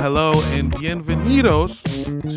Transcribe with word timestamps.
hello 0.00 0.40
and 0.52 0.72
bienvenidos 0.72 1.82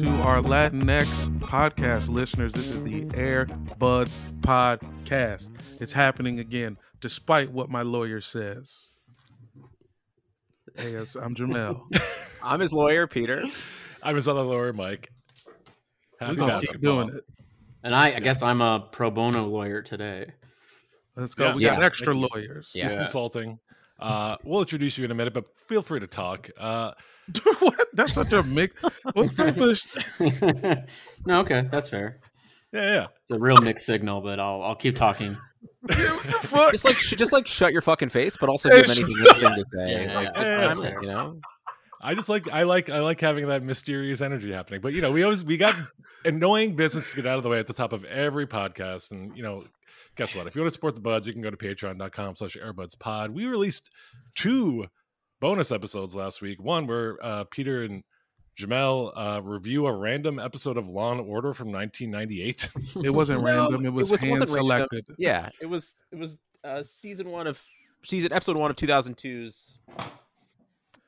to 0.02 0.08
our 0.24 0.42
Latinx 0.42 1.06
podcast 1.40 2.10
listeners. 2.10 2.54
This 2.54 2.72
is 2.72 2.82
the 2.82 3.06
Air 3.14 3.46
Buds 3.78 4.18
Podcast. 4.42 5.48
It's 5.80 5.92
happening 5.92 6.40
again, 6.40 6.78
despite 7.02 7.52
what 7.52 7.70
my 7.70 7.84
lawyer 7.84 8.20
says. 8.20 8.90
Hey, 10.76 10.96
I'm 10.96 11.36
Jamel. 11.36 11.82
I'm 12.44 12.60
his 12.60 12.74
lawyer, 12.74 13.06
Peter. 13.06 13.44
I'm 14.02 14.16
his 14.16 14.28
other 14.28 14.42
lawyer, 14.42 14.74
Mike. 14.74 15.12
Happy 16.20 16.36
We're 16.36 16.48
gonna 16.48 16.60
keep 16.62 16.82
doing 16.82 17.10
it. 17.10 17.24
And 17.84 17.94
I, 17.94 18.16
I 18.16 18.20
guess 18.20 18.42
I'm 18.42 18.62
a 18.62 18.88
pro 18.92 19.12
bono 19.12 19.46
lawyer 19.46 19.82
today. 19.82 20.32
Let's 21.16 21.36
go. 21.36 21.50
Yeah. 21.50 21.56
we 21.56 21.64
got 21.64 21.80
Yeah. 21.80 21.86
extra 21.86 22.14
lawyers. 22.14 22.72
Yeah. 22.74 22.86
He's 22.86 22.94
consulting. 22.96 23.60
Uh, 24.00 24.36
we'll 24.44 24.62
introduce 24.62 24.98
you 24.98 25.06
in 25.06 25.12
a 25.12 25.16
minute, 25.16 25.34
but 25.34 25.48
feel 25.68 25.84
free 25.84 26.00
to 26.00 26.08
talk. 26.08 26.50
Uh, 26.58 26.92
what? 27.60 27.88
That's 27.94 28.14
such 28.14 28.32
a 28.34 28.44
mix. 28.44 28.76
What 29.14 29.36
type 29.36 29.58
of? 29.58 29.82
no, 31.26 31.40
okay, 31.42 31.68
that's 31.72 31.90
fair. 31.90 32.20
yeah, 32.72 32.94
yeah. 32.94 33.08
It's 33.22 33.32
a 33.32 33.40
real 33.40 33.58
mixed 33.58 33.86
signal, 33.86 34.22
but 34.22 34.40
I'll 34.40 34.62
I'll 34.62 34.76
keep 34.76 34.96
talking. 34.96 35.38
Fuck. 35.90 36.72
Just 36.72 36.86
like 36.86 36.98
just 36.98 37.34
like 37.34 37.48
shut 37.48 37.74
your 37.74 37.82
fucking 37.82 38.10
face, 38.10 38.38
but 38.38 38.50
also 38.50 38.70
give 38.70 38.86
anything 38.86 39.10
interesting 39.10 39.56
to 39.56 39.66
say. 39.74 40.04
Yeah, 40.06 40.16
like, 40.16 40.30
yeah, 40.36 40.68
just 40.68 40.84
yeah, 40.84 40.90
yeah. 40.90 41.02
you 41.02 41.08
know. 41.08 41.40
I 42.02 42.16
just 42.16 42.30
like 42.30 42.50
I 42.52 42.64
like 42.64 42.90
I 42.90 43.00
like 43.00 43.20
having 43.20 43.48
that 43.48 43.64
mysterious 43.64 44.22
energy 44.22 44.52
happening. 44.52 44.82
But 44.82 44.94
you 44.94 45.02
know, 45.02 45.12
we 45.12 45.24
always 45.24 45.44
we 45.44 45.58
got 45.58 45.76
annoying 46.26 46.76
business 46.76 47.10
to 47.12 47.16
get 47.16 47.28
out 47.28 47.38
of 47.38 47.44
the 47.44 47.50
way 47.50 47.60
at 47.60 47.68
the 47.68 47.74
top 47.74 47.94
of 47.94 48.06
every 48.06 48.48
podcast. 48.48 49.12
And 49.12 49.36
you 49.36 49.44
know, 49.44 49.64
guess 50.16 50.36
what? 50.36 50.48
If 50.48 50.56
you 50.56 50.62
want 50.62 50.72
to 50.72 50.74
support 50.74 50.96
the 50.96 51.02
buds, 51.02 51.28
you 51.28 51.34
can 51.34 51.42
go 51.42 51.52
to 51.52 51.58
patreon.com 51.58 52.36
slash 52.38 52.58
airbudspod. 52.58 53.34
We 53.34 53.46
released 53.46 53.92
two 54.36 54.88
bonus 55.42 55.72
episodes 55.74 56.16
last 56.16 56.42
week. 56.42 56.62
One 56.64 56.88
where 56.88 57.18
uh, 57.22 57.44
Peter 57.52 57.84
and 57.84 58.04
Jamel 58.58 59.12
uh, 59.16 59.42
review 59.42 59.88
a 59.88 59.94
random 59.94 60.40
episode 60.40 60.78
of 60.78 60.88
Law 60.88 61.12
and 61.12 61.20
Order 61.22 61.54
from 61.54 61.72
1998. 61.74 62.70
It 63.04 63.10
wasn't 63.10 63.42
No, 63.42 63.46
random. 63.48 63.86
It 63.86 63.90
was, 63.94 64.08
it 64.10 64.12
was- 64.14 64.22
hand 64.22 64.32
wasn't 64.40 64.50
random. 64.52 64.64
selected. 64.90 65.06
Yeah, 65.18 65.50
it 65.60 65.66
was 65.66 65.96
it 66.14 66.18
was 66.18 66.38
uh, 66.64 66.82
season 66.84 67.30
one 67.30 67.48
of 67.48 67.62
season 68.04 68.32
episode 68.32 68.56
one 68.56 68.70
of 68.72 68.78
2002's 68.78 69.78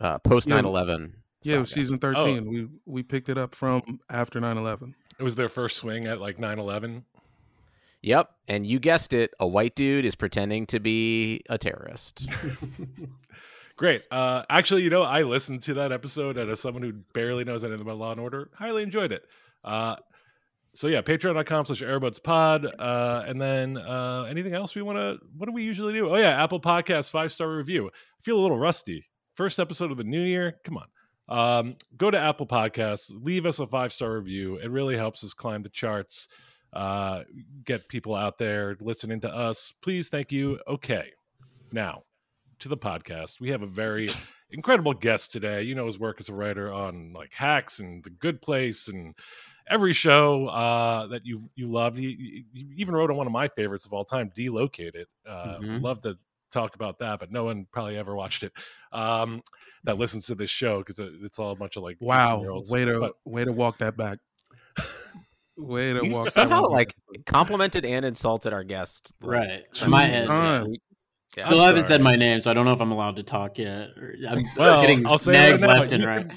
uh, 0.02 0.18
post 0.20 0.48
9/11. 0.50 1.14
Yeah, 1.44 1.56
it 1.56 1.60
was 1.60 1.70
saga. 1.72 1.82
season 1.82 1.98
13. 2.00 2.50
We 2.50 2.68
we 2.86 3.04
picked 3.04 3.30
it 3.30 3.38
up 3.38 3.54
from 3.56 4.00
after 4.10 4.40
9/11. 4.40 4.94
it 5.20 5.24
was 5.24 5.36
their 5.36 5.50
first 5.50 5.78
swing 5.78 6.08
at 6.08 6.20
like 6.20 6.38
9-11. 6.38 7.04
Yep, 8.02 8.32
and 8.50 8.66
you 8.68 8.80
guessed 8.80 9.14
it, 9.14 9.34
a 9.40 9.48
white 9.48 9.76
dude 9.76 10.04
is 10.06 10.16
pretending 10.16 10.66
to 10.68 10.80
be 10.80 11.42
a 11.50 11.58
terrorist. 11.58 12.28
Great. 13.76 14.04
Uh, 14.12 14.44
actually, 14.50 14.84
you 14.84 14.90
know, 14.90 15.02
I 15.02 15.24
listened 15.24 15.62
to 15.64 15.74
that 15.76 15.92
episode, 15.92 16.38
and 16.38 16.50
as 16.50 16.60
someone 16.60 16.84
who 16.84 16.94
barely 17.14 17.44
knows 17.44 17.64
anything 17.64 17.82
about 17.82 17.98
Law 17.98 18.12
and 18.12 18.22
Order, 18.22 18.50
highly 18.54 18.84
enjoyed 18.84 19.12
it. 19.12 19.26
Uh, 19.64 19.96
so 20.74 20.88
yeah, 20.88 21.02
patreon.com 21.02 21.66
slash 21.66 21.82
airbudspod. 21.82 22.72
Uh, 22.78 23.24
and 23.28 23.42
then 23.42 23.78
uh, 23.78 24.24
anything 24.30 24.54
else 24.54 24.76
we 24.76 24.82
want 24.82 24.98
to, 24.98 25.18
what 25.38 25.48
do 25.48 25.52
we 25.52 25.64
usually 25.64 25.94
do? 25.94 26.10
Oh 26.10 26.18
yeah, 26.18 26.44
Apple 26.44 26.60
Podcasts, 26.60 27.10
five-star 27.10 27.50
review. 27.50 27.88
I 27.88 28.22
feel 28.22 28.38
a 28.38 28.42
little 28.42 28.60
rusty. 28.60 29.08
First 29.36 29.60
episode 29.60 29.92
of 29.92 29.98
the 29.98 30.04
new 30.04 30.22
year. 30.22 30.58
Come 30.64 30.78
on. 30.78 30.88
Um, 31.30 31.76
go 31.98 32.12
to 32.12 32.20
Apple 32.20 32.46
Podcasts, 32.46 33.12
leave 33.24 33.46
us 33.46 33.58
a 33.60 33.66
five-star 33.66 34.14
review. 34.14 34.58
It 34.58 34.70
really 34.70 34.98
helps 34.98 35.24
us 35.24 35.34
climb 35.34 35.64
the 35.64 35.70
charts, 35.70 36.28
uh, 36.74 37.24
get 37.64 37.88
people 37.88 38.14
out 38.14 38.38
there 38.38 38.78
listening 38.82 39.22
to 39.22 39.34
us. 39.34 39.72
Please, 39.72 40.10
thank 40.10 40.32
you. 40.32 40.60
Okay. 40.68 41.12
Now, 41.72 42.04
to 42.64 42.70
the 42.70 42.78
podcast. 42.78 43.40
We 43.40 43.50
have 43.50 43.62
a 43.62 43.68
very 43.68 44.10
incredible 44.52 44.94
guest 44.94 45.32
today. 45.32 45.64
You 45.64 45.76
know 45.76 45.86
his 45.86 46.00
work 46.00 46.18
as 46.20 46.30
a 46.30 46.34
writer 46.34 46.74
on 46.74 47.14
like 47.14 47.34
Hacks 47.34 47.80
and 47.80 48.04
The 48.04 48.10
Good 48.10 48.42
Place 48.42 48.88
and 48.88 49.14
every 49.70 49.94
show 49.94 50.48
uh, 50.48 51.08
that 51.08 51.26
you 51.26 51.42
you 51.56 51.72
love. 51.72 51.96
He, 51.96 52.46
he 52.54 52.68
even 52.78 52.96
wrote 52.96 53.12
on 53.12 53.18
one 53.18 53.28
of 53.28 53.34
my 53.34 53.48
favorites 53.50 53.86
of 53.86 53.94
all 53.94 54.06
time, 54.06 54.32
Delocated. 54.36 55.06
Uh, 55.28 55.58
Mhm. 55.60 55.82
Love 55.82 56.02
to 56.02 56.18
talk 56.52 56.76
about 56.76 57.00
that, 57.00 57.20
but 57.20 57.32
no 57.32 57.44
one 57.46 57.66
probably 57.72 57.98
ever 57.98 58.16
watched 58.16 58.44
it. 58.44 58.54
Um, 58.92 59.42
that 59.86 59.98
listens 59.98 60.28
to 60.28 60.36
this 60.36 60.50
show 60.50 60.80
because 60.80 61.00
it's 61.00 61.40
all 61.40 61.52
a 61.52 61.56
bunch 61.56 61.76
of 61.76 61.84
like 61.84 61.98
Wow, 62.00 62.62
way 62.70 62.86
to 62.86 63.00
But- 63.00 63.14
way 63.26 63.44
to 63.44 63.52
walk 63.52 63.80
that 63.80 63.98
back. 63.98 64.20
way 65.58 65.94
to 65.94 66.06
You 66.06 66.12
walk. 66.12 66.30
somehow 66.30 66.68
like 66.70 66.96
complimented 67.26 67.84
and 67.86 68.06
insulted 68.06 68.54
our 68.54 68.64
guest. 68.64 69.14
like, 69.22 69.30
Right. 69.30 69.64
Two 69.74 69.90
My 69.90 70.06
head. 70.06 70.28
Times. 71.36 71.38
Yeah, 71.38 71.46
Still 71.46 71.60
I'm 71.62 71.66
haven't 71.68 71.84
sorry. 71.86 71.96
said 71.96 72.02
my 72.02 72.16
name, 72.16 72.40
so 72.42 72.52
I 72.52 72.54
don't 72.54 72.66
know 72.66 72.74
if 72.74 72.82
I'm 72.82 72.92
allowed 72.92 73.16
to 73.18 73.24
talk 73.24 73.58
yet. 73.58 73.90
I'm 74.30 74.40
Well, 74.58 74.82
getting 74.82 75.06
I'll 75.08 75.18
say 75.18 75.32
nagged 75.34 75.62
right 75.62 75.68
now. 75.68 75.80
left 75.80 75.92
and 75.92 76.02
You 76.04 76.08
right. 76.10 76.28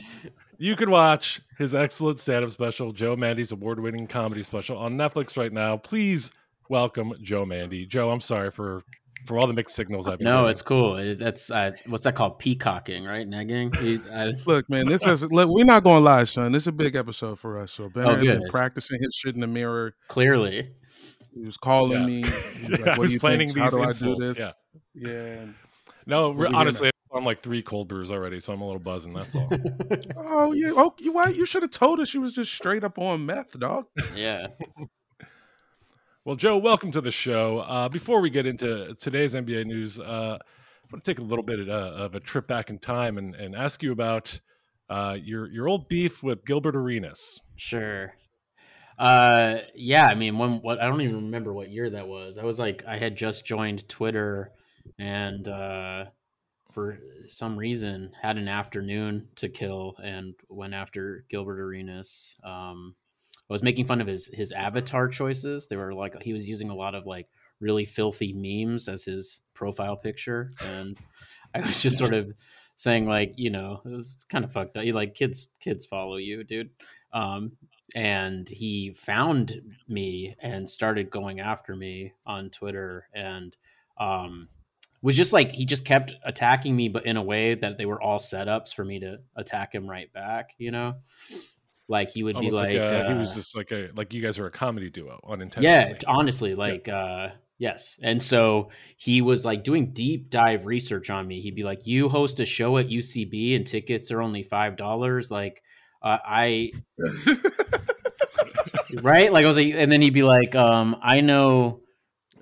You 0.58 0.74
can 0.76 0.90
watch 0.90 1.40
his 1.58 1.74
excellent 1.74 2.18
stand-up 2.18 2.50
special, 2.50 2.90
Joe 2.92 3.14
Mande's 3.14 3.52
award-winning 3.52 4.06
comedy 4.06 4.42
special 4.42 4.78
on 4.78 4.96
Netflix 4.96 5.36
right 5.36 5.52
now. 5.52 5.76
Please 5.76 6.32
welcome 6.70 7.12
Joe 7.20 7.44
Mande. 7.44 7.86
Joe, 7.88 8.10
I'm 8.10 8.20
sorry 8.20 8.50
for 8.50 8.82
for 9.26 9.38
all 9.38 9.46
the 9.48 9.52
mixed 9.52 9.74
signals 9.74 10.06
I've 10.08 10.18
been 10.18 10.26
No, 10.26 10.36
getting. 10.42 10.50
it's 10.50 10.62
cool. 10.62 10.96
It, 10.98 11.18
that's 11.18 11.50
uh, 11.50 11.72
what's 11.88 12.04
that 12.04 12.14
called? 12.14 12.38
Peacocking, 12.38 13.04
right? 13.04 13.26
Negging. 13.26 13.76
We- 13.80 14.00
I- 14.14 14.32
Look, 14.46 14.70
man, 14.70 14.86
this 14.86 15.04
is 15.06 15.22
look, 15.24 15.50
we're 15.50 15.64
not 15.64 15.84
gonna 15.84 16.00
lie, 16.00 16.24
son. 16.24 16.52
This 16.52 16.62
is 16.62 16.68
a 16.68 16.72
big 16.72 16.94
episode 16.94 17.38
for 17.38 17.58
us. 17.58 17.72
So 17.72 17.88
Ben 17.90 18.06
Oh, 18.06 18.10
had 18.14 18.20
been 18.20 18.48
practicing 18.48 19.02
his 19.02 19.14
shit 19.14 19.34
in 19.34 19.40
the 19.42 19.46
mirror. 19.46 19.94
clearly. 20.08 20.70
He 21.34 21.44
was 21.44 21.58
calling 21.58 22.00
Yeah. 22.00 22.06
me. 22.06 22.22
He 22.22 22.22
was 22.22 22.70
like, 22.70 22.80
I 22.86 22.90
what 22.90 22.98
was 22.98 23.10
do 23.10 23.14
you 23.14 23.20
planning 23.20 23.48
think? 23.52 23.58
How 23.58 23.68
these 23.86 24.00
do 24.00 24.08
I 24.08 24.14
do 24.14 24.24
this? 24.24 24.38
Yeah. 24.38 24.52
Yeah. 24.96 25.44
No, 26.06 26.30
re- 26.30 26.46
we 26.46 26.46
hear 26.48 26.56
honestly, 26.56 26.90
I'm 27.14 27.24
like 27.24 27.40
three 27.42 27.62
cold 27.62 27.88
brews 27.88 28.10
already, 28.10 28.40
so 28.40 28.52
I'm 28.52 28.60
a 28.60 28.66
little 28.66 28.80
buzzing. 28.80 29.12
That's 29.12 29.36
all. 29.36 29.48
Oh 30.16 30.52
yeah. 30.52 30.72
Oh, 30.74 30.94
you 30.98 31.12
why 31.12 31.28
you 31.28 31.46
should 31.46 31.62
have 31.62 31.70
told 31.70 32.00
us 32.00 32.08
she 32.08 32.18
was 32.18 32.32
just 32.32 32.52
straight 32.52 32.84
up 32.84 32.98
on 32.98 33.26
meth, 33.26 33.58
dog. 33.58 33.86
yeah. 34.14 34.46
well, 36.24 36.36
Joe, 36.36 36.58
welcome 36.58 36.92
to 36.92 37.00
the 37.00 37.10
show. 37.10 37.58
Uh, 37.60 37.88
before 37.88 38.20
we 38.20 38.30
get 38.30 38.46
into 38.46 38.94
today's 39.00 39.34
NBA 39.34 39.66
news, 39.66 39.98
uh, 39.98 40.38
I 40.40 40.86
want 40.92 41.04
to 41.04 41.10
take 41.10 41.18
a 41.18 41.22
little 41.22 41.42
bit 41.42 41.68
uh, 41.68 41.72
of 41.72 42.14
a 42.14 42.20
trip 42.20 42.46
back 42.46 42.70
in 42.70 42.78
time 42.78 43.18
and, 43.18 43.34
and 43.34 43.56
ask 43.56 43.82
you 43.82 43.92
about 43.92 44.38
uh, 44.88 45.16
your 45.20 45.50
your 45.50 45.68
old 45.68 45.88
beef 45.88 46.22
with 46.22 46.44
Gilbert 46.44 46.76
Arenas. 46.76 47.40
Sure. 47.56 48.12
Uh, 48.98 49.58
yeah. 49.74 50.06
I 50.06 50.14
mean, 50.14 50.38
when 50.38 50.60
what 50.62 50.80
I 50.80 50.86
don't 50.86 51.00
even 51.00 51.16
remember 51.16 51.52
what 51.52 51.70
year 51.70 51.90
that 51.90 52.06
was. 52.06 52.38
I 52.38 52.44
was 52.44 52.58
like, 52.58 52.84
I 52.86 52.98
had 52.98 53.16
just 53.16 53.44
joined 53.46 53.88
Twitter, 53.88 54.52
and 54.98 55.47
uh, 55.48 56.04
for 56.72 56.98
some 57.28 57.56
reason 57.56 58.12
had 58.20 58.36
an 58.36 58.48
afternoon 58.48 59.28
to 59.36 59.48
kill 59.48 59.97
and 60.02 60.34
went 60.48 60.74
after 60.74 61.24
Gilbert 61.28 61.60
Arenas. 61.60 62.36
Um, 62.44 62.94
I 63.48 63.52
was 63.52 63.62
making 63.62 63.86
fun 63.86 64.00
of 64.00 64.06
his 64.06 64.28
his 64.32 64.52
avatar 64.52 65.08
choices. 65.08 65.69
They 65.69 65.76
were 65.76 65.94
like 65.94 66.20
he 66.22 66.32
was 66.32 66.48
using 66.48 66.70
a 66.70 66.75
lot 66.75 66.94
of 66.94 67.06
like 67.06 67.28
really 67.60 67.84
filthy 67.84 68.32
memes 68.32 68.88
as 68.88 69.04
his 69.04 69.41
profile 69.54 69.96
picture, 69.96 70.50
and 70.62 70.98
I 71.54 71.60
was 71.60 71.80
just 71.80 71.98
sort 71.98 72.12
of 72.12 72.32
saying 72.75 73.06
like, 73.06 73.34
you 73.36 73.50
know, 73.50 73.80
it 73.84 73.88
was 73.88 74.26
kind 74.28 74.44
of 74.44 74.52
fucked 74.52 74.76
up. 74.76 74.84
You 74.84 74.92
like 74.92 75.14
kids 75.14 75.50
kids 75.60 75.86
follow 75.86 76.16
you, 76.16 76.44
dude. 76.44 76.70
Um, 77.12 77.52
and 77.94 78.48
he 78.48 78.92
found 78.96 79.62
me 79.88 80.36
and 80.41 80.69
started 80.69 81.10
going 81.10 81.41
after 81.41 81.75
me 81.75 82.12
on 82.26 82.50
Twitter 82.50 83.08
and 83.14 83.56
um 83.98 84.48
was 85.02 85.16
just 85.16 85.32
like 85.32 85.52
he 85.52 85.64
just 85.64 85.84
kept 85.84 86.14
attacking 86.24 86.74
me 86.74 86.88
but 86.88 87.06
in 87.06 87.16
a 87.16 87.22
way 87.22 87.54
that 87.54 87.78
they 87.78 87.86
were 87.86 88.00
all 88.00 88.18
setups 88.18 88.74
for 88.74 88.84
me 88.84 89.00
to 89.00 89.18
attack 89.36 89.74
him 89.74 89.88
right 89.88 90.12
back, 90.12 90.50
you 90.58 90.70
know? 90.70 90.94
Like 91.88 92.10
he 92.10 92.22
would 92.22 92.34
be 92.34 92.46
Almost 92.46 92.56
like, 92.56 92.74
like, 92.74 92.80
uh, 92.80 93.04
he 93.04 93.12
uh, 93.12 93.18
was 93.18 93.34
just 93.34 93.56
like 93.56 93.70
a 93.70 93.90
like 93.94 94.12
you 94.12 94.20
guys 94.20 94.38
were 94.38 94.46
a 94.46 94.50
comedy 94.50 94.90
duo 94.90 95.20
unintentionally. 95.28 95.90
yeah, 95.93 95.98
honestly, 96.08 96.54
like 96.56 96.88
uh 96.88 97.28
yes. 97.58 97.96
And 98.02 98.20
so 98.20 98.70
he 98.96 99.22
was 99.22 99.44
like 99.44 99.62
doing 99.62 99.93
deep 99.93 100.28
dive 100.28 100.66
research 100.66 101.10
on 101.10 101.28
me. 101.28 101.40
He'd 101.40 101.54
be 101.54 101.62
like, 101.62 101.87
"You 101.87 102.08
host 102.08 102.40
a 102.40 102.44
show 102.44 102.78
at 102.78 102.88
UCB 102.88 103.54
and 103.54 103.64
tickets 103.64 104.10
are 104.10 104.20
only 104.20 104.42
$5." 104.42 105.31
Like 105.31 105.62
uh, 106.02 106.19
I 106.25 106.72
right? 109.00 109.32
Like 109.32 109.44
I 109.44 109.49
was 109.49 109.56
like 109.56 109.72
and 109.76 109.90
then 109.92 110.02
he'd 110.02 110.12
be 110.12 110.25
like, 110.25 110.56
um 110.56 110.96
I 111.00 111.20
know 111.20 111.82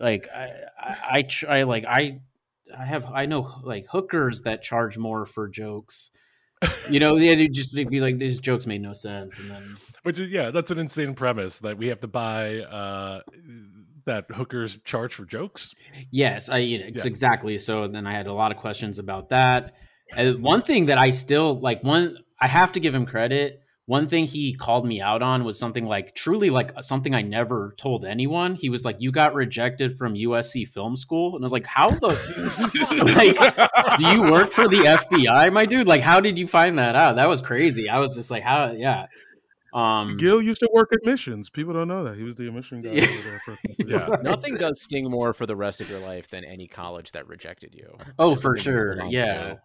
like 0.01 0.29
I 0.35 0.53
I, 0.79 0.97
I 1.11 1.23
try 1.23 1.65
like 1.65 1.85
I 1.85 2.21
I 2.77 2.85
have 2.85 3.07
I 3.13 3.27
know 3.27 3.61
like 3.63 3.87
hookers 3.91 4.43
that 4.43 4.63
charge 4.63 4.99
more 4.99 5.27
for 5.27 5.49
jokes. 5.49 6.11
You 6.89 7.01
know, 7.01 7.17
yeah, 7.17 7.37
would 7.37 7.53
just 7.53 7.75
be 7.75 8.01
like 8.01 8.19
these 8.19 8.39
jokes 8.39 8.67
made 8.67 8.81
no 8.81 8.95
sense 8.95 9.39
and 9.39 9.51
then 9.51 9.77
Which 10.03 10.19
is 10.19 10.31
yeah, 10.31 10.51
that's 10.51 10.71
an 10.71 10.79
insane 10.79 11.15
premise 11.15 11.59
that 11.61 11.77
we 11.77 11.89
have 11.89 12.01
to 12.01 12.07
buy 12.09 12.61
uh 12.61 13.21
that 14.07 14.31
hookers 14.31 14.79
charge 14.85 15.15
for 15.15 15.25
jokes. 15.25 15.75
Yes, 16.11 16.49
I 16.49 16.59
you 16.59 16.79
know, 16.79 16.87
Yeah. 16.95 17.03
exactly. 17.05 17.59
So 17.59 17.89
then 17.89 18.07
I 18.07 18.13
had 18.13 18.27
a 18.27 18.33
lot 18.33 18.51
of 18.51 18.59
questions 18.59 18.99
about 18.99 19.31
that. 19.31 19.75
And 20.17 20.43
one 20.43 20.63
thing 20.63 20.87
that 20.87 20.99
I 20.99 21.11
still 21.11 21.59
like 21.59 21.83
one 21.83 22.19
I 22.41 22.47
have 22.47 22.73
to 22.73 22.81
give 22.81 22.95
him 22.95 23.07
credit 23.07 23.64
one 23.87 24.09
thing 24.09 24.25
he 24.27 24.55
called 24.55 24.87
me 24.87 25.01
out 25.03 25.21
on 25.23 25.45
was 25.45 25.59
something 25.59 25.85
like 25.87 26.15
truly 26.15 26.49
like 26.49 26.73
something 26.83 27.15
I 27.15 27.21
never 27.23 27.75
told 27.77 28.05
anyone. 28.05 28.55
He 28.55 28.71
was 28.71 28.85
like, 28.85 28.97
"You 29.01 29.13
got 29.13 29.35
rejected 29.35 29.99
from 29.99 30.15
USC 30.15 30.67
Film 30.69 30.97
School," 30.97 31.35
and 31.37 31.45
I 31.45 31.47
was 31.47 31.53
like, 31.53 31.67
"How 31.67 31.91
the 31.91 32.09
like? 33.17 33.99
do 33.99 34.07
you 34.07 34.23
work 34.31 34.53
for 34.53 34.69
the 34.69 34.79
FBI, 34.79 35.53
my 35.53 35.67
dude? 35.67 35.87
Like, 35.87 36.01
how 36.01 36.21
did 36.21 36.39
you 36.39 36.47
find 36.47 36.79
that 36.79 36.97
out? 36.97 37.17
That 37.17 37.29
was 37.29 37.41
crazy. 37.41 37.89
I 37.91 37.99
was 37.99 38.15
just 38.15 38.31
like, 38.31 38.43
how? 38.43 38.73
Yeah." 38.73 39.07
Um, 39.75 40.17
Gil 40.17 40.41
used 40.41 40.61
to 40.61 40.71
work 40.73 40.93
admissions. 40.93 41.51
People 41.51 41.73
don't 41.75 41.89
know 41.89 42.05
that 42.05 42.17
he 42.17 42.23
was 42.23 42.37
the 42.37 42.47
admission 42.47 42.81
guy. 42.81 42.91
Yeah. 42.93 43.07
there 43.25 43.43
for- 43.45 43.59
Yeah. 43.85 44.07
Nothing 44.23 44.55
does 44.55 44.81
sting 44.81 45.11
more 45.11 45.33
for 45.35 45.47
the 45.47 45.57
rest 45.57 45.81
of 45.81 45.91
your 45.91 45.99
life 45.99 46.29
than 46.29 46.45
any 46.45 46.69
college 46.69 47.11
that 47.11 47.27
rejected 47.27 47.75
you. 47.75 47.97
Oh, 48.17 48.37
for 48.37 48.57
sure. 48.57 49.05
Yeah. 49.07 49.57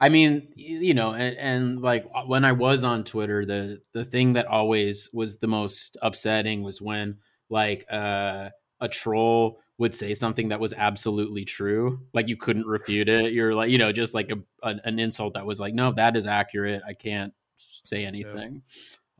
I 0.00 0.08
mean, 0.08 0.48
you 0.54 0.94
know, 0.94 1.12
and, 1.12 1.36
and 1.36 1.80
like 1.80 2.06
uh, 2.14 2.22
when 2.22 2.44
I 2.44 2.52
was 2.52 2.84
on 2.84 3.04
Twitter, 3.04 3.44
the 3.44 3.80
the 3.92 4.04
thing 4.04 4.34
that 4.34 4.46
always 4.46 5.10
was 5.12 5.38
the 5.38 5.46
most 5.46 5.96
upsetting 6.02 6.62
was 6.62 6.80
when 6.80 7.18
like 7.48 7.84
uh, 7.90 8.50
a 8.80 8.88
troll 8.88 9.60
would 9.78 9.94
say 9.94 10.12
something 10.12 10.48
that 10.48 10.60
was 10.60 10.74
absolutely 10.74 11.44
true, 11.44 12.00
like 12.12 12.28
you 12.28 12.36
couldn't 12.36 12.66
refute 12.66 13.08
it. 13.08 13.32
You're 13.32 13.54
like, 13.54 13.70
you 13.70 13.78
know, 13.78 13.92
just 13.92 14.14
like 14.14 14.30
a, 14.30 14.68
an, 14.68 14.80
an 14.84 14.98
insult 14.98 15.34
that 15.34 15.46
was 15.46 15.58
like, 15.58 15.72
no, 15.72 15.92
that 15.92 16.16
is 16.16 16.26
accurate. 16.26 16.82
I 16.86 16.92
can't 16.92 17.32
say 17.84 18.04
anything. 18.04 18.62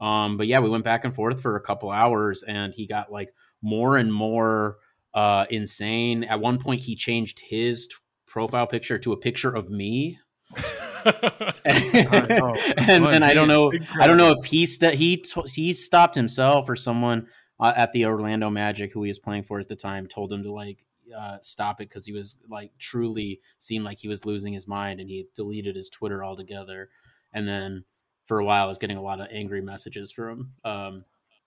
Um, 0.01 0.37
but 0.37 0.47
yeah, 0.47 0.61
we 0.61 0.71
went 0.71 0.85
back 0.85 1.05
and 1.05 1.15
forth 1.15 1.41
for 1.41 1.57
a 1.57 1.61
couple 1.61 1.91
hours, 1.91 2.43
and 2.43 2.73
he 2.73 2.87
got 2.87 3.11
like 3.13 3.33
more 3.63 3.97
and 3.97 4.13
more 4.13 4.77
uh, 5.15 5.47
insane. 5.51 6.25
At 6.25 6.41
one 6.41 6.59
point, 6.59 6.81
he 6.81 6.95
changed 6.95 7.41
his 7.41 7.87
t- 7.87 7.95
profile 8.27 8.67
picture 8.67 8.99
to 8.99 9.13
a 9.13 9.17
picture 9.17 9.55
of 9.55 9.71
me. 9.71 10.19
and 11.65 13.05
and 13.07 13.25
I 13.25 13.35
don't 13.35 13.49
know 13.49 13.73
I 14.01 14.07
don't 14.07 14.17
know 14.17 14.35
if 14.37 14.45
he 14.45 14.67
st- 14.67 14.95
he 14.95 15.19
t- 15.19 15.43
he 15.47 15.73
stopped 15.73 16.17
himself 16.17 16.69
or 16.69 16.77
someone 16.77 17.29
uh, 17.61 17.73
at 17.77 17.93
the 17.93 18.07
Orlando 18.07 18.51
Magic 18.51 18.93
who 18.93 19.03
he 19.03 19.09
was 19.09 19.19
playing 19.19 19.45
for 19.45 19.59
at 19.61 19.69
the 19.69 19.77
time 19.77 20.07
told 20.07 20.33
him 20.33 20.43
to 20.43 20.53
like 20.53 20.85
uh, 21.17 21.39
stop 21.43 21.81
it 21.81 21.89
because 21.89 22.05
he 22.05 22.13
was 22.13 22.37
like 22.49 22.73
truly 22.79 23.41
seemed 23.59 23.85
like 23.85 23.99
he 23.99 24.09
was 24.09 24.27
losing 24.27 24.53
his 24.53 24.67
mind 24.67 25.01
and 25.01 25.09
he 25.09 25.27
deleted 25.35 25.77
his 25.77 25.89
Twitter 25.89 26.25
altogether 26.25 26.89
and 27.33 27.47
then 27.47 27.85
for 28.27 28.39
a 28.39 28.45
while 28.45 28.65
I 28.65 28.69
was 28.69 28.79
getting 28.79 28.97
a 28.97 29.03
lot 29.03 29.21
of 29.21 29.29
angry 29.33 29.61
messages 29.61 30.11
from 30.11 30.53
um, 30.65 31.05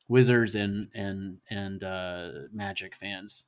Wizards 0.07 0.55
and 0.55 0.89
and 0.93 1.37
and 1.49 1.83
uh, 1.83 2.31
Magic 2.53 2.95
fans 2.95 3.47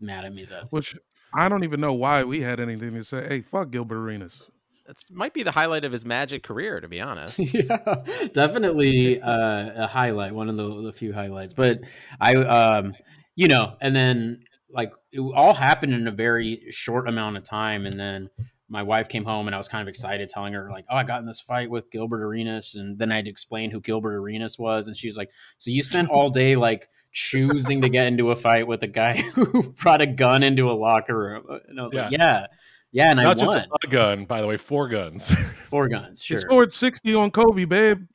mad 0.00 0.24
at 0.24 0.34
me 0.34 0.44
that 0.46 0.70
Which 0.70 0.96
I 1.34 1.48
don't 1.48 1.64
even 1.64 1.80
know 1.80 1.94
why 1.94 2.24
we 2.24 2.40
had 2.40 2.60
anything 2.60 2.94
to 2.94 3.04
say. 3.04 3.26
Hey, 3.26 3.40
fuck 3.40 3.70
Gilbert 3.70 3.96
Arenas. 3.96 4.42
That's 4.92 5.10
might 5.10 5.32
be 5.32 5.42
the 5.42 5.52
highlight 5.52 5.86
of 5.86 5.92
his 5.92 6.04
magic 6.04 6.42
career, 6.42 6.78
to 6.78 6.86
be 6.86 7.00
honest. 7.00 7.38
yeah, 7.54 8.02
definitely 8.34 9.22
uh, 9.22 9.84
a 9.84 9.86
highlight, 9.86 10.34
one 10.34 10.50
of 10.50 10.56
the, 10.58 10.82
the 10.82 10.92
few 10.92 11.14
highlights. 11.14 11.54
But 11.54 11.80
I, 12.20 12.34
um, 12.34 12.94
you 13.34 13.48
know, 13.48 13.74
and 13.80 13.96
then 13.96 14.44
like 14.70 14.92
it 15.10 15.20
all 15.20 15.54
happened 15.54 15.94
in 15.94 16.06
a 16.08 16.10
very 16.10 16.66
short 16.68 17.08
amount 17.08 17.38
of 17.38 17.44
time, 17.44 17.86
and 17.86 17.98
then 17.98 18.28
my 18.68 18.82
wife 18.82 19.08
came 19.08 19.24
home, 19.24 19.48
and 19.48 19.54
I 19.54 19.58
was 19.58 19.66
kind 19.66 19.80
of 19.80 19.88
excited, 19.88 20.28
telling 20.28 20.52
her 20.52 20.68
like, 20.70 20.84
"Oh, 20.90 20.96
I 20.96 21.04
got 21.04 21.20
in 21.20 21.26
this 21.26 21.40
fight 21.40 21.70
with 21.70 21.90
Gilbert 21.90 22.22
Arenas," 22.22 22.74
and 22.74 22.98
then 22.98 23.10
I 23.10 23.16
had 23.16 23.24
to 23.24 23.30
explain 23.30 23.70
who 23.70 23.80
Gilbert 23.80 24.14
Arenas 24.14 24.58
was, 24.58 24.88
and 24.88 24.96
she 24.96 25.08
was 25.08 25.16
like, 25.16 25.30
"So 25.56 25.70
you 25.70 25.82
spent 25.82 26.10
all 26.10 26.28
day 26.28 26.56
like." 26.56 26.88
choosing 27.14 27.82
to 27.82 27.90
get 27.90 28.06
into 28.06 28.30
a 28.30 28.34
fight 28.34 28.66
with 28.66 28.82
a 28.82 28.86
guy 28.86 29.20
who 29.34 29.62
brought 29.74 30.00
a 30.00 30.06
gun 30.06 30.42
into 30.42 30.70
a 30.70 30.72
locker 30.72 31.14
room 31.14 31.44
and 31.68 31.78
i 31.78 31.82
was 31.82 31.92
like 31.92 32.10
yeah 32.10 32.46
yeah 32.92 33.10
and 33.10 33.16
Not 33.18 33.38
i 33.38 33.40
just 33.40 33.56
won 33.56 33.66
a 33.82 33.86
gun, 33.88 34.24
by 34.24 34.40
the 34.40 34.46
way, 34.46 34.56
four 34.56 34.88
guns. 34.88 35.30
four 35.70 35.88
guns 35.88 36.22
He 36.22 36.34
sure 36.34 36.38
scored 36.38 36.72
60 36.72 37.14
on 37.14 37.30
Kobe, 37.30 37.64
babe. 37.64 38.06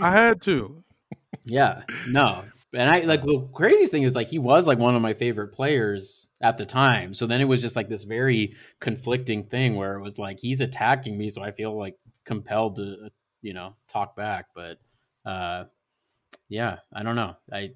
I 0.00 0.10
had 0.10 0.40
to. 0.42 0.82
Yeah, 1.44 1.82
no. 2.08 2.44
And 2.72 2.90
I 2.90 3.00
like 3.00 3.22
the 3.22 3.48
craziest 3.52 3.92
thing 3.92 4.02
is 4.02 4.16
like 4.16 4.28
he 4.28 4.38
was 4.38 4.66
like 4.66 4.78
one 4.78 4.96
of 4.96 5.02
my 5.02 5.14
favorite 5.14 5.48
players 5.48 6.26
at 6.42 6.58
the 6.58 6.66
time. 6.66 7.14
So 7.14 7.26
then 7.26 7.40
it 7.40 7.44
was 7.44 7.62
just 7.62 7.76
like 7.76 7.88
this 7.88 8.02
very 8.04 8.54
conflicting 8.80 9.44
thing 9.44 9.76
where 9.76 9.94
it 9.94 10.02
was 10.02 10.18
like 10.18 10.40
he's 10.40 10.60
attacking 10.60 11.16
me, 11.16 11.28
so 11.30 11.42
I 11.42 11.52
feel 11.52 11.78
like 11.78 11.96
compelled 12.24 12.76
to 12.76 13.10
you 13.42 13.52
know 13.52 13.76
talk 13.88 14.16
back. 14.16 14.46
But 14.54 14.78
uh 15.24 15.64
yeah, 16.48 16.78
I 16.92 17.02
don't 17.02 17.16
know. 17.16 17.36
I 17.52 17.70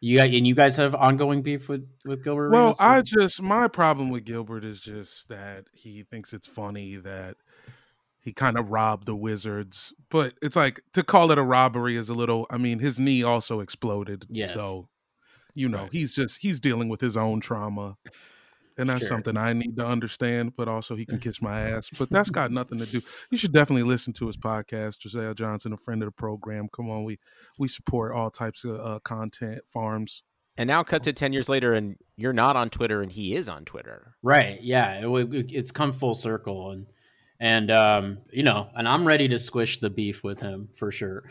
you 0.00 0.16
got 0.18 0.26
and 0.28 0.46
you 0.46 0.54
guys 0.54 0.76
have 0.76 0.94
ongoing 0.94 1.42
beef 1.42 1.68
with 1.68 1.88
with 2.04 2.22
Gilbert. 2.24 2.50
Well? 2.50 2.76
I 2.78 3.02
just 3.02 3.42
my 3.42 3.68
problem 3.68 4.10
with 4.10 4.24
Gilbert 4.24 4.64
is 4.64 4.80
just 4.80 5.28
that 5.28 5.66
he 5.72 6.02
thinks 6.04 6.32
it's 6.32 6.46
funny 6.46 6.96
that 6.96 7.36
he 8.20 8.32
kind 8.32 8.58
of 8.58 8.70
robbed 8.70 9.06
the 9.06 9.16
Wizards, 9.16 9.92
but 10.10 10.34
it's 10.42 10.56
like 10.56 10.80
to 10.92 11.02
call 11.02 11.30
it 11.30 11.38
a 11.38 11.42
robbery 11.42 11.96
is 11.96 12.08
a 12.08 12.14
little. 12.14 12.46
I 12.50 12.58
mean, 12.58 12.78
his 12.78 12.98
knee 12.98 13.22
also 13.22 13.60
exploded, 13.60 14.26
Yes. 14.28 14.52
so 14.52 14.88
you 15.54 15.68
know 15.68 15.82
Right. 15.82 15.92
he's 15.92 16.14
just 16.14 16.38
he's 16.40 16.60
dealing 16.60 16.88
with 16.88 17.00
his 17.00 17.16
own 17.16 17.40
trauma, 17.40 17.96
and 18.78 18.88
that's 18.88 19.00
Sure. 19.00 19.08
something 19.08 19.36
I 19.36 19.52
need 19.52 19.76
to 19.76 19.86
understand. 19.86 20.54
But 20.56 20.68
also, 20.68 20.94
he 20.96 21.04
can 21.04 21.18
kiss 21.26 21.42
my 21.42 21.60
ass. 21.60 21.90
But 21.98 22.10
that's 22.10 22.30
got 22.30 22.50
nothing 22.50 22.78
to 22.78 22.86
do. 22.86 23.00
You 23.30 23.36
should 23.38 23.52
definitely 23.52 23.82
listen 23.82 24.12
to 24.14 24.26
his 24.26 24.36
podcast. 24.36 24.98
Josiah 25.00 25.34
Johnson, 25.34 25.72
a 25.72 25.76
friend 25.76 26.02
of 26.02 26.06
the 26.06 26.12
program. 26.12 26.68
Come 26.74 26.88
on, 26.90 27.04
we 27.04 27.18
we 27.58 27.68
support 27.68 28.12
all 28.12 28.30
types 28.30 28.64
of 28.64 28.80
uh, 28.80 28.98
content 29.00 29.60
farms. 29.68 30.22
And 30.56 30.66
now, 30.66 30.82
cut 30.82 31.04
to 31.04 31.12
ten 31.12 31.32
years 31.32 31.48
later, 31.48 31.74
and 31.74 31.96
you're 32.16 32.32
not 32.32 32.56
on 32.56 32.70
Twitter, 32.70 33.00
and 33.02 33.12
he 33.12 33.34
is 33.34 33.48
on 33.48 33.64
Twitter. 33.64 34.14
Right. 34.22 34.60
Yeah. 34.62 35.06
It, 35.06 35.52
it's 35.52 35.70
come 35.70 35.92
full 35.92 36.14
circle, 36.16 36.72
and 36.72 36.86
and 37.38 37.70
um, 37.70 38.18
you 38.32 38.42
know, 38.42 38.68
and 38.74 38.88
I'm 38.88 39.06
ready 39.06 39.28
to 39.28 39.38
squish 39.38 39.78
the 39.78 39.90
beef 39.90 40.24
with 40.24 40.40
him 40.40 40.68
for 40.74 40.90
sure. 40.90 41.30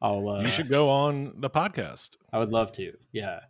I'll. 0.00 0.26
Uh, 0.28 0.40
you 0.40 0.46
should 0.48 0.68
go 0.70 0.88
on 0.88 1.34
the 1.40 1.50
podcast. 1.50 2.16
I 2.32 2.38
would 2.38 2.50
love 2.50 2.72
to. 2.72 2.92
Yeah. 3.12 3.40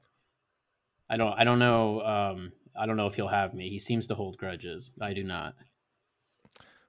I 1.09 1.17
don't. 1.19 1.33
I 1.39 1.45
don't 1.45 1.59
know. 1.61 2.01
Um, 2.01 2.53
I 2.79 2.87
don't 2.87 2.97
know 2.97 3.07
if 3.07 3.15
he'll 3.15 3.29
have 3.29 3.55
me. 3.55 3.69
He 3.71 3.79
seems 3.79 4.07
to 4.09 4.15
hold 4.15 4.37
grudges. 4.37 4.93
I 5.01 5.13
do 5.15 5.23
not. 5.25 5.55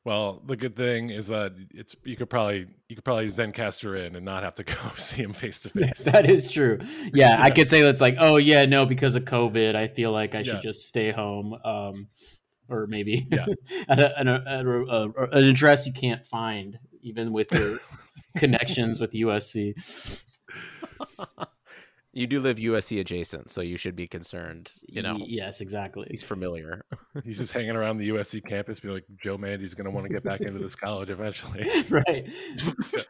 Well, 0.04 0.44
the 0.46 0.56
good 0.56 0.76
thing 0.76 1.10
is 1.10 1.28
that 1.30 1.54
it's 1.72 1.96
you 2.04 2.16
could 2.16 2.30
probably 2.30 2.68
you 2.90 2.96
could 2.96 3.04
probably 3.04 3.26
Zencastr 3.26 4.06
in 4.06 4.16
and 4.16 4.24
not 4.24 4.44
have 4.44 4.54
to 4.56 4.64
go 4.64 4.76
see 4.98 5.24
him 5.24 5.34
face 5.34 5.60
to 5.60 5.70
face. 5.70 6.04
that 6.04 6.30
is 6.30 6.52
true. 6.52 6.78
Yeah, 7.12 7.42
I 7.42 7.50
could 7.50 7.68
say 7.68 7.82
that's 7.82 8.02
like, 8.02 8.16
oh 8.20 8.38
yeah, 8.38 8.66
no, 8.66 8.86
because 8.86 9.16
of 9.16 9.24
COVID, 9.26 9.76
I 9.76 9.88
feel 9.88 10.12
like 10.12 10.36
I 10.36 10.44
should 10.44 10.56
Yeah. 10.56 10.60
just 10.62 10.88
stay 10.88 11.12
home. 11.12 11.56
Um, 11.64 12.08
or 12.70 12.86
maybe 12.88 13.28
Yeah. 13.32 13.46
at, 13.90 14.00
a, 14.00 14.20
at, 14.20 14.28
a, 14.28 14.44
at 14.48 14.66
a, 14.66 14.70
a, 14.70 15.10
an 15.38 15.44
address 15.46 15.86
you 15.88 15.94
can't 15.94 16.26
find, 16.26 16.78
even 17.02 17.32
with 17.34 17.52
your 17.52 17.78
connections 18.38 19.00
with 19.00 19.12
USC. 19.14 19.74
You 22.16 22.28
do 22.28 22.40
live 22.40 22.56
USC 22.56 23.02
adjacent, 23.02 23.50
so 23.50 23.62
you 23.62 23.76
should 23.76 23.98
be 23.98 24.08
concerned. 24.08 24.72
You 24.88 25.02
know, 25.02 25.18
yes, 25.20 25.60
exactly. 25.60 26.08
he's 26.10 26.24
familiar. 26.24 26.86
He's 27.26 27.40
just 27.40 27.52
hanging 27.52 27.76
around 27.76 27.98
the 27.98 28.08
USC 28.08 28.42
campus, 28.46 28.80
be 28.80 28.88
like, 28.88 29.04
Joe 29.22 29.38
Mande's 29.38 29.74
going 29.74 29.84
to 29.84 29.92
want 29.92 30.08
to 30.08 30.14
get 30.14 30.24
back 30.24 30.40
into 30.40 30.58
this 30.58 30.76
college 30.76 31.10
eventually. 31.10 31.66
right. 31.90 32.28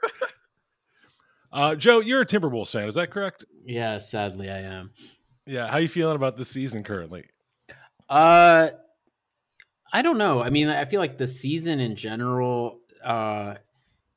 Uh, 1.53 1.73
Joe, 1.73 2.01
you're 2.01 2.19
a 2.19 2.25
Timberwolves 2.25 2.69
fan, 2.69 2.85
is 2.85 2.95
that 2.95 3.11
correct? 3.11 3.45
Yeah, 3.63 3.97
sadly, 3.99 4.49
I 4.49 4.59
am. 4.59 4.91
Yeah. 5.45 5.67
How 5.67 5.75
are 5.75 5.79
you 5.79 5.87
feeling 5.87 6.17
about 6.17 6.35
the 6.35 6.43
season 6.43 6.83
currently? 6.83 7.23
Uh, 8.09 8.71
I 9.93 10.01
don't 10.01 10.17
know. 10.17 10.41
I 10.41 10.49
mean, 10.49 10.67
I 10.67 10.83
feel 10.83 10.99
like 10.99 11.17
the 11.17 11.27
season 11.27 11.79
in 11.79 11.95
general, 11.95 12.81
uh, 13.01 13.53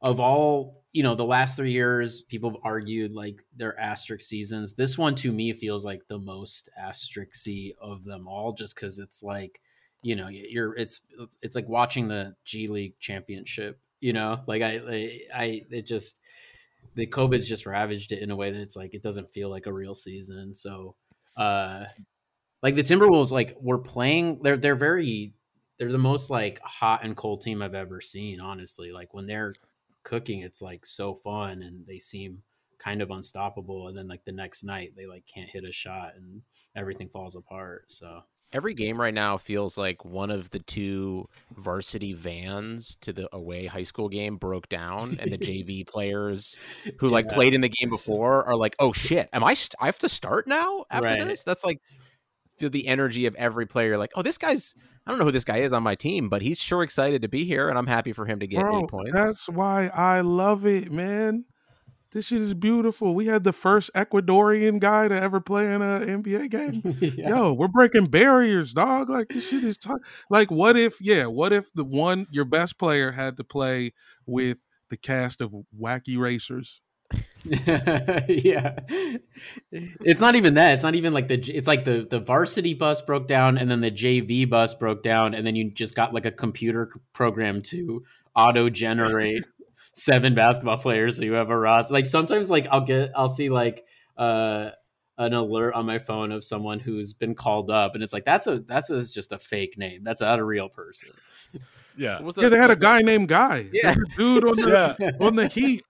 of 0.03 0.19
all 0.19 0.78
you 0.93 1.03
know, 1.03 1.15
the 1.15 1.25
last 1.25 1.57
three 1.57 1.73
years, 1.73 2.23
people 2.23 2.51
have 2.51 2.61
argued 2.65 3.13
like 3.13 3.43
they're 3.57 3.79
asterisk 3.79 4.27
seasons. 4.27 4.75
This 4.75 4.97
one 4.97 5.15
to 5.17 5.33
me 5.33 5.53
feels 5.53 5.85
like 5.85 6.07
the 6.09 6.19
most 6.19 6.69
asterisk 6.79 7.47
of 7.81 8.05
them 8.05 8.27
all, 8.27 8.53
just 8.53 8.75
because 8.75 8.99
it's 8.99 9.23
like, 9.23 9.61
you 10.03 10.17
know, 10.17 10.29
you're 10.29 10.77
it's 10.77 11.01
it's 11.43 11.57
like 11.57 11.69
watching 11.69 12.09
the 12.09 12.35
G 12.45 12.69
League 12.69 12.99
championship. 12.99 13.81
You 14.01 14.13
know, 14.13 14.41
like 14.47 14.63
I 14.63 14.81
I, 14.89 15.21
I 15.35 15.63
it 15.71 15.87
just 15.87 16.21
the 16.95 17.07
COVID's 17.07 17.49
just 17.49 17.67
ravaged 17.67 18.13
it 18.13 18.23
in 18.23 18.31
a 18.31 18.37
way 18.37 18.51
that 18.51 18.61
it's 18.61 18.77
like 18.77 18.95
it 18.95 19.03
doesn't 19.03 19.31
feel 19.31 19.51
like 19.51 19.67
a 19.67 19.73
real 19.73 19.95
season. 19.95 20.55
So, 20.55 20.95
uh, 21.37 21.85
like 22.63 22.75
the 22.77 22.83
Timberwolves, 22.83 23.31
like 23.31 23.57
we're 23.61 23.79
playing, 23.79 24.41
they're 24.43 24.57
they're 24.57 24.75
very 24.75 25.35
they're 25.79 25.93
the 25.93 25.99
most 25.99 26.31
like 26.31 26.61
hot 26.61 27.05
and 27.05 27.17
cold 27.17 27.43
team 27.43 27.63
I've 27.63 27.75
ever 27.75 28.01
seen. 28.01 28.41
Honestly, 28.41 28.91
like 28.91 29.13
when 29.13 29.27
they're 29.27 29.55
cooking, 30.09 30.41
it's 30.41 30.63
like 30.63 30.87
so 30.87 31.15
fun 31.15 31.63
and 31.63 31.87
they 31.87 31.99
seem 31.99 32.43
kind 32.79 33.03
of 33.03 33.11
unstoppable. 33.11 33.89
And 33.89 33.97
then 33.97 34.09
like 34.09 34.25
the 34.25 34.33
next 34.33 34.65
night, 34.65 34.95
they 34.97 35.07
like 35.07 35.25
can't 35.33 35.51
hit 35.51 35.65
a 35.65 35.73
shot 35.73 36.13
and 36.17 36.41
everything 36.75 37.09
falls 37.09 37.37
apart. 37.37 37.85
So 37.89 38.23
Every 38.51 38.73
game 38.73 38.99
right 38.99 39.13
now 39.13 39.37
feels 39.37 39.77
like 39.77 40.07
one 40.07 40.31
of 40.31 40.49
the 40.49 40.61
two 40.61 41.29
varsity 41.55 42.15
vans 42.15 42.97
to 43.03 43.13
the 43.13 43.29
away 43.37 43.67
high 43.67 43.83
school 43.83 44.09
game 44.09 44.39
broke 44.39 44.71
down, 44.71 45.19
and 45.21 45.31
the 45.31 45.37
JV 45.37 45.87
players 45.87 46.57
who 46.99 47.11
like 47.11 47.29
played 47.29 47.53
in 47.53 47.61
the 47.61 47.69
game 47.69 47.91
before 47.91 48.45
are 48.47 48.57
like, 48.57 48.75
"Oh 48.79 48.95
shit, 48.95 49.29
am 49.35 49.45
I? 49.45 49.53
St- 49.53 49.75
I 49.79 49.85
have 49.85 49.99
to 49.99 50.09
start 50.09 50.47
now 50.47 50.87
after 50.91 51.09
Right. 51.11 51.27
this?" 51.27 51.43
That's 51.43 51.63
like 51.63 51.79
feel 52.59 52.71
the 52.71 52.87
energy 52.87 53.27
of 53.27 53.35
every 53.35 53.67
player. 53.67 53.99
Like, 53.99 54.13
oh, 54.15 54.23
this 54.23 54.39
guy's. 54.39 54.75
I 55.09 55.11
don't 55.11 55.21
know 55.21 55.25
who 55.25 55.33
this 55.33 55.45
guy 55.45 55.57
is 55.59 55.73
on 55.73 55.83
my 55.83 55.95
team, 55.95 56.29
but 56.29 56.43
he's 56.43 56.59
sure 56.59 56.83
excited 56.83 57.23
to 57.23 57.29
be 57.29 57.47
here, 57.47 57.71
and 57.71 57.79
I'm 57.79 57.87
happy 57.87 58.13
for 58.13 58.27
him 58.27 58.41
to 58.41 58.47
get 58.47 58.61
Bro, 58.61 58.83
eight 58.83 58.89
points. 58.89 59.13
That's 59.15 59.49
why 59.49 59.91
I 59.95 60.21
love 60.21 60.67
it, 60.67 60.93
man. 60.93 61.47
This 62.13 62.27
shit 62.27 62.43
is 62.43 62.53
beautiful. 62.53 63.15
We 63.15 63.25
had 63.25 63.43
the 63.43 63.55
first 63.55 63.91
Ecuadorian 63.95 64.81
guy 64.81 65.09
to 65.09 65.19
ever 65.19 65.41
play 65.41 65.65
in 65.73 65.81
an 65.81 66.23
NBA 66.23 66.51
game. 66.51 66.83
Yeah. 67.19 67.31
Yo, 67.31 67.53
we're 67.55 67.69
breaking 67.69 68.07
barriers, 68.07 68.75
dog. 68.75 69.09
Like 69.09 69.29
this 69.29 69.49
shit 69.49 69.65
is 69.65 69.79
t- 69.79 69.91
like 70.29 70.51
what 70.51 70.77
if, 70.77 71.01
yeah, 71.01 71.25
what 71.25 71.55
if 71.55 71.73
the 71.73 71.85
one 71.85 72.27
your 72.31 72.45
best 72.45 72.79
player 72.79 73.11
had 73.11 73.39
to 73.39 73.45
play 73.45 73.95
with 74.27 74.59
the 74.91 74.99
cast 74.99 75.41
of 75.41 75.55
wacky 75.79 76.19
racers? 76.19 76.83
yeah 78.29 78.77
it's 79.71 80.21
not 80.21 80.35
even 80.35 80.55
that 80.55 80.73
it's 80.73 80.83
not 80.83 80.95
even 80.95 81.13
like 81.13 81.29
the 81.29 81.37
it's 81.55 81.69
like 81.69 81.85
the 81.85 82.07
the 82.09 82.21
varsity 82.21 82.75
bus 82.75 83.01
broke 83.01 83.27
down 83.29 83.57
and 83.59 83.71
then 83.71 83.81
the 83.81 83.91
jv 83.91 84.49
bus 84.51 84.75
broke 84.75 85.03
down 85.03 85.35
and 85.35 85.47
then 85.47 85.57
you 85.57 85.71
just 85.71 85.95
got 85.95 86.13
like 86.13 86.27
a 86.27 86.31
computer 86.31 86.91
program 87.13 87.63
to 87.63 88.05
auto 88.37 88.69
generate 88.69 89.47
seven 89.95 90.35
basketball 90.35 90.79
players 90.79 91.17
so 91.17 91.23
you 91.25 91.33
have 91.33 91.51
a 91.51 91.59
roster 91.59 91.95
like 91.95 92.07
sometimes 92.07 92.51
like 92.51 92.67
i'll 92.71 92.85
get 92.85 93.11
i'll 93.17 93.29
see 93.29 93.49
like 93.49 93.85
uh 94.17 94.71
an 95.19 95.33
alert 95.33 95.75
on 95.75 95.85
my 95.87 95.99
phone 95.99 96.31
of 96.31 96.45
someone 96.45 96.79
who's 96.79 97.13
been 97.13 97.35
called 97.35 97.71
up 97.71 97.95
and 97.95 98.05
it's 98.05 98.13
like 98.13 98.25
that's 98.25 98.47
a 98.47 98.61
that's 98.61 98.91
a, 98.91 99.01
just 99.13 99.33
a 99.33 99.39
fake 99.39 99.77
name 99.79 100.05
that's 100.05 100.21
not 100.21 100.39
a 100.39 100.45
real 100.45 100.69
person 100.69 101.09
Yeah. 101.97 102.21
Yeah, 102.37 102.49
they 102.49 102.57
had 102.59 102.71
a 102.71 102.77
guy 102.77 103.01
named 103.03 103.27
Guy. 103.29 103.67
Yeah. 103.73 103.97
Dude 104.17 104.45
on 104.45 104.55
the 104.55 104.97
Yeah. 105.01 105.11
on 105.19 105.35
the 105.35 105.49
Heat. 105.49 105.85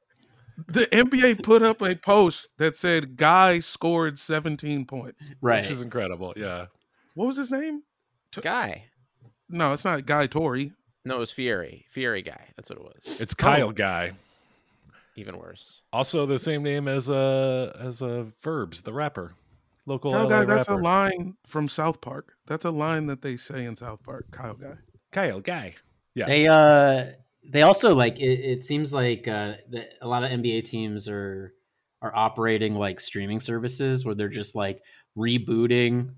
The 0.66 0.86
NBA 0.86 1.42
put 1.42 1.62
up 1.62 1.80
a 1.82 1.94
post 1.94 2.48
that 2.58 2.76
said 2.76 3.16
Guy 3.16 3.60
scored 3.60 4.18
17 4.18 4.84
points. 4.86 5.22
right 5.40 5.62
Which 5.62 5.70
is 5.70 5.82
incredible. 5.82 6.34
Yeah. 6.36 6.66
What 7.14 7.26
was 7.26 7.36
his 7.36 7.50
name? 7.50 7.82
guy. 8.40 8.84
No, 9.48 9.72
it's 9.72 9.84
not 9.84 10.04
Guy 10.04 10.26
Tory. 10.26 10.72
No, 11.04 11.16
it 11.16 11.20
was 11.20 11.30
Fieri. 11.30 11.86
Fieri 11.88 12.22
guy. 12.22 12.48
That's 12.56 12.68
what 12.68 12.78
it 12.78 12.84
was. 12.84 13.20
It's 13.20 13.32
Kyle 13.34 13.72
Guy. 13.72 14.12
Even 15.16 15.38
worse. 15.38 15.82
Also 15.92 16.26
the 16.26 16.38
same 16.38 16.62
name 16.62 16.86
as 16.86 17.08
uh 17.08 17.74
as 17.80 18.02
uh 18.02 18.26
Verbs, 18.42 18.82
the 18.82 18.92
rapper. 18.92 19.34
Local 19.86 20.12
Kyle 20.12 20.24
LA 20.24 20.28
Guy, 20.40 20.44
that's 20.44 20.68
rapper. 20.68 20.80
a 20.80 20.84
line 20.84 21.36
from 21.46 21.68
South 21.68 22.00
Park. 22.00 22.34
That's 22.46 22.66
a 22.66 22.70
line 22.70 23.06
that 23.06 23.22
they 23.22 23.36
say 23.36 23.64
in 23.64 23.74
South 23.74 24.02
Park. 24.02 24.26
Kyle 24.30 24.54
Guy. 24.54 24.74
Kyle 25.10 25.40
Guy. 25.40 25.74
Yeah. 26.14 26.26
They 26.26 26.46
uh 26.46 27.06
they 27.48 27.62
also 27.62 27.94
like 27.94 28.18
it, 28.20 28.40
it 28.40 28.64
seems 28.64 28.92
like 28.92 29.26
uh 29.26 29.54
that 29.70 29.90
a 30.02 30.06
lot 30.08 30.22
of 30.24 30.30
NBA 30.30 30.64
teams 30.64 31.08
are 31.08 31.54
are 32.02 32.14
operating 32.14 32.74
like 32.74 33.00
streaming 33.00 33.40
services 33.40 34.04
where 34.04 34.14
they're 34.14 34.28
just 34.28 34.54
like 34.54 34.82
rebooting 35.16 36.10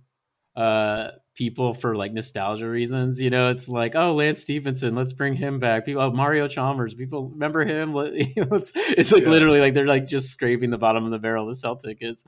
uh 0.57 1.09
people 1.37 1.73
for 1.73 1.97
like 1.97 2.13
nostalgia 2.13 2.69
reasons. 2.69 3.21
You 3.21 3.31
know, 3.31 3.49
it's 3.49 3.69
like, 3.69 3.95
oh 3.95 4.15
Lance 4.15 4.43
Stephenson, 4.43 4.95
let's 4.95 5.13
bring 5.15 5.35
him 5.35 5.59
back. 5.59 5.87
People 5.87 6.03
oh, 6.03 6.11
Mario 6.11 6.49
Chalmers, 6.49 6.93
people 6.93 7.29
remember 7.31 7.65
him? 7.65 7.95
Let- 7.95 8.13
Let's 8.51 8.73
it's 8.75 9.13
like 9.13 9.25
Yeah. 9.25 9.31
literally 9.31 9.61
like 9.61 9.73
they're 9.73 9.87
like 9.87 10.07
just 10.07 10.31
scraping 10.31 10.71
the 10.71 10.77
bottom 10.79 11.05
of 11.05 11.13
the 11.13 11.19
barrel 11.19 11.47
to 11.47 11.55
sell 11.55 11.77
tickets. 11.77 12.25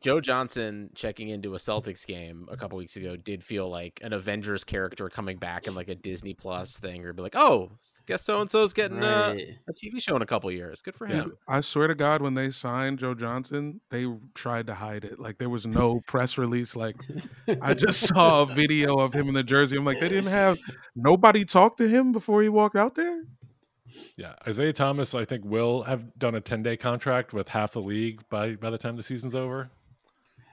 Joe 0.00 0.20
Johnson 0.22 0.90
checking 0.94 1.28
into 1.28 1.54
a 1.54 1.58
Celtics 1.58 2.06
game 2.06 2.48
a 2.50 2.56
couple 2.56 2.78
weeks 2.78 2.96
ago 2.96 3.14
did 3.14 3.44
feel 3.44 3.68
like 3.68 4.00
an 4.02 4.14
Avengers 4.14 4.64
character 4.64 5.08
coming 5.10 5.36
back 5.36 5.66
in 5.66 5.74
like 5.74 5.88
a 5.90 5.94
Disney 5.94 6.32
Plus 6.32 6.78
thing, 6.78 7.04
or 7.04 7.12
be 7.12 7.20
like, 7.22 7.36
"Oh, 7.36 7.72
guess 8.06 8.22
so 8.22 8.40
and 8.40 8.50
so's 8.50 8.72
getting 8.72 9.02
uh, 9.02 9.34
Right. 9.34 9.48
a 9.68 9.72
TV 9.72 10.00
show 10.02 10.16
in 10.16 10.22
a 10.22 10.26
couple 10.26 10.50
years. 10.50 10.80
Good 10.80 10.94
for 10.96 11.06
him." 11.06 11.34
I 11.46 11.60
swear 11.60 11.88
to 11.88 11.94
God, 11.94 12.22
when 12.22 12.32
they 12.32 12.48
signed 12.50 13.00
Joe 13.00 13.14
Johnson, 13.14 13.80
they 13.90 14.06
tried 14.34 14.66
to 14.68 14.74
hide 14.74 15.04
it. 15.04 15.20
Like 15.20 15.36
there 15.36 15.50
was 15.50 15.66
no 15.66 16.00
press 16.06 16.38
release. 16.38 16.74
Like 16.74 16.96
I 17.60 17.74
just 17.74 18.00
saw 18.08 18.42
a 18.42 18.46
video 18.46 18.96
of 18.96 19.12
him 19.12 19.28
in 19.28 19.34
the 19.34 19.42
jersey. 19.42 19.76
I'm 19.76 19.84
like, 19.84 20.00
they 20.00 20.08
didn't 20.08 20.30
have 20.30 20.58
nobody 20.96 21.44
talk 21.44 21.76
to 21.76 21.86
him 21.86 22.12
before 22.12 22.40
he 22.42 22.48
walked 22.48 22.76
out 22.76 22.94
there. 22.94 23.24
Yeah. 24.16 24.36
Isaiah 24.48 24.72
Thomas, 24.72 25.14
I 25.14 25.26
think, 25.26 25.44
will 25.44 25.82
have 25.82 26.18
done 26.18 26.34
a 26.34 26.40
ten 26.40 26.62
day 26.62 26.78
contract 26.78 27.34
with 27.34 27.48
half 27.48 27.72
the 27.72 27.82
league 27.82 28.22
by 28.30 28.54
by 28.56 28.70
the 28.70 28.78
time 28.78 28.96
the 28.96 29.02
season's 29.02 29.34
over. 29.34 29.70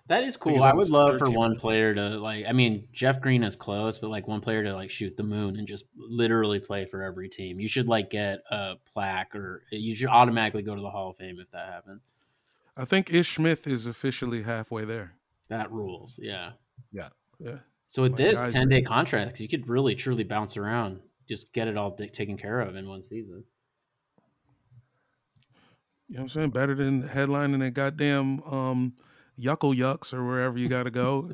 That 0.10 0.24
is 0.24 0.38
cool. 0.38 0.64
I 0.64 0.74
would 0.74 0.90
love 0.90 1.20
for 1.20 1.30
one 1.30 1.56
player 1.56 1.94
to 1.94 2.18
like. 2.18 2.46
I 2.48 2.52
mean, 2.52 2.88
Jeff 2.92 3.22
Green 3.22 3.44
is 3.44 3.56
close, 3.56 4.00
but 4.00 4.10
like 4.10 4.28
one 4.28 4.42
player 4.42 4.64
to 4.64 4.74
like 4.74 4.90
shoot 4.90 5.16
the 5.16 5.22
moon 5.22 5.56
and 5.58 5.68
just 5.68 5.86
literally 5.96 6.60
play 6.60 6.86
for 6.86 7.04
every 7.04 7.30
team. 7.30 7.60
You 7.60 7.68
should 7.68 7.88
like 7.88 8.10
get 8.10 8.40
a 8.50 8.74
plaque, 8.92 9.36
or 9.36 9.62
you 9.70 9.94
should 9.94 10.08
automatically 10.08 10.64
go 10.64 10.74
to 10.74 10.82
the 10.82 10.90
Hall 10.90 11.12
of 11.12 11.18
Fame 11.18 11.38
if 11.40 11.52
that 11.52 11.68
happens. 11.68 12.02
I 12.76 12.86
think 12.86 13.14
Ish 13.14 13.36
Smith 13.36 13.68
is 13.68 13.86
officially 13.86 14.42
halfway 14.42 14.84
there. 14.84 15.14
That 15.50 15.72
rules. 15.72 16.18
Yeah. 16.20 16.54
Yeah. 16.92 17.10
Yeah. 17.38 17.58
So 17.88 18.02
with 18.02 18.14
My 18.14 18.18
this 18.18 18.52
ten 18.52 18.68
day 18.68 18.82
contract, 18.82 19.40
you 19.40 19.48
could 19.48 19.70
really 19.70 19.94
truly 19.94 20.24
bounce 20.24 20.58
around. 20.58 21.02
Just 21.28 21.54
get 21.54 21.68
it 21.68 21.78
all 21.78 21.92
di- 21.92 22.10
taken 22.10 22.36
care 22.36 22.62
of 22.62 22.76
in 22.76 22.88
one 22.88 23.04
season. 23.04 23.44
You 26.08 26.16
know 26.16 26.22
what 26.22 26.24
I'm 26.24 26.30
saying? 26.30 26.50
Better 26.50 26.74
than 26.74 27.04
headlining 27.04 27.64
a 27.64 27.70
goddamn 27.70 28.42
um 28.42 28.96
Yuckle 29.40 29.76
Yucks 29.76 30.14
or 30.14 30.26
wherever 30.26 30.58
you 30.58 30.68
gotta 30.68 30.92
go. 30.92 31.32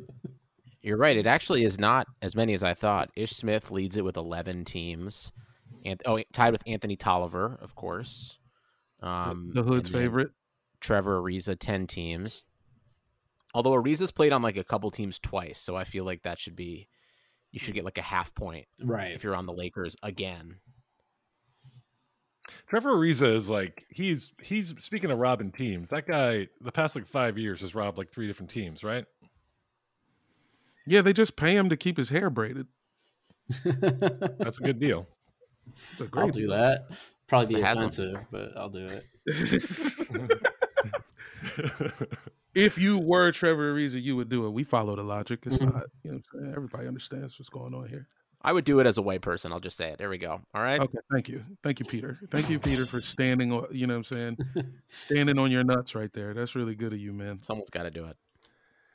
You're 0.82 0.98
right. 0.98 1.18
It 1.18 1.26
actually 1.26 1.64
is 1.64 1.80
not 1.80 2.08
as 2.22 2.36
many 2.36 2.54
as 2.54 2.64
I 2.64 2.74
thought. 2.76 3.10
Ish 3.16 3.32
Smith 3.32 3.72
leads 3.72 3.98
it 3.98 4.06
with 4.06 4.18
11 4.18 4.66
teams, 4.66 5.32
and 5.84 6.00
oh, 6.06 6.22
tied 6.32 6.52
with 6.52 6.62
Anthony 6.68 6.96
Tolliver, 6.96 7.58
of 7.62 7.74
course. 7.76 8.38
Um, 9.02 9.52
the 9.54 9.64
hood's 9.64 9.90
favorite. 9.90 10.30
Trevor 10.82 11.20
Ariza, 11.22 11.58
10 11.58 11.88
teams. 11.88 12.46
Although 13.56 13.72
Ariza's 13.72 14.12
played 14.12 14.34
on 14.34 14.42
like 14.44 14.58
a 14.58 14.64
couple 14.64 14.92
teams 14.92 15.18
twice, 15.18 15.58
so 15.60 15.76
I 15.76 15.84
feel 15.86 16.04
like 16.06 16.22
that 16.24 16.38
should 16.40 16.56
be 16.56 16.88
you 17.52 17.60
should 17.60 17.74
get 17.74 17.86
like 17.86 17.98
a 17.98 18.02
half 18.04 18.36
point 18.36 18.68
Right. 18.84 19.14
if 19.14 19.24
you're 19.24 19.36
on 19.36 19.46
the 19.46 19.54
Lakers 19.54 19.96
again. 20.04 20.58
Trevor 22.68 22.92
Ariza 22.96 23.34
is 23.34 23.50
like 23.50 23.86
he's 23.90 24.34
he's 24.42 24.74
speaking 24.80 25.12
of 25.12 25.18
robbing 25.20 25.52
teams. 25.52 25.92
That 25.92 26.08
guy, 26.08 26.48
the 26.62 26.72
past 26.72 26.96
like 26.96 27.08
five 27.08 27.38
years, 27.38 27.62
has 27.62 27.74
robbed 27.76 27.98
like 27.98 28.12
three 28.12 28.28
different 28.28 28.50
teams, 28.52 28.84
right? 28.84 29.06
Yeah, 30.88 31.02
they 31.02 31.14
just 31.14 31.36
pay 31.36 31.56
him 31.56 31.70
to 31.70 31.78
keep 31.78 31.98
his 31.98 32.10
hair 32.10 32.30
braided. 32.30 32.68
That's 33.64 34.60
a 34.60 34.64
good 34.64 34.80
deal. 34.80 35.08
It's 35.94 36.02
a 36.02 36.10
I'll 36.14 36.30
do 36.30 36.42
deal. 36.42 36.50
that. 36.52 36.88
Probably 37.28 37.48
the 37.56 37.56
be 37.56 37.62
Haslam. 37.62 37.88
offensive, 37.88 38.18
but 38.32 38.56
I'll 38.56 38.70
do 38.70 38.86
it. 38.86 39.04
if 42.56 42.78
you 42.78 43.00
were 43.00 43.32
Trevor 43.32 43.74
Ariza, 43.74 44.02
you 44.02 44.16
would 44.16 44.30
do 44.30 44.46
it. 44.46 44.52
We 44.52 44.64
follow 44.64 44.96
the 44.96 45.04
logic. 45.04 45.40
It's 45.46 45.58
Mhm. 45.58 45.74
not, 45.74 45.84
you 46.04 46.12
know 46.12 46.18
what 46.18 46.24
I'm 46.36 46.44
saying? 46.44 46.56
Everybody 46.56 46.88
understands 46.88 47.40
what's 47.40 47.50
going 47.50 47.74
on 47.74 47.88
here. 47.90 48.08
I 48.46 48.54
would 48.54 48.64
do 48.64 48.80
it 48.80 48.86
as 48.86 49.00
a 49.00 49.02
white 49.02 49.22
person. 49.22 49.52
I'll 49.52 49.60
just 49.60 49.76
say 49.76 49.90
it. 49.90 49.98
There 49.98 50.08
we 50.08 50.20
go. 50.20 50.40
All 50.54 50.62
right. 50.62 50.80
Okay, 50.80 51.00
thank 51.12 51.28
you. 51.28 51.44
Thank 51.64 51.80
you, 51.80 51.86
Peter. 51.86 52.20
Thank 52.30 52.48
you, 52.48 52.60
Peter, 52.60 52.86
for 52.86 53.02
standing 53.02 53.52
on 53.52 53.66
you 53.72 53.88
know 53.88 53.96
what 53.98 54.12
I'm 54.12 54.38
saying? 54.56 54.74
Standing 54.90 55.40
on 55.40 55.50
your 55.50 55.64
nuts 55.64 55.96
right 55.96 56.14
there. 56.14 56.36
That's 56.36 56.54
really 56.54 56.76
good 56.76 56.94
of 56.94 57.00
you, 57.00 57.12
man. 57.12 57.42
Someone's 57.42 57.72
got 57.72 57.84
to 57.84 57.92
do 57.92 58.06
it. 58.06 58.16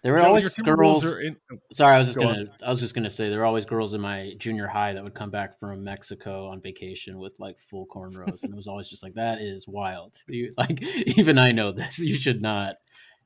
There 0.05 0.13
were 0.13 0.21
Joe, 0.21 0.27
always 0.27 0.57
girls. 0.57 1.11
are 1.11 1.21
in- 1.21 1.37
oh, 1.53 1.57
Sorry, 1.73 1.97
I 1.97 1.99
was 1.99 2.07
just 2.07 2.19
Go 2.19 2.27
gonna. 2.27 2.45
I 2.65 2.71
was 2.71 2.79
just 2.79 2.95
gonna 2.95 3.11
say 3.11 3.29
there 3.29 3.41
were 3.41 3.45
always 3.45 3.67
girls 3.67 3.93
in 3.93 4.01
my 4.01 4.35
junior 4.39 4.69
high 4.69 4.93
that 4.93 5.03
would 5.03 5.15
come 5.15 5.31
back 5.31 5.59
from 5.59 5.83
Mexico 5.83 6.47
on 6.47 6.61
vacation 6.61 7.19
with 7.19 7.39
like 7.41 7.59
full 7.59 7.87
cornrows, 7.87 8.45
and 8.45 8.53
it 8.53 8.57
was 8.57 8.69
always 8.69 8.89
just 8.89 9.03
like 9.03 9.15
that 9.15 9.41
is 9.41 9.67
wild. 9.67 10.15
You, 10.29 10.55
like 10.59 10.81
even 11.19 11.39
I 11.39 11.51
know 11.51 11.73
this. 11.73 11.99
You 11.99 12.15
should 12.15 12.41
not. 12.41 12.77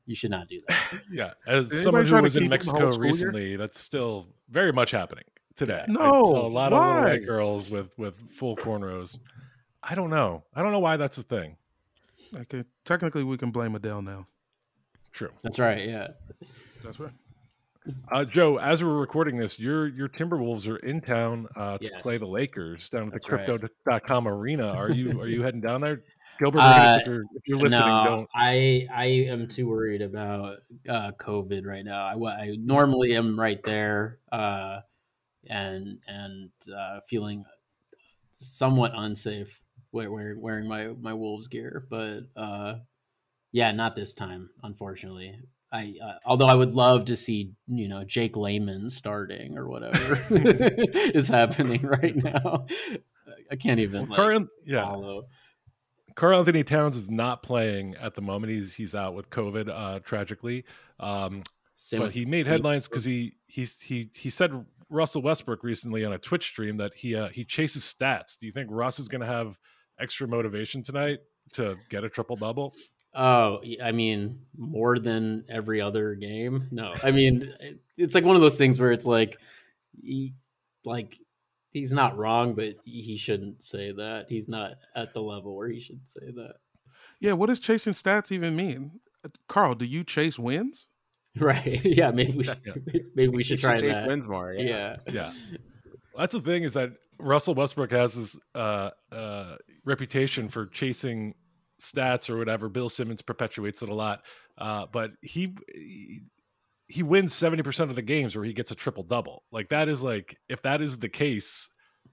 You 0.07 0.17
should 0.17 0.31
not 0.31 0.49
do 0.49 0.63
that. 0.67 1.03
yeah, 1.13 1.31
as 1.47 1.69
Did 1.69 1.79
someone 1.79 2.07
who 2.07 2.23
was 2.23 2.35
in 2.35 2.43
keep 2.43 2.45
him 2.45 2.49
the 2.49 2.55
Mexico 2.55 2.79
whole 2.81 2.93
school 2.93 3.05
year? 3.05 3.13
recently, 3.13 3.57
that's 3.57 3.79
still 3.79 4.27
very 4.51 4.73
much 4.73 4.91
happening 4.91 5.25
today. 5.57 5.85
I 5.89 5.91
No, 5.91 6.25
saw 6.25 6.47
a 6.47 6.49
lot 6.49 6.73
of 6.73 6.79
little 6.81 7.05
white 7.05 7.27
girls 7.27 7.71
with 7.71 7.97
with 7.99 8.15
full 8.31 8.57
cornrows. 8.57 9.19
I 9.83 9.95
don't 9.95 10.11
know. 10.11 10.45
I 10.55 10.63
don't 10.63 10.73
know 10.73 10.79
why 10.81 10.97
that's 10.97 11.19
a 11.19 11.23
thing. 11.23 11.57
Okay, 12.37 12.65
technically 12.85 13.23
we 13.25 13.37
can 13.37 13.51
blame 13.51 13.75
Adele 13.75 14.03
now. 14.03 14.27
True. 15.13 15.31
That's 15.43 15.59
right. 15.59 15.87
Yeah. 15.87 16.09
That's 16.83 16.99
right. 16.99 17.13
Uh, 18.11 18.25
Joe, 18.25 18.57
as 18.59 18.83
we're 18.83 18.99
recording 18.99 19.37
this, 19.37 19.61
your 19.61 19.89
your 19.89 20.09
Timberwolves 20.09 20.67
are 20.69 20.79
in 20.79 21.01
town 21.03 21.47
uh, 21.55 21.77
to 21.79 21.85
Yes. 21.85 22.03
play 22.03 22.17
the 22.17 22.27
Lakers 22.27 22.89
down 22.89 23.09
at 23.09 23.13
That's 23.13 23.27
the 23.27 23.37
right. 23.37 23.47
Crypto.com 23.47 24.27
arena. 24.27 24.69
Are 24.73 24.91
you 24.91 25.21
are 25.21 25.29
you 25.29 25.43
heading 25.43 25.61
down 25.61 25.83
there? 25.83 26.03
Gilbert, 26.41 26.61
Uh, 26.61 26.73
Arenas, 26.75 26.97
if 27.03 27.07
you're 27.07 27.23
if 27.35 27.43
you're 27.47 27.59
listening, 27.59 27.87
no, 27.87 28.05
don't. 28.05 28.31
I 28.35 28.89
I 28.93 29.05
am 29.29 29.47
too 29.47 29.69
worried 29.69 30.01
about 30.03 30.61
uh, 30.89 31.13
COVID 31.21 31.65
right 31.67 31.85
now. 31.85 32.07
I, 32.07 32.15
I 32.45 32.57
normally 32.59 33.15
am 33.15 33.39
right 33.39 33.63
there, 33.63 34.19
uh, 34.33 34.81
and 35.49 35.99
and 36.07 36.51
uh, 36.75 37.01
feeling 37.09 37.45
somewhat 38.33 38.93
unsafe 38.95 39.61
wear, 39.93 40.11
wear, 40.11 40.37
wearing 40.39 40.69
my 40.69 40.89
my 41.01 41.15
Wolves 41.15 41.49
gear, 41.49 41.87
but 41.89 42.21
uh, 42.37 42.75
yeah, 43.53 43.73
not 43.73 43.97
this 43.97 44.15
time, 44.15 44.51
unfortunately. 44.63 45.39
I 45.73 45.95
uh, 46.05 46.15
although 46.25 46.47
I 46.47 46.55
would 46.55 46.73
love 46.73 47.07
to 47.07 47.17
see 47.17 47.53
you 47.67 47.89
know 47.89 48.05
Jake 48.05 48.37
Layman 48.37 48.91
starting 48.91 49.57
or 49.57 49.69
whatever 49.69 50.19
is 50.31 51.29
happening 51.29 51.83
right 51.83 52.17
now. 52.17 52.67
I 53.51 53.57
can't 53.57 53.81
even 53.81 54.09
like, 54.09 54.49
yeah, 54.65 54.85
follow. 54.85 55.27
Karl-Anthony 56.17 56.63
Towns 56.63 56.97
is 56.97 57.11
not 57.11 57.43
playing 57.43 57.97
at 57.97 58.15
the 58.15 58.23
moment. 58.23 58.53
He's 58.53 58.75
he's 58.75 58.95
out 58.95 59.15
with 59.15 59.31
COVID, 59.31 59.69
uh, 59.69 60.01
tragically. 60.01 60.65
Um, 61.01 61.43
but 61.93 62.13
he 62.13 62.25
made 62.25 62.47
headlines 62.47 62.89
because 62.89 63.05
he 63.05 63.37
he's 63.47 63.81
he 63.81 64.11
he 64.15 64.31
said 64.31 64.65
Russell 64.95 65.23
Westbrook 65.23 65.65
recently 65.65 66.05
on 66.05 66.13
a 66.13 66.19
Twitch 66.19 66.47
stream 66.47 66.77
that 66.77 66.95
he 66.95 67.17
uh, 67.17 67.29
he 67.29 67.45
chases 67.45 67.83
stats. 67.83 68.39
Do 68.39 68.47
you 68.47 68.53
think 68.53 68.69
Russ 68.71 68.99
is 68.99 69.09
going 69.09 69.21
to 69.21 69.27
have 69.27 69.59
extra 70.01 70.27
motivation 70.27 70.83
tonight 70.83 71.19
to 71.55 71.77
get 71.91 72.05
a 72.05 72.09
triple 72.09 72.37
double? 72.37 72.75
Oh, 73.15 73.61
I 73.83 73.93
mean, 73.93 74.41
more 74.57 74.99
than 74.99 75.45
every 75.49 75.81
other 75.81 76.15
game. 76.15 76.69
No, 76.71 76.95
I 77.03 77.11
mean, 77.11 77.53
it's 77.97 78.15
like 78.15 78.25
one 78.25 78.37
of 78.37 78.43
those 78.43 78.57
things 78.57 78.81
where 78.81 78.93
it's 78.93 79.07
like, 79.07 79.39
he, 80.03 80.33
like 80.85 81.19
he's 81.71 81.93
not 81.93 82.17
wrong, 82.17 82.55
but 82.55 82.77
he 82.85 83.17
shouldn't 83.17 83.63
say 83.63 83.93
that. 83.93 84.27
He's 84.29 84.49
not 84.49 84.75
at 84.97 85.13
the 85.13 85.23
level 85.23 85.57
where 85.57 85.69
he 85.69 85.81
should 85.81 86.09
say 86.09 86.33
that. 86.35 86.55
Yeah, 87.21 87.33
what 87.33 87.49
does 87.49 87.61
chasing 87.61 87.93
stats 87.93 88.33
even 88.33 88.57
mean? 88.57 89.01
Karl, 89.49 89.75
do 89.75 89.85
you 89.85 90.05
chase 90.05 90.39
wins? 90.39 90.87
Right? 91.41 91.81
Yeah. 91.85 92.11
Maybe 92.13 92.33
we 92.33 92.45
should. 92.45 92.61
Maybe 93.15 93.29
we 93.29 93.43
should 93.43 93.59
He 93.59 93.63
try 93.63 93.79
chase 93.79 93.97
that. 93.97 94.07
wins 94.07 94.27
more. 94.27 94.53
Yeah. 94.53 94.97
Yeah. 95.09 95.13
Yeah. 95.13 95.33
That's 96.17 96.33
the 96.33 96.41
thing 96.41 96.63
is 96.63 96.75
that 96.75 96.91
Russell 97.19 97.55
Westbrook 97.57 97.91
has 97.91 98.15
this 98.15 98.37
uh, 98.55 98.91
uh, 99.11 99.57
reputation 99.85 100.49
for 100.49 100.67
chasing 100.67 101.35
stats 101.81 102.31
or 102.31 102.39
whatever. 102.39 102.69
Bill 102.69 102.89
Simmons 102.89 103.21
perpetuates 103.21 103.83
it 103.83 103.89
a 103.89 103.95
lot, 103.95 104.23
uh, 104.59 104.87
but 104.93 105.11
he 105.23 105.55
he 106.87 107.03
wins 107.03 107.35
seventy 107.35 107.65
percent 107.65 107.91
of 107.91 107.97
the 107.97 108.03
games 108.03 108.37
where 108.37 108.45
he 108.45 108.53
gets 108.53 108.71
a 108.71 108.77
triple 108.77 109.03
double. 109.03 109.43
Like 109.51 109.71
that 109.71 109.89
is 109.89 110.03
like 110.05 110.39
if 110.49 110.63
that 110.63 110.81
is 110.81 110.99
the 111.01 111.09
case, 111.09 111.69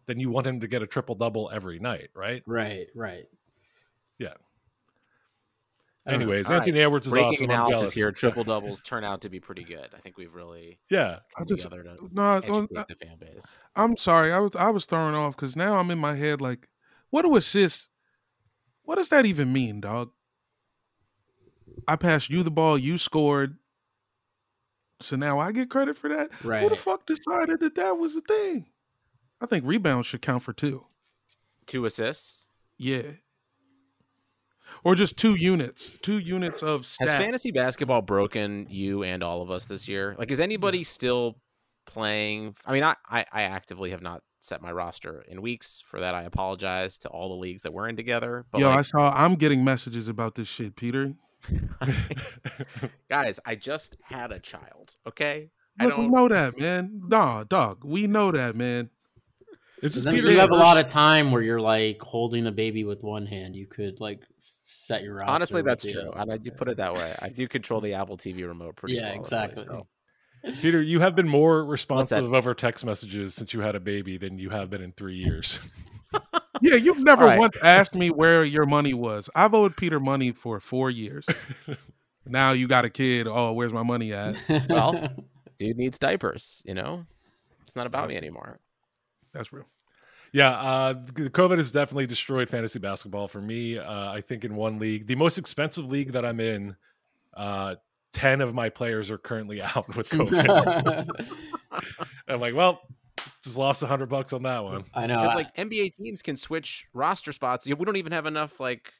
then 0.08 0.20
you 0.20 0.32
want 0.32 0.48
him 0.48 0.62
to 0.62 0.68
get 0.68 0.82
a 0.82 0.88
triple 0.88 1.13
double 1.13 1.51
every 1.54 1.78
night, 1.78 2.10
right? 2.16 2.42
Right. 2.48 2.88
Right. 2.96 3.25
Yeah. 4.18 4.34
I 6.05 6.12
don't 6.12 6.20
know. 6.20 6.25
Anyways, 6.25 6.48
All 6.48 6.53
right. 6.53 6.60
Anthony 6.62 6.79
Edwards 6.79 7.05
is 7.08 7.13
Breaking 7.13 7.29
awesome. 7.29 7.43
I'm 7.46 7.50
analysis 7.51 7.77
jealous. 7.79 7.93
here. 7.93 8.12
Triple 8.12 8.43
doubles 8.43 8.81
turn 8.81 9.03
out 9.03 9.22
to 9.22 9.29
be 9.29 9.39
pretty 9.39 9.63
good. 9.63 9.88
I 9.96 10.00
think 10.00 10.17
we've 10.17 10.34
really 10.34 10.79
Yeah, 10.89 11.20
I 11.36 11.39
come 11.39 11.48
just 11.48 11.63
together 11.63 11.84
to 11.84 12.10
no, 12.12 12.38
educate 12.38 12.72
no, 12.72 12.86
the 12.89 12.96
fan 12.96 13.17
base. 13.20 13.60
I'm 13.75 13.96
sorry. 13.98 14.31
I 14.31 14.39
was 14.39 14.55
I 14.55 14.70
was 14.70 14.86
thrown 14.86 15.13
off 15.13 15.36
because 15.36 15.55
now 15.55 15.77
I'm 15.77 15.91
in 15.91 16.00
my 16.00 16.15
head 16.15 16.41
like, 16.41 16.67
what 17.12 17.22
do 17.22 17.36
assists? 17.36 17.89
What 18.84 18.96
does 18.96 19.10
that 19.10 19.25
even 19.27 19.53
mean, 19.53 19.79
dog? 19.81 20.10
I 21.88 21.96
passed 21.98 22.29
you 22.29 22.41
the 22.41 22.51
ball, 22.51 22.77
you 22.77 22.98
scored. 22.98 23.58
So 25.01 25.15
now 25.15 25.39
I 25.39 25.51
get 25.51 25.70
credit 25.70 25.98
for 25.98 26.10
that. 26.10 26.29
Right. 26.43 26.63
Who 26.63 26.70
the 26.70 26.75
fuck 26.75 27.05
decided 27.05 27.60
that 27.60 27.75
that 27.75 27.98
was 27.98 28.15
the 28.15 28.22
thing? 28.22 28.65
I 29.39 29.46
think 29.46 29.65
rebounds 29.65 30.08
should 30.08 30.22
count 30.22 30.43
for 30.43 30.53
two. 30.53 30.86
Two 31.65 31.86
assists. 31.86 32.48
Yeah. 32.77 33.03
Or 34.83 34.95
just 34.95 35.17
two 35.17 35.35
units, 35.35 35.91
two 36.01 36.17
units 36.17 36.63
of 36.63 36.88
Has 37.00 37.09
fantasy 37.09 37.51
basketball 37.51 38.01
broken 38.01 38.65
you 38.69 39.03
and 39.03 39.23
all 39.23 39.41
of 39.41 39.51
us 39.51 39.65
this 39.65 39.88
year? 39.88 40.15
Like, 40.17 40.31
is 40.31 40.39
anybody 40.39 40.83
still 40.83 41.38
playing? 41.85 42.55
I 42.65 42.73
mean, 42.73 42.83
I, 42.83 42.95
I, 43.07 43.25
I 43.31 43.41
actively 43.43 43.91
have 43.91 44.01
not 44.01 44.23
set 44.39 44.61
my 44.61 44.71
roster 44.71 45.23
in 45.27 45.41
weeks. 45.41 45.81
For 45.85 46.00
that, 46.00 46.15
I 46.15 46.23
apologize 46.23 46.97
to 47.00 47.09
all 47.09 47.29
the 47.29 47.35
leagues 47.35 47.61
that 47.61 47.73
we're 47.73 47.88
in 47.88 47.95
together. 47.95 48.45
But 48.51 48.61
Yo, 48.61 48.69
I 48.69 48.81
saw. 48.81 49.13
I'm 49.15 49.35
getting 49.35 49.63
messages 49.63 50.07
about 50.07 50.35
this 50.35 50.47
shit, 50.47 50.75
Peter. 50.75 51.13
guys, 53.09 53.39
I 53.45 53.55
just 53.55 53.97
had 54.03 54.31
a 54.31 54.39
child. 54.39 54.95
Okay, 55.07 55.50
I 55.79 55.85
Look, 55.85 55.97
we 55.97 56.03
don't. 56.03 56.11
know 56.13 56.27
that, 56.27 56.59
man. 56.59 57.01
Nah, 57.07 57.43
dog, 57.43 57.83
we 57.83 58.07
know 58.07 58.31
that, 58.31 58.55
man. 58.55 58.89
this 59.81 59.95
is 59.95 60.03
Then 60.03 60.13
Peter's 60.13 60.33
you 60.33 60.39
have 60.39 60.51
a 60.51 60.55
lot 60.55 60.83
of 60.83 60.91
time 60.91 61.31
where 61.31 61.41
you're 61.41 61.61
like 61.61 62.01
holding 62.01 62.47
a 62.47 62.51
baby 62.51 62.83
with 62.83 63.01
one 63.01 63.25
hand. 63.25 63.55
You 63.55 63.67
could 63.67 64.00
like 64.00 64.21
set 64.91 65.03
your 65.03 65.15
roster. 65.15 65.31
Honestly, 65.31 65.62
that's 65.62 65.83
true, 65.83 66.10
other. 66.10 66.21
and 66.21 66.31
I 66.31 66.38
do 66.38 66.51
put 66.51 66.67
it 66.67 66.77
that 66.77 66.93
way. 66.93 67.13
I 67.21 67.29
do 67.29 67.48
control 67.48 67.81
the 67.81 67.93
Apple 67.93 68.17
TV 68.17 68.48
remote 68.48 68.75
pretty. 68.75 68.95
Yeah, 68.95 69.10
exactly. 69.10 69.63
so. 69.63 69.88
Peter, 70.62 70.81
you 70.81 71.00
have 71.00 71.15
been 71.15 71.27
more 71.27 71.63
responsive 71.63 72.33
over 72.33 72.53
text 72.55 72.83
messages 72.83 73.36
since 73.36 73.53
you 73.53 73.62
had 73.62 73.75
a 73.75 73.79
baby 73.79 74.17
than 74.17 74.39
you 74.39 74.50
have 74.50 74.69
been 74.69 74.81
in 74.81 74.91
three 74.93 75.15
years. 75.15 75.60
Yeah, 76.62 76.75
you've 76.75 77.00
never 77.00 77.24
All 77.24 77.29
right. 77.29 77.39
once 77.39 77.57
asked 77.63 77.95
me 77.95 78.12
where 78.12 78.43
your 78.43 78.65
money 78.65 78.93
was. 78.93 79.29
I've 79.33 79.55
owed 79.55 79.75
Peter 79.75 80.00
money 80.00 80.31
for 80.31 80.60
four 80.60 80.91
years. 80.91 81.25
now 82.25 82.51
you 82.51 82.67
got 82.67 82.86
a 82.86 82.89
kid. 82.89 83.27
Oh, 83.27 83.53
where's 83.53 83.74
my 83.74 83.81
money 83.81 84.13
at? 84.13 84.36
Well, 84.70 85.09
Dude 85.57 85.77
needs 85.77 85.98
diapers. 85.98 86.61
You 86.63 86.75
know, 86.75 87.05
it's 87.63 87.75
not 87.75 87.87
about 87.87 88.09
me 88.09 88.16
anymore. 88.16 88.59
That's 89.33 89.51
real. 89.51 89.66
Yeah, 90.33 90.51
uh, 90.51 90.94
the 91.13 91.29
COVID 91.29 91.57
has 91.57 91.72
definitely 91.72 92.07
destroyed 92.07 92.50
fantasy 92.50 92.79
basketball 92.79 93.27
for 93.27 93.41
me. 93.41 93.77
Uh, 93.77 94.11
I 94.11 94.22
think 94.22 94.46
in 94.46 94.55
one 94.55 94.79
league, 94.79 95.05
the 95.07 95.15
most 95.15 95.37
expensive 95.37 95.89
league 95.89 96.13
that 96.13 96.25
I'm 96.25 96.39
in, 96.39 96.75
uh, 97.35 97.75
ten 98.13 98.39
of 98.39 98.53
my 98.53 98.70
players 98.70 99.11
are 99.11 99.17
currently 99.17 99.61
out 99.75 99.96
with 99.96 100.09
COVID. 100.09 101.09
I'm 102.27 102.39
like, 102.39 102.55
well, 102.55 102.81
just 103.44 103.57
lost 103.57 103.83
a 103.83 103.87
hundred 103.87 104.07
bucks 104.07 104.31
on 104.31 104.44
that 104.44 104.63
one. 104.63 104.85
I 104.94 105.05
know. 105.07 105.22
Because 105.22 105.35
like 105.35 105.55
NBA 105.55 105.96
teams 105.96 106.22
can 106.22 106.37
switch 106.37 106.87
roster 106.94 107.33
spots. 107.33 107.67
We 107.67 107.74
don't 107.74 107.98
even 107.98 108.13
have 108.13 108.25
enough 108.25 108.59
like 108.59 108.94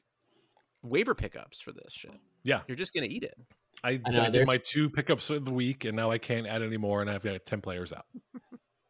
waiver 0.82 1.14
pickups 1.14 1.60
for 1.60 1.72
this 1.72 1.92
shit. 1.92 2.12
Yeah. 2.44 2.60
You're 2.66 2.76
just 2.76 2.92
gonna 2.92 3.06
eat 3.06 3.22
it. 3.22 3.36
I, 3.84 4.00
I 4.06 4.10
know, 4.10 4.22
I 4.22 4.30
did 4.30 4.46
my 4.46 4.58
two 4.58 4.90
pickups 4.90 5.30
of 5.30 5.44
the 5.44 5.52
week, 5.52 5.84
and 5.84 5.96
now 5.96 6.10
I 6.10 6.18
can't 6.18 6.46
add 6.46 6.62
any 6.62 6.76
more, 6.76 7.00
and 7.00 7.10
I've 7.10 7.22
got 7.22 7.44
ten 7.44 7.60
players 7.60 7.92
out. 7.92 8.04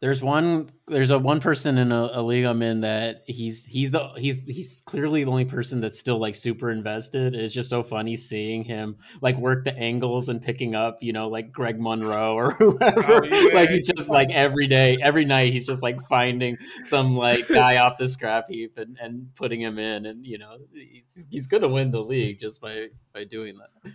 There's 0.03 0.21
one. 0.21 0.73
There's 0.89 1.11
a 1.11 1.19
one 1.19 1.41
person 1.41 1.79
in 1.79 1.93
a, 1.93 2.11
a 2.15 2.23
league 2.23 2.45
I'm 2.45 2.61
in 2.61 2.81
that 2.81 3.23
he's 3.29 3.65
he's 3.65 3.93
the 3.93 4.09
he's 4.17 4.41
he's 4.41 4.83
clearly 4.85 5.23
the 5.23 5.31
only 5.31 5.45
person 5.45 5.81
that's 5.81 5.97
still 5.97 6.19
like 6.21 6.35
super 6.35 6.73
invested. 6.73 7.37
It's 7.37 7.55
just 7.55 7.71
so 7.71 7.85
funny 7.85 8.17
seeing 8.17 8.65
him 8.65 8.97
like 9.21 9.37
work 9.37 9.65
the 9.65 9.79
angles 9.79 10.29
and 10.29 10.43
picking 10.43 10.75
up, 10.75 10.99
you 11.03 11.13
know, 11.13 11.29
like 11.29 11.53
Greg 11.53 11.81
Monroe 11.81 12.35
or 12.35 12.51
whoever. 12.59 13.25
Oh, 13.25 13.25
yeah. 13.25 13.55
Like 13.55 13.69
he's 13.69 13.87
just 13.87 14.11
like 14.11 14.33
every 14.33 14.67
day, 14.67 14.99
every 15.01 15.25
night, 15.25 15.53
he's 15.53 15.67
just 15.67 15.85
like 15.85 16.03
finding 16.09 16.59
some 16.83 17.17
like 17.17 17.47
guy 17.47 17.77
off 17.77 17.97
the 17.97 18.09
scrap 18.09 18.47
heap 18.49 18.79
and, 18.79 18.99
and 19.01 19.33
putting 19.37 19.61
him 19.61 19.79
in, 19.79 20.07
and 20.07 20.27
you 20.27 20.37
know, 20.37 20.57
he's, 20.75 21.29
he's 21.31 21.47
gonna 21.47 21.69
win 21.69 21.93
the 21.93 22.03
league 22.03 22.41
just 22.41 22.61
by 22.61 22.89
by 23.15 23.23
doing 23.23 23.57
that. 23.57 23.93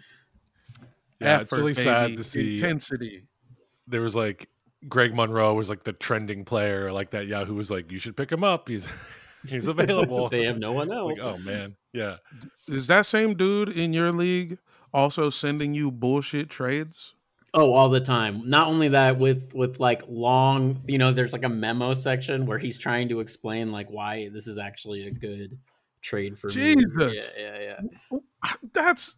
Yeah, 1.20 1.42
it's 1.42 1.52
Effort, 1.52 1.58
really 1.58 1.74
sad 1.74 2.16
to 2.16 2.24
see. 2.24 2.56
intensity. 2.56 3.26
There 3.90 4.02
was 4.02 4.16
like 4.16 4.48
Greg 4.88 5.14
Monroe 5.14 5.54
was 5.54 5.70
like 5.70 5.84
the 5.84 5.94
trending 5.94 6.46
player, 6.46 6.92
like 6.92 7.12
that 7.12 7.28
Yahoo 7.28 7.56
was 7.56 7.72
like, 7.72 7.92
you 7.92 7.98
should 7.98 8.16
pick 8.16 8.32
him 8.32 8.44
up. 8.44 8.70
He's 8.70 8.88
he's 9.48 9.68
available. 9.68 10.30
they 10.30 10.46
have 10.46 10.60
no 10.60 10.72
one 10.72 10.92
else. 10.94 11.20
like, 11.22 11.34
oh 11.34 11.38
man, 11.40 11.76
yeah. 11.94 12.18
Is 12.68 12.88
that 12.88 13.06
same 13.06 13.36
dude 13.36 13.70
in 13.70 13.94
your 13.94 14.12
league 14.12 14.58
also 14.94 15.30
sending 15.30 15.74
you 15.74 15.92
bullshit 15.92 16.50
trades? 16.50 17.14
Oh, 17.54 17.74
all 17.74 17.90
the 17.90 18.02
time. 18.02 18.48
Not 18.48 18.68
only 18.68 18.90
that, 18.90 19.18
with 19.18 19.54
with 19.54 19.80
like 19.80 20.04
long, 20.08 20.82
you 20.86 20.98
know, 20.98 21.12
there's 21.12 21.34
like 21.34 21.44
a 21.44 21.50
memo 21.50 21.94
section 21.94 22.46
where 22.46 22.60
he's 22.60 22.78
trying 22.78 23.10
to 23.10 23.20
explain 23.20 23.72
like 23.72 23.90
why 23.90 24.30
this 24.30 24.48
is 24.48 24.58
actually 24.58 25.08
a 25.08 25.12
good 25.12 25.58
trade 26.02 26.38
for 26.38 26.48
me. 26.48 26.54
Jesus. 26.54 27.34
Yeah, 27.38 27.58
yeah, 27.60 27.82
yeah. 28.12 28.20
That's. 28.74 29.16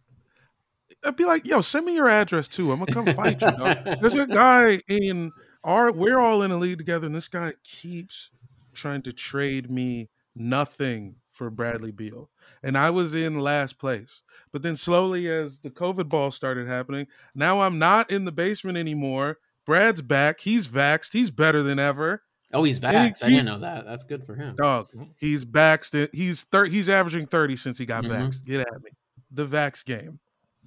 I'd 1.02 1.16
be 1.16 1.24
like, 1.24 1.46
yo, 1.46 1.60
send 1.60 1.86
me 1.86 1.94
your 1.94 2.08
address 2.08 2.46
too. 2.46 2.72
I'm 2.72 2.78
gonna 2.78 2.92
come 2.92 3.14
fight 3.14 3.40
you. 3.40 3.50
Dog. 3.50 3.78
There's 4.00 4.14
a 4.14 4.26
guy 4.26 4.80
in 4.86 5.32
our. 5.64 5.92
We're 5.92 6.18
all 6.18 6.42
in 6.42 6.50
a 6.50 6.56
league 6.56 6.78
together, 6.78 7.06
and 7.06 7.14
this 7.14 7.28
guy 7.28 7.52
keeps 7.64 8.30
trying 8.72 9.02
to 9.02 9.12
trade 9.12 9.70
me 9.70 10.08
nothing 10.34 11.16
for 11.32 11.50
Bradley 11.50 11.90
Beal, 11.92 12.30
and 12.62 12.76
I 12.76 12.90
was 12.90 13.14
in 13.14 13.40
last 13.40 13.78
place. 13.78 14.22
But 14.52 14.62
then 14.62 14.76
slowly, 14.76 15.28
as 15.30 15.58
the 15.60 15.70
COVID 15.70 16.08
ball 16.08 16.30
started 16.30 16.68
happening, 16.68 17.06
now 17.34 17.60
I'm 17.62 17.78
not 17.78 18.10
in 18.10 18.24
the 18.24 18.32
basement 18.32 18.76
anymore. 18.78 19.38
Brad's 19.66 20.02
back. 20.02 20.40
He's 20.40 20.68
vaxxed. 20.68 21.12
He's 21.12 21.30
better 21.30 21.62
than 21.62 21.78
ever. 21.78 22.22
Oh, 22.52 22.64
he's 22.64 22.82
And 22.82 22.92
he 22.92 22.98
vaxxed. 22.98 23.24
I 23.24 23.28
didn't 23.28 23.44
know 23.46 23.60
that. 23.60 23.84
That's 23.86 24.04
good 24.04 24.24
for 24.26 24.34
him. 24.34 24.56
Dog, 24.56 24.88
he's 25.18 25.44
vaxxed. 25.44 26.12
He's 26.12 26.42
thir- 26.44 26.64
He's 26.66 26.88
averaging 26.88 27.26
thirty 27.26 27.56
since 27.56 27.78
he 27.78 27.86
got 27.86 28.04
Mhm. 28.04 28.10
vaxxed. 28.10 28.44
Get 28.44 28.60
at 28.60 28.82
me. 28.82 28.90
The 29.30 29.46
vax 29.46 29.84
game. 29.84 30.18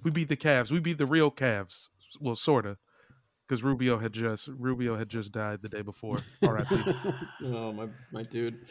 We 0.02 0.10
beat 0.12 0.30
the 0.30 0.38
Cavs. 0.38 0.72
We 0.72 0.80
beat 0.80 0.98
the 0.98 1.06
real 1.06 1.30
Cavs. 1.32 1.90
Well, 2.20 2.36
sorta, 2.36 2.78
because 3.48 3.64
Rubio 3.64 3.98
had 3.98 4.14
just 4.14 4.48
Rubio 4.48 4.96
had 4.96 5.10
just 5.10 5.32
died 5.32 5.62
the 5.62 5.70
day 5.70 5.82
before. 5.82 6.20
R.I.P. 6.42 6.84
oh, 7.46 7.72
my 7.74 7.88
my 8.12 8.24
dude. 8.24 8.66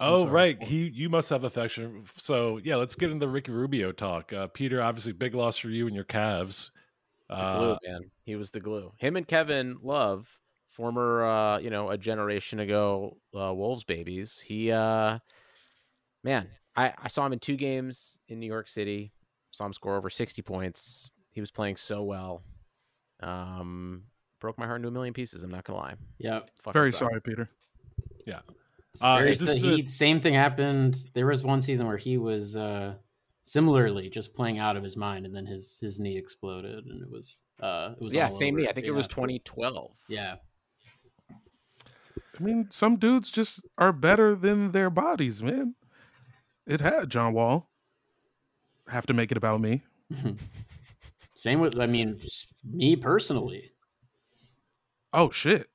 Oh 0.00 0.26
right, 0.28 0.62
he 0.62 0.88
you 0.88 1.08
must 1.08 1.28
have 1.30 1.44
affection. 1.44 2.04
So 2.16 2.60
yeah, 2.62 2.76
let's 2.76 2.94
get 2.94 3.10
into 3.10 3.26
the 3.26 3.30
Ricky 3.32 3.52
Rubio 3.52 3.92
talk. 3.92 4.32
Uh, 4.32 4.46
Peter, 4.46 4.80
obviously 4.80 5.12
big 5.12 5.34
loss 5.34 5.56
for 5.58 5.70
you 5.70 5.86
and 5.86 5.94
your 5.94 6.04
Cavs. 6.04 6.70
The 7.28 7.34
Uh, 7.36 7.58
glue, 7.58 7.76
man. 7.84 8.10
He 8.24 8.36
was 8.36 8.50
the 8.50 8.60
glue. 8.60 8.92
Him 8.96 9.16
and 9.16 9.26
Kevin 9.26 9.76
Love, 9.82 10.38
former, 10.70 11.24
uh, 11.26 11.58
you 11.58 11.68
know, 11.70 11.90
a 11.90 11.98
generation 11.98 12.60
ago 12.60 13.18
uh, 13.34 13.52
Wolves 13.52 13.84
babies. 13.84 14.38
He, 14.40 14.70
uh, 14.70 15.18
man, 16.24 16.48
I, 16.76 16.94
I 16.96 17.08
saw 17.08 17.26
him 17.26 17.32
in 17.32 17.38
two 17.38 17.56
games 17.56 18.18
in 18.28 18.38
New 18.40 18.46
York 18.46 18.68
City. 18.68 19.12
Saw 19.50 19.66
him 19.66 19.72
score 19.72 19.96
over 19.96 20.10
sixty 20.10 20.42
points. 20.42 21.10
He 21.32 21.40
was 21.40 21.50
playing 21.50 21.76
so 21.76 22.02
well. 22.02 22.42
Um, 23.20 24.04
broke 24.40 24.58
my 24.58 24.66
heart 24.66 24.76
into 24.76 24.88
a 24.88 24.92
million 24.92 25.14
pieces. 25.14 25.42
I'm 25.42 25.50
not 25.50 25.64
gonna 25.64 25.78
lie. 25.78 25.94
Yeah. 26.18 26.40
Fucking 26.62 26.72
Very 26.72 26.92
sucked. 26.92 27.10
sorry, 27.10 27.20
Peter. 27.20 27.48
Yeah. 28.26 28.40
Uh, 29.00 29.18
very- 29.18 29.32
is 29.32 29.40
this 29.40 29.58
he, 29.60 29.82
the- 29.82 29.88
same 29.88 30.20
thing 30.20 30.34
happened. 30.34 30.96
There 31.14 31.26
was 31.26 31.42
one 31.42 31.60
season 31.60 31.86
where 31.86 31.96
he 31.96 32.16
was 32.18 32.56
uh, 32.56 32.94
similarly 33.42 34.08
just 34.08 34.34
playing 34.34 34.58
out 34.58 34.76
of 34.76 34.82
his 34.82 34.96
mind, 34.96 35.26
and 35.26 35.34
then 35.34 35.46
his 35.46 35.78
his 35.80 35.98
knee 36.00 36.16
exploded, 36.16 36.84
and 36.86 37.02
it 37.02 37.10
was 37.10 37.42
uh, 37.60 37.94
it 38.00 38.04
was 38.04 38.14
Yeah, 38.14 38.28
same 38.30 38.54
over. 38.54 38.62
knee. 38.62 38.68
I 38.68 38.72
think 38.72 38.86
it 38.86 38.92
was 38.92 39.06
2012. 39.06 39.92
Yeah, 40.08 40.36
I 41.30 42.42
mean, 42.42 42.70
some 42.70 42.96
dudes 42.96 43.30
just 43.30 43.64
are 43.76 43.92
better 43.92 44.34
than 44.34 44.72
their 44.72 44.90
bodies, 44.90 45.42
man. 45.42 45.74
It 46.66 46.80
had 46.80 47.10
John 47.10 47.32
Wall. 47.32 47.68
Have 48.88 49.06
to 49.06 49.14
make 49.14 49.30
it 49.30 49.36
about 49.36 49.60
me. 49.60 49.82
Same 51.38 51.60
with, 51.60 51.78
I 51.78 51.86
mean, 51.86 52.20
me 52.68 52.96
personally. 52.96 53.70
Oh 55.12 55.30
shit! 55.30 55.68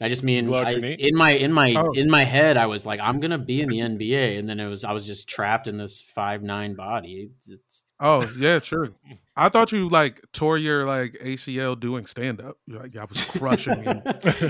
I 0.00 0.08
just 0.08 0.22
mean 0.22 0.52
I- 0.52 0.70
in 0.72 1.14
my 1.14 1.32
in 1.32 1.52
my 1.52 1.74
Oh. 1.76 1.92
in 1.92 2.10
my 2.10 2.24
head, 2.24 2.56
I 2.56 2.64
was 2.64 2.86
like, 2.86 3.00
I'm 3.00 3.20
gonna 3.20 3.36
be 3.38 3.60
in 3.60 3.68
the 3.68 3.80
NBA, 3.80 4.38
and 4.38 4.48
then 4.48 4.58
it 4.58 4.66
was 4.66 4.82
I 4.82 4.92
was 4.92 5.06
just 5.06 5.28
trapped 5.28 5.66
in 5.68 5.76
this 5.76 6.00
five 6.00 6.42
nine 6.42 6.74
body. 6.74 7.30
It's, 7.46 7.84
Oh 8.00 8.26
yeah, 8.38 8.60
true. 8.60 8.94
I 9.36 9.50
thought 9.50 9.72
you 9.72 9.90
like 9.90 10.22
tore 10.32 10.56
your 10.56 10.86
like 10.86 11.18
ACL 11.22 11.78
doing 11.78 12.06
stand 12.06 12.40
up. 12.40 12.56
Like 12.66 12.96
I 12.96 13.04
was 13.04 13.22
crushing 13.26 13.82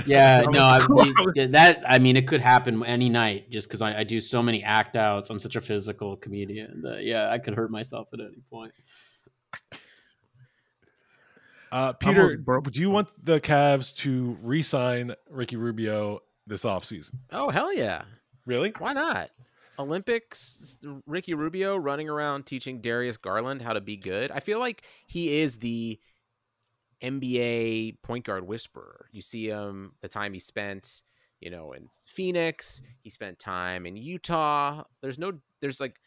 yeah, 0.07 0.41
That 0.41 0.51
no, 0.51 0.63
I, 0.63 1.47
that 1.47 1.83
I 1.85 1.99
mean, 1.99 2.15
it 2.15 2.29
could 2.29 2.41
happen 2.41 2.83
any 2.85 3.09
night 3.09 3.51
just 3.51 3.67
because 3.67 3.81
I, 3.81 3.99
I 3.99 4.03
do 4.05 4.21
so 4.21 4.41
many 4.41 4.63
act 4.63 4.95
outs. 4.95 5.29
I'm 5.29 5.41
such 5.41 5.57
a 5.57 5.61
physical 5.61 6.15
comedian 6.15 6.81
that 6.83 7.03
yeah, 7.03 7.29
I 7.29 7.39
could 7.39 7.55
hurt 7.55 7.71
myself 7.71 8.07
at 8.13 8.21
any 8.21 8.41
point. 8.49 8.71
Uh, 11.71 11.93
Peter, 11.93 12.37
bro- 12.37 12.61
do 12.61 12.79
you 12.79 12.89
want 12.89 13.09
the 13.23 13.39
Cavs 13.39 13.95
to 13.97 14.37
re-sign 14.41 15.13
Ricky 15.29 15.55
Rubio 15.55 16.19
this 16.47 16.63
offseason? 16.63 17.15
Oh 17.31 17.49
hell 17.49 17.73
yeah! 17.73 18.03
Really? 18.45 18.73
Why 18.77 18.93
not? 18.93 19.31
Olympics, 19.77 20.77
Ricky 21.05 21.33
Rubio 21.33 21.75
running 21.75 22.09
around 22.09 22.45
teaching 22.45 22.79
Darius 22.79 23.17
Garland 23.17 23.61
how 23.61 23.73
to 23.73 23.81
be 23.81 23.97
good. 23.97 24.31
I 24.31 24.39
feel 24.39 24.59
like 24.59 24.83
he 25.07 25.39
is 25.39 25.57
the 25.57 25.99
NBA 27.01 28.01
point 28.01 28.25
guard 28.25 28.47
whisperer. 28.47 29.07
You 29.11 29.21
see 29.21 29.47
him 29.47 29.93
the 30.01 30.07
time 30.07 30.33
he 30.33 30.39
spent, 30.39 31.01
you 31.39 31.49
know, 31.49 31.73
in 31.73 31.89
Phoenix. 32.07 32.81
He 33.01 33.09
spent 33.09 33.39
time 33.39 33.85
in 33.85 33.97
Utah. 33.97 34.83
There's 35.01 35.19
no, 35.19 35.33
there's 35.61 35.81
like 35.81 35.97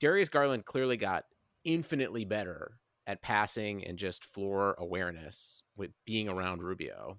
Darius 0.00 0.28
Garland 0.28 0.64
clearly 0.64 0.96
got 0.96 1.24
infinitely 1.64 2.24
better 2.24 2.78
at 3.08 3.22
passing 3.22 3.84
and 3.84 3.98
just 3.98 4.22
floor 4.22 4.76
awareness 4.78 5.62
with 5.76 5.90
being 6.04 6.28
around 6.28 6.62
Rubio, 6.62 7.18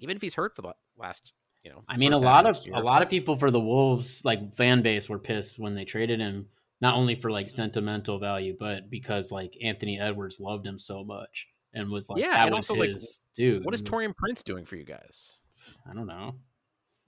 even 0.00 0.16
if 0.16 0.20
he's 0.20 0.34
hurt 0.34 0.54
for 0.54 0.60
the 0.62 0.74
last. 0.98 1.32
You 1.62 1.70
know, 1.70 1.84
I 1.88 1.96
mean, 1.96 2.12
a 2.12 2.18
lot 2.18 2.44
of 2.44 2.66
year. 2.66 2.74
a 2.74 2.80
lot 2.80 3.02
of 3.02 3.08
people 3.08 3.36
for 3.36 3.52
the 3.52 3.60
Wolves 3.60 4.24
like 4.24 4.52
fan 4.56 4.82
base 4.82 5.08
were 5.08 5.20
pissed 5.20 5.60
when 5.60 5.76
they 5.76 5.84
traded 5.84 6.18
him, 6.18 6.48
not 6.80 6.96
only 6.96 7.14
for 7.14 7.30
like 7.30 7.48
sentimental 7.48 8.18
value, 8.18 8.56
but 8.58 8.90
because 8.90 9.30
like 9.30 9.56
Anthony 9.62 10.00
Edwards 10.00 10.40
loved 10.40 10.66
him 10.66 10.76
so 10.76 11.04
much 11.04 11.46
and 11.72 11.88
was 11.88 12.10
like, 12.10 12.20
Yeah, 12.20 12.32
that 12.32 12.46
and 12.48 12.56
was 12.56 12.68
also, 12.68 12.80
like, 12.80 12.90
dude. 13.36 13.64
What 13.64 13.74
is 13.74 13.82
Taurean 13.82 14.16
Prince 14.16 14.42
doing 14.42 14.64
for 14.64 14.74
you 14.74 14.84
guys? 14.84 15.38
I 15.88 15.94
don't 15.94 16.08
know, 16.08 16.34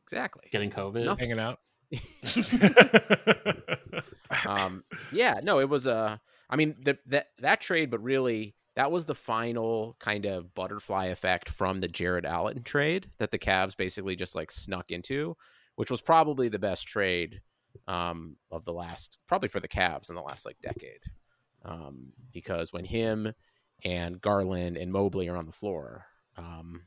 Exactly. 0.05 0.45
getting 0.53 0.71
COVID. 0.71 1.05
Nothing. 1.05 1.31
Hanging 1.31 1.41
out. 1.41 1.59
um, 4.49 4.85
yeah, 5.11 5.41
no, 5.43 5.59
it 5.59 5.69
was 5.69 5.89
a. 5.89 6.21
I 6.55 6.57
mean, 6.57 6.77
the, 6.85 6.97
that 7.07 7.31
that 7.41 7.61
trade, 7.61 7.91
but 7.91 8.01
really, 8.01 8.55
that 8.77 8.93
was 8.93 9.07
the 9.07 9.15
final 9.17 9.97
kind 9.99 10.25
of 10.25 10.55
butterfly 10.55 11.07
effect 11.07 11.49
from 11.49 11.81
the 11.81 11.89
Jarrett 11.89 12.25
Allen 12.25 12.63
trade 12.63 13.09
that 13.19 13.33
the 13.33 13.41
Cavs 13.41 13.77
basically 13.77 14.15
just 14.15 14.37
like 14.37 14.53
snuck 14.53 14.93
into, 14.93 15.37
which 15.75 15.91
was 15.91 16.01
probably 16.01 16.49
the 16.49 16.61
best 16.61 16.87
trade 16.87 17.41
um, 17.89 18.37
of 18.53 18.65
the 18.65 18.73
last, 18.73 19.19
probably 19.27 19.49
for 19.49 19.59
the 19.59 19.67
Cavs 19.67 20.11
in 20.11 20.15
the 20.15 20.23
last 20.23 20.47
like 20.47 20.57
decade, 20.61 21.01
um, 21.65 22.13
because 22.33 22.73
when 22.73 22.85
him 22.85 23.33
and 23.85 24.21
Garland 24.21 24.77
and 24.77 24.93
Mobley 24.93 25.29
are 25.29 25.37
on 25.37 25.47
the 25.47 25.53
floor, 25.53 26.07
um, 26.37 26.83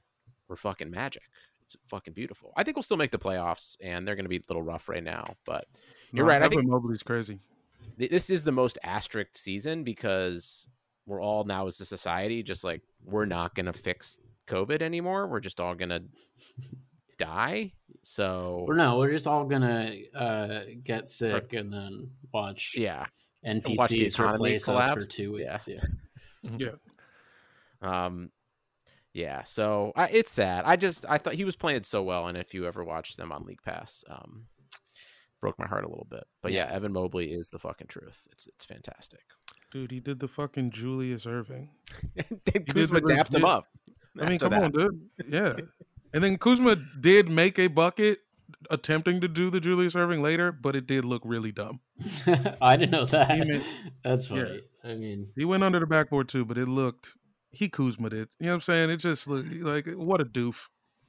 we're 0.48 0.56
fucking 0.56 0.90
magic. 0.90 1.24
It's 1.64 1.76
fucking 1.88 2.14
beautiful. 2.14 2.54
I 2.56 2.64
think 2.64 2.78
we'll 2.78 2.84
still 2.84 2.96
make 2.96 3.12
the 3.12 3.20
playoffs, 3.20 3.76
and 3.82 4.08
they're 4.08 4.16
going 4.16 4.24
to 4.24 4.30
be 4.30 4.38
a 4.38 4.44
little 4.48 4.64
rough 4.64 4.88
right 4.88 5.04
now, 5.04 5.26
but 5.46 5.66
You're 6.14 6.24
No, 6.26 6.30
right, 6.32 6.42
I 6.42 6.48
think- 6.48 6.66
Mobley's 6.66 7.04
crazy. 7.04 7.40
Th- 7.98 8.12
this 8.12 8.30
is 8.30 8.44
the 8.44 8.52
most 8.52 8.78
asterisk 8.84 9.36
season 9.38 9.84
because 9.84 10.68
we're 11.06 11.22
all 11.22 11.44
now 11.46 11.68
as 11.68 11.80
a 11.80 11.86
society 11.86 12.44
just 12.44 12.64
like 12.64 12.82
we're 13.06 13.26
not 13.26 13.56
going 13.56 13.66
to 13.66 13.74
fix 13.74 14.20
covid 14.48 14.82
anymore 14.82 15.28
we're 15.28 15.40
just 15.40 15.60
all 15.60 15.74
going 15.76 15.90
to 15.90 16.04
die 17.18 17.72
so 18.04 18.64
Or 18.68 18.76
no, 18.76 18.98
we're 19.00 19.12
just 19.12 19.28
all 19.28 19.44
gonna 19.46 19.92
uh, 20.16 20.60
get 20.84 21.08
sick 21.10 21.54
and 21.54 21.74
then 21.74 22.10
watch 22.34 22.76
yeah 22.78 23.06
watch 23.44 23.90
the 23.90 24.06
NPCs 24.06 24.14
economy 24.14 24.56
us 24.56 24.66
for 24.66 24.72
collapse. 24.72 25.08
two 25.08 25.38
Yeah. 25.40 25.54
weeks. 25.54 25.68
Yeah. 25.68 25.82
Yeah. 26.58 26.72
um 27.82 28.32
yeah 29.14 29.44
so 29.44 29.92
I, 29.96 30.08
it's 30.10 30.32
sad 30.32 30.64
i 30.66 30.76
just 30.76 31.06
i 31.10 31.18
thought 31.18 31.34
he 31.34 31.44
was 31.44 31.56
playing 31.56 31.84
so 31.84 32.04
well 32.04 32.28
and 32.28 32.38
if 32.38 32.54
you 32.54 32.66
ever 32.68 32.84
watched 32.84 33.18
them 33.18 33.32
on 33.32 33.46
league 33.46 33.62
pass 33.64 34.04
um 34.10 34.46
broke 35.42 35.58
my 35.60 35.68
heart 35.68 35.84
a 35.86 35.90
little 35.90 36.08
bit 36.10 36.24
but 36.42 36.52
yeah, 36.52 36.68
Yeah. 36.70 36.76
evan 36.76 36.94
mobley 36.94 37.32
is 37.32 37.50
the 37.50 37.60
fucking 37.60 37.88
truth 37.88 38.28
it's 38.32 38.48
it's 38.48 38.66
fantastic 38.66 39.22
Dude, 39.70 39.92
he 39.92 40.00
did 40.00 40.22
the 40.22 40.30
fucking 40.30 40.72
Julius 40.72 41.26
Erving. 41.26 41.68
then 42.16 42.40
did 42.46 42.68
Kuzma 42.74 43.02
the 43.02 43.14
dapped 43.14 43.34
him 43.36 43.44
up 43.44 43.66
I 44.18 44.30
mean, 44.30 44.40
come 44.40 44.52
that. 44.52 44.64
on, 44.64 44.72
dude. 44.72 45.10
Yeah. 45.28 45.54
And 46.14 46.24
then 46.24 46.38
Kuzma 46.38 46.78
did 47.02 47.30
make 47.30 47.60
a 47.60 47.68
bucket 47.68 48.20
attempting 48.72 49.20
to 49.22 49.28
do 49.28 49.50
the 49.50 49.60
Julius 49.60 49.94
Erving 49.94 50.22
later, 50.22 50.54
but 50.54 50.76
it 50.78 50.88
did 50.88 51.04
look 51.04 51.22
really 51.26 51.52
dumb. 51.52 51.82
I 52.62 52.78
didn't 52.78 52.92
know 52.92 53.04
that. 53.06 53.38
Made- 53.46 53.62
That's 54.06 54.30
yeah. 54.30 54.38
funny. 54.44 54.62
I 54.86 54.96
mean, 54.96 55.28
He 55.36 55.44
went 55.44 55.64
under 55.64 55.80
the 55.82 55.86
backboard 55.86 56.30
too, 56.30 56.46
but 56.46 56.58
it 56.58 56.68
looked 56.70 57.16
he 57.52 57.68
Kuzma 57.68 58.10
did. 58.10 58.30
You 58.40 58.46
know 58.46 58.52
what 58.54 58.56
I'm 58.56 58.62
saying? 58.62 58.90
It 58.90 58.98
just 58.98 59.28
looked 59.28 59.52
like 59.52 59.86
what 59.96 60.22
a 60.22 60.26
doof. 60.26 60.68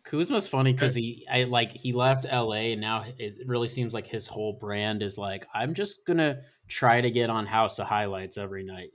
Kuzma's 0.09 0.49
funny 0.49 0.73
because 0.73 0.95
he, 0.95 1.27
I 1.31 1.45
like, 1.45 1.73
he 1.73 1.93
left 1.93 2.25
LA 2.25 2.73
and 2.73 2.81
now 2.81 3.05
it 3.19 3.39
really 3.47 3.69
seems 3.69 3.93
like 3.93 4.07
his 4.07 4.27
whole 4.27 4.55
brand 4.55 5.03
is 5.03 5.19
like, 5.19 5.47
I'm 5.55 5.75
just 5.75 6.05
gonna 6.07 6.43
try 6.67 7.01
to 7.01 7.11
get 7.11 7.31
on 7.31 7.47
House 7.47 7.79
of 7.79 7.87
Highlights 7.87 8.39
every 8.39 8.65
night, 8.65 8.91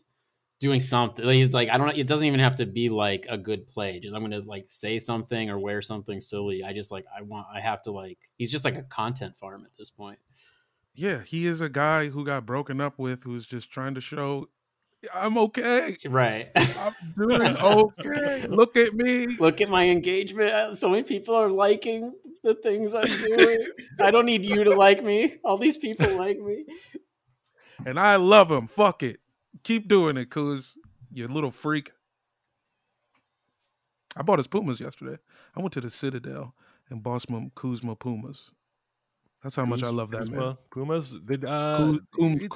doing 0.59 0.79
something. 0.79 1.25
Like, 1.25 1.37
It's 1.37 1.53
like 1.53 1.69
I 1.69 1.77
don't. 1.77 1.95
It 1.95 2.07
doesn't 2.07 2.25
even 2.25 2.39
have 2.39 2.55
to 2.55 2.65
be 2.65 2.89
like 2.89 3.25
a 3.29 3.37
good 3.37 3.67
play. 3.67 3.99
Just 3.99 4.15
I'm 4.15 4.21
gonna 4.21 4.39
like 4.39 4.65
say 4.67 4.97
something 4.99 5.49
or 5.49 5.59
wear 5.59 5.81
something 5.81 6.21
silly. 6.21 6.63
I 6.63 6.73
just 6.73 6.91
like 6.91 7.05
I 7.15 7.21
want. 7.21 7.47
I 7.53 7.59
have 7.59 7.81
to 7.83 7.91
like. 7.91 8.17
He's 8.37 8.51
just 8.51 8.65
like 8.65 8.77
a 8.77 8.83
content 8.83 9.35
farm 9.39 9.65
at 9.65 9.71
this 9.77 9.89
point. 9.89 10.19
Yeah, 10.95 11.21
he 11.23 11.47
is 11.47 11.61
a 11.61 11.69
guy 11.69 12.07
who 12.07 12.23
got 12.23 12.45
broken 12.45 12.79
up 12.79 12.99
with 12.99 13.23
who's 13.23 13.45
just 13.47 13.71
trying 13.71 13.95
to 13.95 14.01
show 14.01 14.49
I'm 15.13 15.37
okay. 15.37 15.97
Right. 16.05 16.49
I'm 16.55 16.93
doing 17.17 17.57
okay. 17.57 18.47
Look 18.49 18.77
at 18.77 18.93
me. 18.93 19.27
Look 19.39 19.61
at 19.61 19.69
my 19.69 19.89
engagement. 19.89 20.51
Uh, 20.51 20.75
So 20.75 20.89
many 20.89 21.03
people 21.03 21.35
are 21.35 21.49
liking 21.49 22.13
the 22.43 22.55
things 22.55 22.93
I'm 22.93 23.03
doing. 23.03 23.59
I 23.99 24.11
don't 24.11 24.25
need 24.25 24.45
you 24.45 24.63
to 24.63 24.71
like 24.71 25.03
me. 25.03 25.37
All 25.43 25.57
these 25.57 25.77
people 25.77 26.17
like 26.17 26.39
me. 26.39 26.65
And 27.85 27.99
I 27.99 28.17
love 28.17 28.49
them. 28.49 28.67
Fuck 28.67 29.03
it. 29.03 29.19
Keep 29.63 29.87
doing 29.87 30.17
it, 30.17 30.29
Kuz. 30.29 30.77
You 31.11 31.27
little 31.27 31.51
freak. 31.51 31.91
I 34.15 34.21
bought 34.21 34.39
his 34.39 34.47
Pumas 34.47 34.79
yesterday. 34.79 35.17
I 35.55 35.59
went 35.61 35.73
to 35.73 35.81
the 35.81 35.89
Citadel 35.89 36.53
and 36.89 37.01
bought 37.01 37.23
some 37.23 37.51
Kuzma 37.55 37.95
Pumas. 37.95 38.51
That's 39.43 39.55
how 39.57 39.65
much 39.65 39.83
I 39.83 39.89
love 39.89 40.09
that 40.11 40.29
man. 40.29 40.39
Kuzma, 40.39 40.57
Pumas. 40.71 41.15
Did, 41.25 41.43
uh, 41.45 41.77
Kuz, 41.79 41.99
Kum, 42.17 42.39
he- 42.39 42.47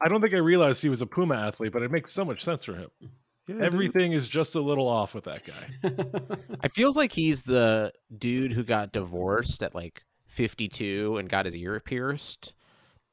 I 0.00 0.08
don't 0.08 0.20
think 0.20 0.32
I 0.34 0.38
realized 0.38 0.82
he 0.82 0.88
was 0.88 1.02
a 1.02 1.06
Puma 1.06 1.34
athlete, 1.34 1.72
but 1.72 1.82
it 1.82 1.90
makes 1.90 2.12
so 2.12 2.24
much 2.24 2.42
sense 2.42 2.62
for 2.64 2.74
him. 2.76 2.88
Yeah, 3.00 3.08
dude. 3.56 3.62
Everything 3.62 4.12
is 4.12 4.28
just 4.28 4.54
a 4.54 4.60
little 4.60 4.88
off 4.88 5.14
with 5.14 5.24
that 5.24 5.42
guy. 5.44 6.36
It 6.62 6.72
feels 6.72 6.96
like 6.96 7.12
he's 7.12 7.42
the 7.42 7.92
dude 8.16 8.52
who 8.52 8.62
got 8.64 8.92
divorced 8.92 9.62
at 9.62 9.74
like 9.74 10.02
52 10.28 11.16
and 11.18 11.28
got 11.28 11.44
his 11.44 11.56
ear 11.56 11.78
pierced 11.80 12.54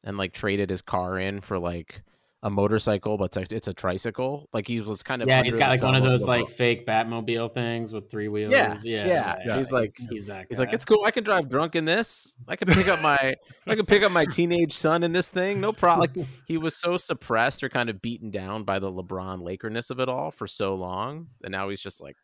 and 0.03 0.17
like 0.17 0.33
traded 0.33 0.69
his 0.69 0.81
car 0.81 1.17
in 1.19 1.41
for 1.41 1.59
like 1.59 2.03
a 2.43 2.49
motorcycle, 2.49 3.17
but 3.17 3.35
it's 3.35 3.51
a, 3.51 3.55
it's 3.55 3.67
a 3.67 3.73
tricycle. 3.73 4.49
Like 4.51 4.67
he 4.67 4.81
was 4.81 5.03
kind 5.03 5.21
of 5.21 5.27
yeah, 5.27 5.43
he's 5.43 5.55
got 5.55 5.69
like 5.69 5.83
one 5.83 5.93
of 5.93 6.03
those 6.03 6.27
like 6.27 6.49
fake 6.49 6.87
Batmobile 6.87 7.53
things 7.53 7.93
with 7.93 8.09
three 8.09 8.29
wheels. 8.29 8.51
Yeah, 8.51 8.73
Yeah, 8.83 9.35
yeah. 9.45 9.57
He's 9.57 9.71
like- 9.71 9.91
he's 10.09 10.25
that. 10.25 10.47
He's 10.49 10.57
like, 10.59 10.73
it's 10.73 10.83
cool. 10.83 11.03
I 11.05 11.11
can 11.11 11.23
drive 11.23 11.49
drunk 11.49 11.75
in 11.75 11.85
this. 11.85 12.35
I 12.47 12.55
can 12.55 12.67
pick 12.67 12.87
up 12.87 12.99
my 13.03 13.35
I 13.67 13.75
can 13.75 13.85
pick 13.85 14.01
up 14.01 14.11
my 14.11 14.25
teenage 14.25 14.73
son 14.73 15.03
in 15.03 15.11
this 15.13 15.29
thing. 15.29 15.61
No 15.61 15.71
problem. 15.71 16.09
Like 16.15 16.27
he 16.47 16.57
was 16.57 16.75
so 16.75 16.97
suppressed 16.97 17.63
or 17.63 17.69
kind 17.69 17.89
of 17.91 18.01
beaten 18.01 18.31
down 18.31 18.63
by 18.63 18.79
the 18.79 18.91
LeBron 18.91 19.41
Lakerness 19.43 19.91
of 19.91 19.99
it 19.99 20.09
all 20.09 20.31
for 20.31 20.47
so 20.47 20.73
long, 20.73 21.27
and 21.43 21.51
now 21.51 21.69
he's 21.69 21.81
just 21.81 22.01
like 22.01 22.17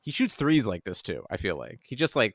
he 0.00 0.10
shoots 0.10 0.34
threes 0.34 0.66
like 0.66 0.82
this 0.82 1.00
too. 1.00 1.22
I 1.30 1.36
feel 1.36 1.56
like 1.56 1.78
he 1.84 1.94
just 1.94 2.16
like 2.16 2.34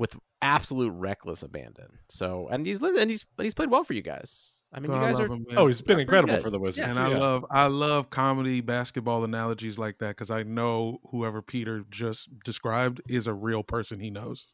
with 0.00 0.16
absolute 0.42 0.90
reckless 0.90 1.44
abandon. 1.44 1.98
So 2.08 2.48
and 2.50 2.66
he's 2.66 2.82
and 2.82 3.08
he's 3.08 3.24
but 3.36 3.44
he's 3.44 3.54
played 3.54 3.70
well 3.70 3.84
for 3.84 3.92
you 3.94 4.02
guys. 4.02 4.54
I 4.72 4.80
mean, 4.80 4.90
But 4.90 4.94
you 4.94 5.00
guys 5.00 5.20
are 5.20 5.26
him. 5.28 5.46
Oh, 5.56 5.66
he's 5.68 5.80
been 5.80 6.00
incredible 6.00 6.38
for 6.38 6.50
the 6.50 6.58
Wizards. 6.58 6.86
and 6.88 6.98
I 6.98 7.10
yeah. 7.10 7.18
love 7.18 7.46
I 7.50 7.66
love 7.68 8.10
comedy 8.10 8.60
basketball 8.60 9.24
analogies 9.24 9.78
like 9.78 9.98
that 9.98 10.08
because 10.08 10.30
I 10.30 10.42
know 10.42 11.00
whoever 11.10 11.40
Peter 11.40 11.84
just 11.90 12.28
described 12.44 13.00
is 13.08 13.26
a 13.26 13.32
real 13.34 13.62
person 13.62 14.00
he 14.00 14.10
knows. 14.10 14.52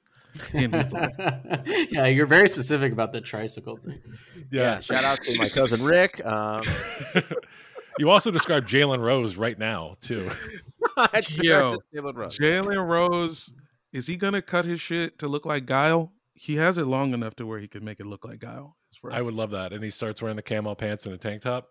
in 0.54 0.72
his 0.72 0.92
life. 0.92 1.12
yeah, 1.90 2.06
you're 2.06 2.26
very 2.26 2.48
specific 2.48 2.92
about 2.92 3.12
the 3.12 3.20
tricycle 3.20 3.76
thing. 3.78 4.00
yeah. 4.50 4.78
Shout 4.80 5.04
out 5.04 5.20
to 5.22 5.38
my 5.38 5.48
cousin 5.48 5.82
Rick. 5.82 6.24
Um, 6.24 6.62
you 7.98 8.08
also 8.08 8.30
described 8.30 8.68
Jalen 8.68 9.00
Rose 9.00 9.36
right 9.36 9.58
now 9.58 9.94
too. 10.00 10.24
Yo, 11.42 11.76
Jalen 11.94 12.14
Rose. 12.14 12.38
Jalen 12.38 12.86
Rose 12.88 13.52
is 13.92 14.06
he 14.06 14.16
gonna 14.16 14.42
cut 14.42 14.64
his 14.64 14.80
shit 14.80 15.18
to 15.18 15.28
look 15.28 15.44
like 15.46 15.66
Guile? 15.66 16.12
He 16.34 16.56
has 16.56 16.78
it 16.78 16.86
long 16.86 17.12
enough 17.12 17.34
to 17.36 17.46
where 17.46 17.58
he 17.58 17.68
can 17.68 17.84
make 17.84 17.98
it 18.00 18.06
look 18.06 18.24
like 18.24 18.38
Guile. 18.40 18.76
His 19.02 19.10
friend. 19.10 19.16
I 19.16 19.22
would 19.22 19.34
love 19.34 19.50
that. 19.50 19.72
And 19.72 19.82
he 19.84 19.90
starts 19.90 20.22
wearing 20.22 20.36
the 20.36 20.42
camo 20.42 20.74
pants 20.74 21.06
and 21.06 21.14
a 21.14 21.18
tank 21.18 21.42
top. 21.42 21.68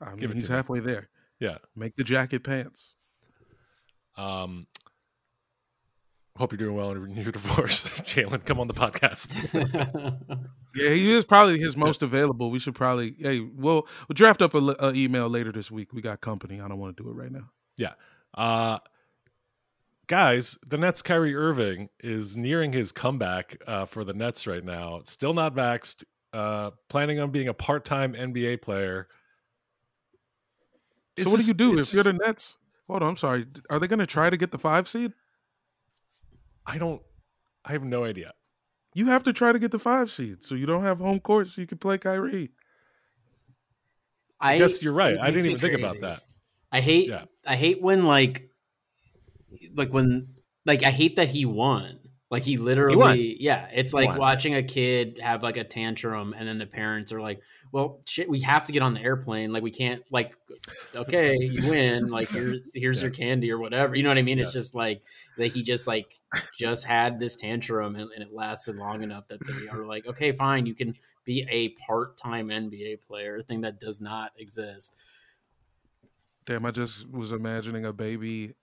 I 0.00 0.14
mean, 0.14 0.32
he's 0.32 0.46
to 0.46 0.52
me. 0.52 0.56
halfway 0.56 0.80
there. 0.80 1.08
Yeah. 1.40 1.58
Make 1.76 1.96
the 1.96 2.04
jacket 2.04 2.42
pants. 2.44 2.94
Um, 4.16 4.66
hope 6.36 6.52
you're 6.52 6.58
doing 6.58 6.76
well 6.76 6.90
in 6.92 7.10
your 7.16 7.32
divorce, 7.32 7.82
Jalen. 8.00 8.44
Come 8.44 8.60
on 8.60 8.68
the 8.68 8.74
podcast. 8.74 9.34
Yeah, 10.72 10.90
he 10.90 11.12
is 11.12 11.24
probably 11.24 11.58
his 11.58 11.76
most 11.76 12.00
available. 12.00 12.52
We 12.52 12.60
should 12.60 12.76
probably 12.76 13.16
hey, 13.18 13.40
we'll 13.40 13.88
we'll 14.08 14.14
draft 14.14 14.40
up 14.40 14.54
a, 14.54 14.58
l- 14.58 14.76
a 14.78 14.94
email 14.94 15.28
later 15.28 15.50
this 15.50 15.68
week. 15.68 15.92
We 15.92 16.00
got 16.00 16.20
company. 16.20 16.60
I 16.60 16.68
don't 16.68 16.78
want 16.78 16.96
to 16.96 17.02
do 17.02 17.10
it 17.10 17.12
right 17.14 17.32
now. 17.32 17.50
Yeah. 17.76 17.94
Uh, 18.34 18.78
guys, 20.06 20.56
the 20.68 20.78
Nets' 20.78 21.02
Kyrie 21.02 21.34
Irving 21.34 21.88
is 22.04 22.36
nearing 22.36 22.72
his 22.72 22.92
comeback 22.92 23.60
uh, 23.66 23.84
for 23.84 24.04
the 24.04 24.12
Nets 24.12 24.46
right 24.46 24.64
now. 24.64 25.00
Still 25.02 25.34
not 25.34 25.56
vaxxed. 25.56 26.04
Uh, 26.32 26.70
planning 26.88 27.18
on 27.18 27.30
being 27.30 27.48
a 27.48 27.54
part-time 27.54 28.14
NBA 28.14 28.62
player. 28.62 29.08
So 31.18 31.22
It's 31.22 31.30
what 31.30 31.40
do 31.40 31.46
you 31.46 31.54
do 31.54 31.76
it's 31.76 31.88
if 31.88 31.94
you're 31.94 32.04
the 32.04 32.12
Nets? 32.12 32.56
Hold 32.86 33.02
on, 33.02 33.10
I'm 33.10 33.16
sorry. 33.16 33.46
Are 33.68 33.78
they 33.78 33.86
going 33.86 33.98
to 33.98 34.06
try 34.06 34.30
to 34.30 34.36
get 34.36 34.52
the 34.52 34.58
five 34.58 34.88
seed? 34.88 35.12
I 36.66 36.78
don't. 36.78 37.02
I 37.64 37.72
have 37.72 37.82
no 37.82 38.04
idea. 38.04 38.32
You 38.94 39.06
have 39.06 39.22
to 39.24 39.32
try 39.32 39.52
to 39.52 39.58
get 39.58 39.70
the 39.70 39.78
five 39.78 40.10
seed, 40.10 40.42
so 40.42 40.54
you 40.54 40.66
don't 40.66 40.82
have 40.82 40.98
home 40.98 41.20
court, 41.20 41.48
so 41.48 41.60
you 41.60 41.66
can 41.66 41.78
play 41.78 41.98
Kyrie. 41.98 42.50
I 44.40 44.58
guess 44.58 44.82
you're 44.82 44.92
right. 44.92 45.18
I 45.18 45.30
didn't 45.30 45.44
me 45.44 45.48
even 45.50 45.60
think 45.60 45.78
about 45.78 46.00
that. 46.00 46.22
I 46.72 46.80
hate 46.80 47.08
Yeah. 47.08 47.24
I 47.46 47.56
hate 47.56 47.80
when 47.80 48.04
like 48.04 48.50
like 49.74 49.90
when 49.90 50.28
like 50.66 50.82
I 50.82 50.90
hate 50.90 51.16
that 51.16 51.28
he 51.28 51.44
won. 51.44 51.99
Like 52.30 52.44
he 52.44 52.58
literally 52.58 52.96
won. 52.96 53.18
yeah, 53.40 53.66
it's 53.74 53.92
like 53.92 54.16
watching 54.16 54.54
a 54.54 54.62
kid 54.62 55.18
have 55.20 55.42
like 55.42 55.56
a 55.56 55.64
tantrum 55.64 56.32
and 56.38 56.46
then 56.46 56.58
the 56.58 56.66
parents 56.66 57.10
are 57.10 57.20
like, 57.20 57.40
"Well, 57.72 58.02
shit, 58.06 58.28
we 58.30 58.40
have 58.42 58.64
to 58.66 58.72
get 58.72 58.82
on 58.82 58.94
the 58.94 59.00
airplane. 59.00 59.52
Like 59.52 59.64
we 59.64 59.72
can't 59.72 60.00
like 60.12 60.36
okay, 60.94 61.36
you 61.40 61.68
win. 61.68 62.08
Like 62.08 62.28
here's 62.28 62.70
here's 62.72 62.98
Yeah. 62.98 63.02
your 63.06 63.10
candy 63.10 63.50
or 63.50 63.58
whatever." 63.58 63.96
You 63.96 64.04
know 64.04 64.10
what 64.10 64.18
I 64.18 64.22
mean? 64.22 64.38
It's 64.38 64.52
just 64.52 64.76
like 64.76 65.02
that 65.38 65.48
he 65.48 65.64
just 65.64 65.88
like 65.88 66.20
just 66.56 66.84
had 66.84 67.18
this 67.18 67.34
tantrum 67.34 67.96
and, 67.96 68.08
and 68.14 68.22
it 68.22 68.32
lasted 68.32 68.76
long 68.76 69.02
enough 69.02 69.26
that 69.26 69.40
they 69.44 69.66
are 69.66 69.84
like, 69.84 70.06
"Okay, 70.06 70.30
fine, 70.30 70.66
you 70.66 70.74
can 70.76 70.94
be 71.24 71.44
a 71.50 71.70
part-time 71.84 72.46
NBA 72.48 73.00
player, 73.08 73.38
a 73.38 73.42
thing 73.42 73.62
that 73.62 73.80
does 73.80 74.00
not 74.00 74.30
exist." 74.38 74.94
Damn, 76.46 76.64
I 76.64 76.70
just 76.70 77.10
was 77.10 77.32
imagining 77.32 77.86
a 77.86 77.92
baby 77.92 78.54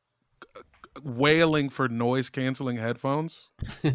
wailing 1.04 1.70
for 1.70 1.88
noise 1.90 2.30
canceling 2.30 2.78
headphones. 2.78 3.50
yeah, 3.84 3.92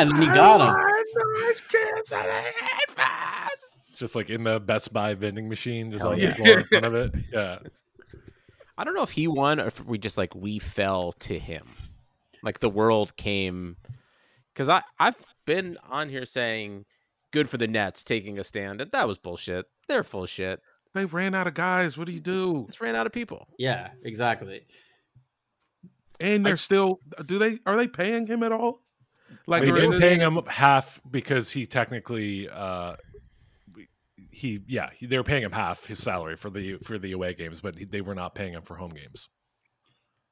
and 0.00 0.10
then 0.10 0.20
he 0.20 0.26
got 0.26 0.58
them. 0.58 0.76
Noise 1.36 1.60
canceling 1.62 2.52
headphones. 2.56 3.60
Just 3.94 4.14
like 4.14 4.30
in 4.30 4.44
the 4.44 4.60
Best 4.60 4.92
Buy 4.92 5.14
vending 5.14 5.48
machine, 5.48 5.90
just 5.90 6.02
Hell 6.02 6.12
on 6.12 6.18
yeah. 6.18 6.30
the 6.30 6.34
floor 6.34 6.58
in 6.58 6.64
front 6.64 6.84
of 6.84 6.94
it. 6.94 7.14
Yeah. 7.32 7.58
I 8.76 8.82
don't 8.82 8.94
know 8.94 9.04
if 9.04 9.12
he 9.12 9.28
won 9.28 9.60
or 9.60 9.66
if 9.68 9.84
we 9.84 9.98
just 9.98 10.18
like 10.18 10.34
we 10.34 10.58
fell 10.58 11.12
to 11.20 11.38
him. 11.38 11.64
Like 12.42 12.58
the 12.58 12.68
world 12.68 13.16
came 13.16 13.76
because 14.52 14.68
I 14.68 14.82
I've 14.98 15.16
been 15.44 15.78
on 15.88 16.08
here 16.08 16.26
saying 16.26 16.84
good 17.30 17.48
for 17.48 17.56
the 17.56 17.68
Nets 17.68 18.02
taking 18.02 18.38
a 18.38 18.44
stand. 18.44 18.80
That 18.80 18.92
that 18.92 19.06
was 19.06 19.16
bullshit. 19.16 19.66
They're 19.86 20.02
full 20.02 20.26
shit. 20.26 20.60
They 20.92 21.04
ran 21.04 21.34
out 21.34 21.46
of 21.46 21.54
guys. 21.54 21.98
What 21.98 22.06
do 22.06 22.12
you 22.12 22.20
do? 22.20 22.64
Just 22.66 22.80
ran 22.80 22.94
out 22.94 23.06
of 23.06 23.12
people. 23.12 23.48
Yeah, 23.58 23.90
exactly. 24.04 24.66
And 26.20 26.44
they're 26.46 26.56
still. 26.56 27.00
Do 27.26 27.38
they? 27.38 27.58
Are 27.66 27.76
they 27.76 27.88
paying 27.88 28.26
him 28.26 28.42
at 28.42 28.52
all? 28.52 28.80
Like, 29.46 29.64
They've 29.64 29.74
been 29.74 30.00
paying 30.00 30.20
him 30.20 30.38
half 30.46 31.00
because 31.10 31.50
he 31.50 31.66
technically 31.66 32.48
uh 32.48 32.94
he 34.30 34.60
yeah 34.66 34.90
he, 34.94 35.06
they 35.06 35.16
were 35.16 35.24
paying 35.24 35.42
him 35.42 35.52
half 35.52 35.86
his 35.86 36.02
salary 36.02 36.36
for 36.36 36.50
the 36.50 36.76
for 36.78 36.98
the 36.98 37.12
away 37.12 37.34
games 37.34 37.60
but 37.60 37.76
he, 37.76 37.84
they 37.84 38.00
were 38.00 38.14
not 38.14 38.34
paying 38.34 38.52
him 38.52 38.62
for 38.62 38.74
home 38.76 38.90
games 38.90 39.28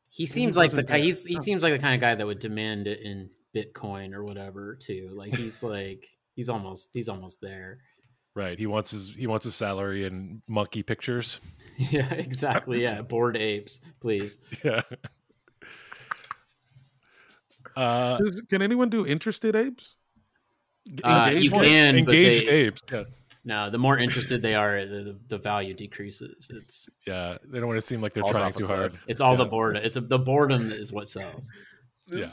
He 0.09 0.27
seems 0.27 0.57
like 0.57 0.71
the 0.71 0.77
wasn't 0.79 0.89
guy. 0.89 0.97
there. 0.99 1.05
He's 1.05 1.25
he 1.27 1.37
Oh. 1.37 1.41
seems 1.41 1.63
like 1.63 1.73
the 1.73 1.79
kind 1.79 1.95
of 1.95 2.01
guy 2.01 2.15
that 2.15 2.27
would 2.27 2.39
demand 2.39 2.87
it 2.87 3.01
in 3.03 3.31
Bitcoin 3.55 4.13
or 4.15 4.25
whatever 4.25 4.77
too. 4.81 5.11
Like 5.15 5.35
he's 5.37 5.63
like 5.77 6.09
he's 6.35 6.49
almost 6.49 6.91
he's 6.93 7.09
almost 7.09 7.41
there. 7.41 7.79
right 8.35 8.59
he 8.59 8.67
wants 8.67 8.91
his 8.93 9.09
he 9.15 9.27
wants 9.27 9.45
his 9.45 9.55
salary 9.55 10.05
in 10.05 10.43
monkey 10.49 10.83
pictures 10.83 11.41
Yeah, 11.77 12.13
exactly. 12.15 12.83
Yeah, 12.83 13.03
bored 13.03 13.37
apes, 13.37 13.81
please. 14.01 14.39
yeah 14.65 14.83
uh 17.77 18.19
Does- 18.19 18.43
can 18.43 18.63
anyone 18.63 18.89
do 18.89 19.07
interested 19.07 19.57
apes? 19.57 19.97
Uh, 21.05 21.33
you 21.35 21.51
can, 21.51 21.97
engaged 21.97 22.47
they- 22.47 22.51
apes 22.51 22.83
yeah 22.91 23.05
No, 23.45 23.71
the 23.71 23.79
more 23.79 23.99
interested 23.99 24.43
they 24.43 24.55
are, 24.55 24.85
the, 24.85 25.17
the, 25.29 25.39
value 25.39 25.75
decreases. 25.75 26.49
It's 26.51 26.89
yeah 27.07 27.39
they 27.45 27.59
don't 27.59 27.69
want 27.69 27.79
to 27.79 27.87
seem 27.87 28.01
like 28.01 28.15
they're 28.15 28.25
trying 28.25 28.53
too 28.53 28.67
hard 28.67 28.93
it's 29.07 29.21
all 29.21 29.37
the 29.37 29.45
boredom. 29.47 29.83
It's 29.85 29.97
a, 29.97 30.01
the 30.01 30.19
boredom 30.19 30.73
is 30.73 30.93
what 30.93 31.09
sells. 31.09 31.51
yeah 32.07 32.33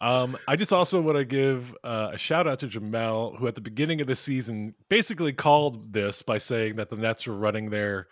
Um, 0.00 0.36
I 0.46 0.56
just 0.56 0.72
also 0.72 1.00
want 1.00 1.16
to 1.16 1.24
give 1.24 1.74
uh, 1.82 2.10
a 2.12 2.18
shout 2.18 2.46
out 2.46 2.58
to 2.60 2.68
Jamel, 2.68 3.36
who 3.38 3.46
at 3.46 3.54
the 3.54 3.60
beginning 3.60 4.00
of 4.00 4.06
the 4.06 4.14
season 4.14 4.74
basically 4.88 5.32
called 5.32 5.92
this 5.92 6.22
by 6.22 6.38
saying 6.38 6.76
that 6.76 6.90
the 6.90 6.96
Nets 6.96 7.26
were 7.26 7.34
running 7.34 7.70
their 7.70 8.08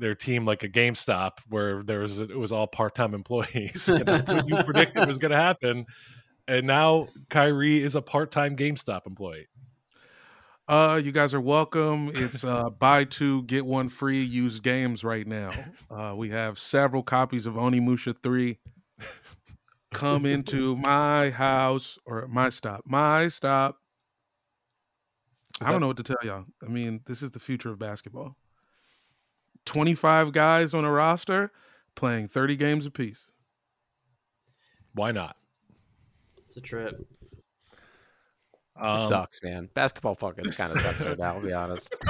their 0.00 0.14
team 0.14 0.44
like 0.44 0.62
a 0.64 0.68
GameStop, 0.68 1.32
where 1.48 1.82
there 1.82 2.00
was 2.00 2.20
it 2.20 2.36
was 2.36 2.50
all 2.50 2.66
part 2.66 2.94
time 2.94 3.14
employees, 3.14 3.88
and 3.88 4.04
that's 4.04 4.32
what 4.32 4.48
you 4.48 4.56
predicted 4.64 5.06
was 5.06 5.18
going 5.24 5.30
to 5.30 5.36
happen. 5.36 5.86
And 6.48 6.66
now 6.66 7.06
Kyrie 7.28 7.82
is 7.82 7.94
a 7.94 8.02
part 8.02 8.32
time 8.32 8.56
GameStop 8.56 9.06
employee. 9.06 9.46
Uh, 10.66 11.00
you 11.02 11.12
guys 11.12 11.34
are 11.34 11.40
welcome. 11.40 12.10
It's 12.14 12.44
uh, 12.44 12.70
buy 12.78 13.04
two 13.04 13.42
get 13.44 13.66
one 13.66 13.88
free 13.88 14.22
used 14.22 14.62
games 14.62 15.04
right 15.04 15.26
now. 15.26 15.52
Uh, 15.90 16.14
we 16.16 16.30
have 16.30 16.58
several 16.58 17.02
copies 17.02 17.46
of 17.46 17.54
Onimusha 17.54 18.14
three. 18.22 18.58
Come 19.92 20.26
into 20.26 20.76
my 20.76 21.30
house 21.30 21.98
or 22.06 22.26
my 22.28 22.48
stop, 22.50 22.82
my 22.86 23.28
stop. 23.28 23.76
Is 25.60 25.66
I 25.66 25.70
don't 25.72 25.74
that- 25.74 25.80
know 25.80 25.86
what 25.88 25.96
to 25.98 26.02
tell 26.04 26.18
y'all. 26.22 26.44
I 26.64 26.68
mean, 26.68 27.00
this 27.06 27.22
is 27.22 27.32
the 27.32 27.40
future 27.40 27.70
of 27.70 27.78
basketball. 27.78 28.36
Twenty-five 29.66 30.32
guys 30.32 30.74
on 30.74 30.84
a 30.84 30.90
roster 30.92 31.52
playing 31.94 32.28
thirty 32.28 32.56
games 32.56 32.86
apiece. 32.86 33.26
Why 34.94 35.12
not? 35.12 35.36
It's 36.46 36.56
a 36.56 36.60
trip. 36.60 37.06
Um, 38.80 38.98
sucks, 39.08 39.42
man. 39.42 39.68
Basketball 39.74 40.14
fucking 40.14 40.50
kind 40.52 40.72
of 40.72 40.80
sucks 40.80 41.04
right 41.04 41.18
now. 41.18 41.34
I'll 41.34 41.40
be 41.42 41.52
honest. 41.52 41.94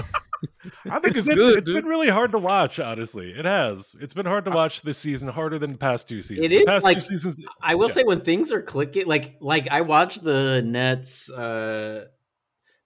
I 0.90 0.98
think 1.00 1.16
it's, 1.18 1.26
been, 1.26 1.36
good. 1.36 1.58
It's 1.58 1.66
dude. 1.66 1.76
been 1.82 1.84
really 1.84 2.08
hard 2.08 2.32
to 2.32 2.38
watch. 2.38 2.80
Honestly, 2.80 3.32
it 3.32 3.44
has. 3.44 3.94
It's 4.00 4.14
been 4.14 4.24
hard 4.24 4.44
to 4.46 4.50
watch 4.50 4.80
this 4.82 4.96
season, 4.96 5.28
harder 5.28 5.58
than 5.58 5.72
the 5.72 5.78
past 5.78 6.08
two 6.08 6.22
seasons. 6.22 6.46
It 6.46 6.48
The 6.48 6.56
is, 6.60 6.64
past 6.64 6.84
like- 6.84 6.96
two 6.96 7.02
seasons. 7.02 7.42
I 7.60 7.74
will 7.74 7.88
Yeah. 7.88 7.92
say 7.94 8.04
when 8.04 8.20
things 8.22 8.50
are 8.50 8.62
clicking, 8.62 9.06
like 9.06 9.36
like 9.40 9.68
I 9.70 9.82
watched 9.82 10.22
the 10.22 10.62
Nets, 10.62 11.30
uh, 11.30 12.06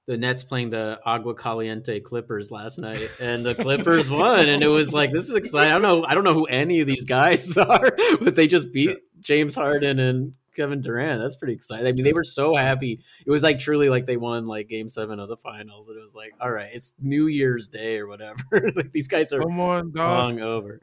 the 0.06 0.16
Nets 0.18 0.42
playing 0.42 0.70
the 0.70 1.00
Agua 1.04 1.34
Caliente 1.34 2.00
Clippers 2.00 2.50
last 2.50 2.78
night, 2.78 3.08
and 3.20 3.44
the 3.44 3.54
Clippers 3.54 4.10
won, 4.10 4.48
and 4.48 4.62
it 4.62 4.68
was 4.68 4.92
like 4.92 5.12
this 5.12 5.28
is 5.28 5.34
exciting. 5.34 5.70
I 5.74 5.78
don't 5.78 5.82
know, 5.82 6.04
I 6.04 6.14
don't 6.14 6.24
know 6.24 6.34
who 6.34 6.44
any 6.46 6.80
of 6.80 6.86
these 6.86 7.04
guys 7.04 7.56
are, 7.58 7.90
but 8.20 8.34
they 8.34 8.46
just 8.46 8.72
beat 8.72 8.98
James 9.20 9.54
Harden 9.54 9.98
and 9.98 10.34
Kevin 10.54 10.80
Durant. 10.82 11.20
That's 11.20 11.36
pretty 11.36 11.54
exciting. 11.54 11.86
I 11.86 11.92
mean, 11.92 12.04
they 12.04 12.12
were 12.12 12.22
so 12.22 12.54
happy. 12.54 13.00
It 13.26 13.30
was 13.30 13.42
like 13.42 13.58
truly 13.58 13.88
like 13.88 14.06
they 14.06 14.16
won 14.16 14.46
like 14.46 14.68
Game 14.68 14.88
Seven 14.88 15.18
of 15.18 15.28
the 15.28 15.36
Finals, 15.38 15.88
and 15.88 15.98
it 15.98 16.02
was 16.02 16.14
like, 16.14 16.32
all 16.40 16.50
right, 16.50 16.70
it's 16.72 16.92
New 17.00 17.26
Year's 17.26 17.68
Day 17.68 17.96
or 17.98 18.06
whatever. 18.06 18.42
like 18.52 18.92
these 18.92 19.08
guys 19.08 19.32
are 19.32 19.40
Come 19.40 19.58
on, 19.58 19.92
dog. 19.92 19.94
long 19.96 20.40
over, 20.40 20.80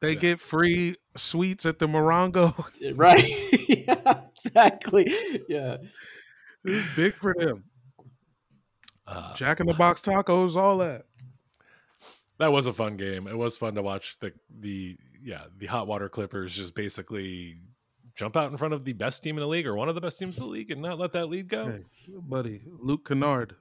They 0.00 0.14
get 0.14 0.40
free 0.40 0.96
sweets 1.16 1.64
at 1.64 1.78
the 1.78 1.86
Morongo. 1.86 2.54
right? 2.96 3.24
yeah, 3.68 4.20
exactly. 4.36 5.10
Yeah. 5.48 5.78
It's 6.64 6.94
big 6.94 7.14
for 7.14 7.34
them. 7.36 7.64
Uh, 9.12 9.34
Jack 9.34 9.60
in 9.60 9.66
the 9.66 9.74
Box 9.74 10.00
tacos, 10.00 10.56
all 10.56 10.78
that. 10.78 11.04
that 12.38 12.50
was 12.52 12.66
a 12.66 12.72
fun 12.72 12.96
game. 12.96 13.26
It 13.26 13.36
was 13.36 13.56
fun 13.56 13.74
to 13.74 13.82
watch 13.82 14.18
the 14.20 14.32
the 14.60 14.96
yeah 15.22 15.44
the 15.58 15.66
hot 15.66 15.86
water 15.86 16.08
Clippers 16.08 16.54
just 16.54 16.74
basically 16.74 17.58
jump 18.14 18.36
out 18.36 18.50
in 18.50 18.56
front 18.58 18.74
of 18.74 18.84
the 18.84 18.92
best 18.92 19.22
team 19.22 19.36
in 19.36 19.40
the 19.40 19.46
league 19.48 19.66
or 19.66 19.74
one 19.74 19.88
of 19.88 19.94
the 19.94 20.00
best 20.00 20.18
teams 20.18 20.36
in 20.36 20.42
the 20.42 20.48
league 20.48 20.70
and 20.70 20.82
not 20.82 20.98
let 20.98 21.12
that 21.12 21.26
lead 21.26 21.48
go. 21.48 21.70
Hey, 21.70 21.84
buddy, 22.08 22.60
Luke 22.66 23.06
Kennard, 23.08 23.54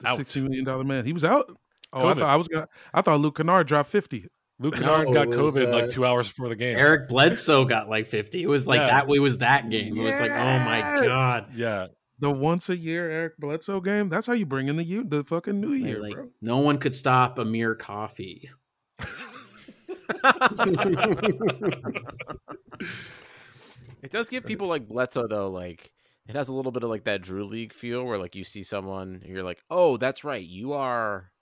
the 0.00 0.08
Out. 0.08 0.16
sixty 0.18 0.40
million 0.40 0.64
dollar 0.64 0.84
man. 0.84 1.04
He 1.04 1.12
was 1.12 1.24
out. 1.24 1.50
Oh, 1.92 2.06
I 2.08 2.14
thought 2.14 2.22
I 2.22 2.36
was 2.36 2.48
gonna. 2.48 2.68
I 2.92 3.02
thought 3.02 3.20
Luke 3.20 3.36
Kennard 3.36 3.66
dropped 3.66 3.90
fifty. 3.90 4.26
Luke 4.58 4.78
No, 4.80 5.12
got 5.12 5.28
was, 5.28 5.36
COVID 5.36 5.68
uh, 5.68 5.70
like 5.82 5.90
two 5.90 6.06
hours 6.06 6.28
before 6.28 6.48
the 6.48 6.56
game. 6.56 6.78
Eric 6.78 7.10
Bledsoe 7.10 7.66
got 7.66 7.90
like 7.90 8.06
50. 8.06 8.42
It 8.42 8.46
was 8.46 8.66
like 8.66 8.78
Yeah. 8.78 8.86
that. 9.02 9.14
It 9.14 9.18
was 9.20 9.36
that 9.38 9.68
game. 9.68 9.94
It 9.98 10.02
was 10.02 10.18
like, 10.18 10.30
oh 10.30 10.58
my 10.60 11.02
God. 11.04 11.48
Yeah, 11.54 11.88
The 12.18 12.30
once 12.30 12.68
a 12.70 12.76
year 12.76 13.10
Eric 13.10 13.36
Bledsoe 13.38 13.80
game. 13.80 14.08
That's 14.08 14.26
how 14.26 14.32
you 14.32 14.46
bring 14.46 14.68
in 14.68 14.76
the 14.76 14.84
u- 14.84 15.04
the 15.04 15.22
fucking 15.24 15.60
New 15.60 15.72
Year, 15.74 16.00
Like, 16.00 16.14
bro. 16.14 16.28
no 16.40 16.58
one 16.58 16.78
could 16.78 16.94
stop 16.94 17.38
Amir 17.38 17.74
Coffey. 17.74 18.48
It 24.02 24.10
does 24.12 24.28
give 24.28 24.44
people 24.44 24.68
like 24.68 24.86
Bledsoe 24.86 25.26
though, 25.26 25.48
like 25.50 25.90
it 26.28 26.36
has 26.36 26.48
a 26.48 26.52
little 26.54 26.70
bit 26.72 26.82
of 26.84 26.90
like 26.90 27.04
that 27.04 27.22
Drew 27.22 27.44
League 27.44 27.72
feel 27.72 28.04
where 28.04 28.18
like 28.18 28.34
you 28.36 28.44
see 28.44 28.62
someone 28.62 29.20
and 29.24 29.34
you're 29.34 29.42
like, 29.42 29.62
oh, 29.70 29.96
that's 29.96 30.22
right, 30.22 30.44
you 30.44 30.74
are 30.74 31.32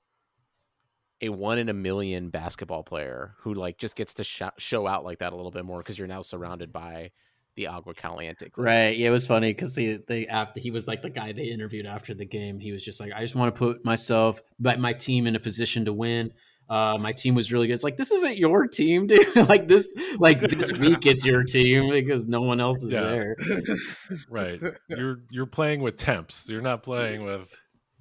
a 1.21 1.29
one 1.29 1.59
in 1.59 1.69
a 1.69 1.73
million 1.75 2.31
basketball 2.31 2.83
player 2.83 3.35
who 3.41 3.55
like 3.55 3.77
just 3.79 3.97
gets 3.97 4.15
to 4.15 4.25
sh- 4.25 4.43
show 4.59 4.87
out 4.87 5.05
like 5.05 5.19
that 5.19 5.33
a 5.33 5.37
little 5.37 5.51
bit 5.51 5.65
more 5.65 5.79
because 5.79 5.99
you're 5.99 6.09
now 6.09 6.23
surrounded 6.23 6.73
by 6.73 7.11
the 7.57 7.67
Agua 7.69 7.95
Caliente. 7.95 8.49
group. 8.49 8.67
Right. 8.67 8.97
Yeah, 8.97 9.09
it 9.09 9.11
was 9.11 9.27
funny 9.27 9.53
because 9.53 9.77
he 9.77 9.99
they 10.09 10.27
after 10.27 10.61
he 10.61 10.71
was 10.71 10.87
like 10.87 11.03
the 11.03 11.11
guy 11.11 11.33
they 11.33 11.45
interviewed 11.45 11.87
after 11.87 12.13
the 12.15 12.25
game. 12.25 12.59
He 12.59 12.73
was 12.73 12.85
just 12.85 12.99
like, 13.01 13.13
I 13.15 13.21
just 13.21 13.35
want 13.37 13.55
to 13.55 13.59
put 13.59 13.85
myself, 13.85 14.41
but 14.59 14.79
my 14.81 14.93
team 14.93 15.27
in 15.27 15.37
a 15.37 15.41
position 15.41 15.85
to 15.85 15.93
win. 15.93 16.33
Uh, 16.71 16.97
my 16.99 17.13
team 17.13 17.35
was 17.35 17.53
really 17.53 17.67
good. 17.67 17.75
It's 17.75 17.85
like 17.85 17.99
this 17.99 18.11
isn't 18.11 18.39
your 18.39 18.67
team, 18.67 19.07
dude. 19.09 19.37
like 19.49 19.69
this, 19.69 19.93
like 20.19 20.41
this 20.41 20.73
week 20.79 21.05
it's 21.05 21.23
your 21.25 21.45
team 21.45 21.91
because 21.91 22.27
no 22.27 22.41
one 22.41 22.59
else 22.61 22.83
is 22.83 22.91
Yeah. 22.91 23.03
there. 23.03 23.37
right. 24.31 24.61
You're 24.89 25.19
you're 25.31 25.45
playing 25.47 25.81
with 25.83 25.97
temps. 25.99 26.49
You're 26.49 26.63
not 26.63 26.83
playing 26.83 27.23
with 27.25 27.51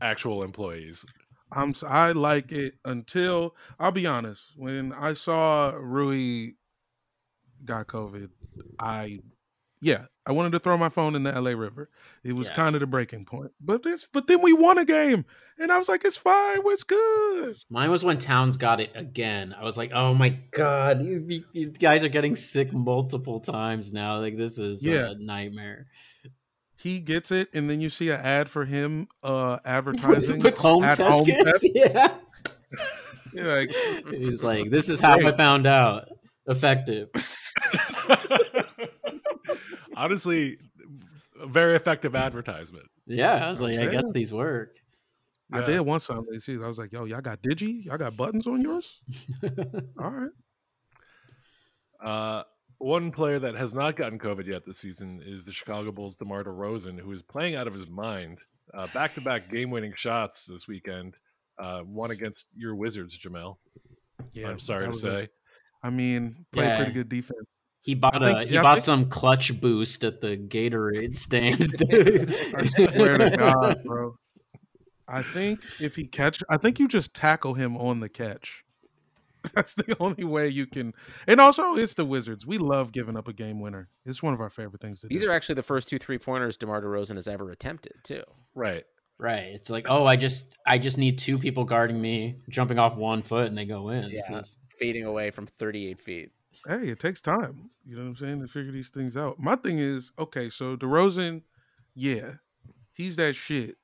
actual 0.02 0.44
employees. 0.44 1.06
I'm 1.52 1.72
s- 1.72 1.84
I 1.84 2.14
like 2.14 2.52
it 2.54 2.76
until 2.86 3.54
I'll 3.80 3.92
be 3.92 4.06
honest. 4.08 4.54
When 4.56 4.94
I 4.94 5.12
saw 5.14 5.74
Rui 5.78 6.52
got 7.66 7.88
COVID, 7.88 8.30
I 8.80 9.20
yeah, 9.84 10.06
I 10.26 10.32
wanted 10.32 10.54
to 10.54 10.60
throw 10.60 10.78
my 10.78 10.88
phone 10.90 11.14
in 11.16 11.24
the 11.24 11.32
LA 11.40 11.52
River. 11.52 11.90
It 12.24 12.34
was 12.34 12.48
Yeah. 12.48 12.56
kind 12.56 12.76
of 12.76 12.80
the 12.80 12.88
breaking 12.88 13.26
point. 13.26 13.52
But 13.60 13.84
this 13.84 14.08
but 14.12 14.28
then 14.28 14.42
we 14.42 14.54
won 14.54 14.78
a 14.78 14.86
game 14.86 15.26
and 15.60 15.72
I 15.72 15.78
was 15.78 15.90
like 15.90 16.06
it's 16.06 16.16
fine, 16.18 16.60
it's 16.66 16.84
good. 16.84 17.58
Mine 17.70 17.92
was 17.92 18.04
when 18.04 18.18
Towns 18.18 18.56
got 18.58 18.80
it 18.80 18.92
again. 18.96 19.54
I 19.60 19.64
was 19.66 19.76
like, 19.78 19.92
oh 19.94 20.14
my 20.14 20.30
god, 20.52 21.06
you, 21.06 21.44
you- 21.52 21.70
guys 21.72 22.06
are 22.06 22.10
getting 22.10 22.36
sick 22.36 22.72
multiple 22.72 23.40
times 23.42 23.92
now. 23.92 24.18
Like 24.20 24.38
this 24.38 24.58
is 24.58 24.86
Yeah. 24.86 25.12
a 25.12 25.16
nightmare. 25.16 25.88
He 26.78 27.00
gets 27.00 27.32
it 27.32 27.50
and 27.54 27.70
then 27.70 27.82
you 27.82 27.90
see 27.90 28.10
an 28.10 28.20
ad 28.22 28.50
for 28.50 28.64
him 28.66 29.08
uh 29.22 29.60
advertising 29.66 30.40
with 30.42 30.58
home 30.58 30.84
at 30.84 30.96
test 30.98 31.18
home 31.18 31.26
kits. 31.26 31.62
test. 31.62 31.66
Yeah, 33.36 33.46
like 33.56 33.72
he's 34.12 34.44
like, 34.44 34.70
this 34.70 34.90
is 34.90 35.00
how 35.00 35.16
I 35.20 35.32
found 35.36 35.66
out. 35.68 36.08
Effective. 36.48 37.10
Honestly, 39.96 40.58
a 41.40 41.48
very 41.48 41.76
effective 41.76 42.16
advertisement. 42.16 42.86
Yeah, 43.06 43.46
I 43.46 43.50
was 43.50 43.62
like, 43.62 43.78
I 43.78 43.88
guess 43.88 44.12
these 44.14 44.32
work. 44.32 44.76
I 45.52 45.60
Yeah. 45.60 45.66
did 45.66 45.80
one 45.82 46.00
Sunday 46.00 46.40
season. 46.40 46.64
I 46.64 46.68
was 46.68 46.78
like, 46.80 46.92
yo, 46.92 47.06
y'all 47.06 47.22
got 47.22 47.42
Digi? 47.42 47.86
Y'all 47.86 47.98
got 47.98 48.16
buttons 48.18 48.48
on 48.48 48.62
yours? 48.62 49.02
All 50.00 50.10
right. 50.10 50.32
Uh, 52.04 52.44
one 52.80 53.12
player 53.12 53.40
that 53.40 53.56
has 53.56 53.74
not 53.74 53.96
gotten 53.96 54.20
COVID 54.20 54.46
yet 54.46 54.66
this 54.66 54.80
season 54.80 55.22
is 55.24 55.46
the 55.46 55.52
Chicago 55.52 55.92
Bulls' 55.92 56.16
DeMar 56.18 56.44
DeRozan, 56.44 57.00
who 57.00 57.12
is 57.12 57.22
playing 57.22 57.56
out 57.56 57.68
of 57.68 57.74
his 57.74 57.88
mind. 57.88 58.40
Uh, 58.74 58.88
back-to-back 58.94 59.50
game-winning 59.50 59.94
shots 59.96 60.46
this 60.46 60.68
weekend. 60.68 61.16
Uh, 61.60 61.82
one 61.82 62.12
against 62.12 62.48
your 62.56 62.76
Wizards, 62.76 63.18
Jamel. 63.18 63.58
Yeah. 64.34 64.50
I'm 64.50 64.60
sorry 64.60 64.88
to 64.88 64.94
say. 64.98 65.30
I 65.84 65.90
mean, 65.92 66.46
played 66.52 66.68
Yeah. 66.68 66.78
pretty 66.78 66.92
good 66.94 67.10
defense. 67.10 67.48
He 67.84 67.96
bought 67.96 68.22
I 68.24 68.30
a 68.30 68.34
think- 68.34 68.48
he 68.50 68.54
yeah, 68.56 68.62
I 68.62 68.64
bought 68.64 68.74
think- 68.76 68.86
some 68.86 69.10
clutch 69.10 69.60
boost 69.62 70.04
at 70.04 70.22
the 70.22 70.38
Gatorade 70.38 71.16
stand. 71.16 71.62
I 72.58 72.66
swear 72.94 73.18
to 73.18 73.30
God, 73.38 73.84
bro. 73.84 74.16
I 75.08 75.22
think 75.22 75.60
if 75.82 75.96
he 75.96 76.06
catch, 76.08 76.42
I 76.50 76.58
think 76.58 76.80
you 76.80 76.88
just 76.88 77.14
tackle 77.14 77.54
him 77.56 77.76
on 77.78 78.00
the 78.00 78.10
catch. 78.10 78.64
That's 79.54 79.74
the 79.74 79.98
only 80.00 80.24
way 80.24 80.48
you 80.48 80.66
can. 80.66 80.94
And 81.28 81.42
also, 81.42 81.76
it's 81.76 81.96
the 81.96 82.06
Wizards. 82.06 82.46
We 82.48 82.58
love 82.58 82.94
giving 82.94 83.18
up 83.18 83.28
a 83.28 83.34
game 83.34 83.60
winner. 83.60 83.90
It's 84.06 84.24
one 84.24 84.34
of 84.34 84.40
our 84.40 84.50
favorite 84.50 84.82
things 84.82 85.02
to 85.02 85.08
These 85.08 85.22
do. 85.24 85.30
are 85.30 85.34
actually 85.34 85.56
the 85.56 85.64
first 85.64 85.90
two 85.90 86.00
three 86.00 86.18
pointers 86.18 86.56
DeMar 86.56 86.82
DeRozan 86.82 87.16
has 87.16 87.28
ever 87.28 87.52
attempted 87.52 87.94
too. 88.04 88.24
Right. 88.56 88.86
Right. 89.20 89.48
It's 89.54 89.70
like, 89.70 89.88
oh, 89.90 90.06
I 90.06 90.16
just 90.16 90.56
I 90.66 90.78
just 90.78 90.98
need 90.98 91.18
two 91.18 91.38
people 91.38 91.66
guarding 91.66 92.02
me, 92.02 92.38
jumping 92.50 92.80
off 92.80 92.96
one 92.96 93.22
foot, 93.22 93.48
and 93.48 93.58
they 93.58 93.66
go 93.66 93.90
in. 93.90 94.10
This 94.10 94.26
Yeah. 94.30 94.40
is- 94.40 94.56
Fading 94.80 95.04
away 95.06 95.30
from 95.30 95.46
38 95.46 96.00
feet. 96.00 96.32
Hey, 96.68 96.90
it 96.90 97.00
takes 97.00 97.22
time. 97.22 97.70
You 97.86 97.96
know 97.96 98.04
what 98.04 98.10
I'm 98.10 98.16
saying 98.16 98.42
to 98.42 98.48
figure 98.48 98.72
these 98.72 98.90
things 98.90 99.18
out. 99.18 99.40
My 99.40 99.56
thing 99.56 99.80
is, 99.80 100.12
okay, 100.18 100.50
so 100.50 100.76
DeRozan, 100.76 101.42
yeah, 101.96 102.34
he's 102.94 103.16
that 103.18 103.36
shit. 103.36 103.76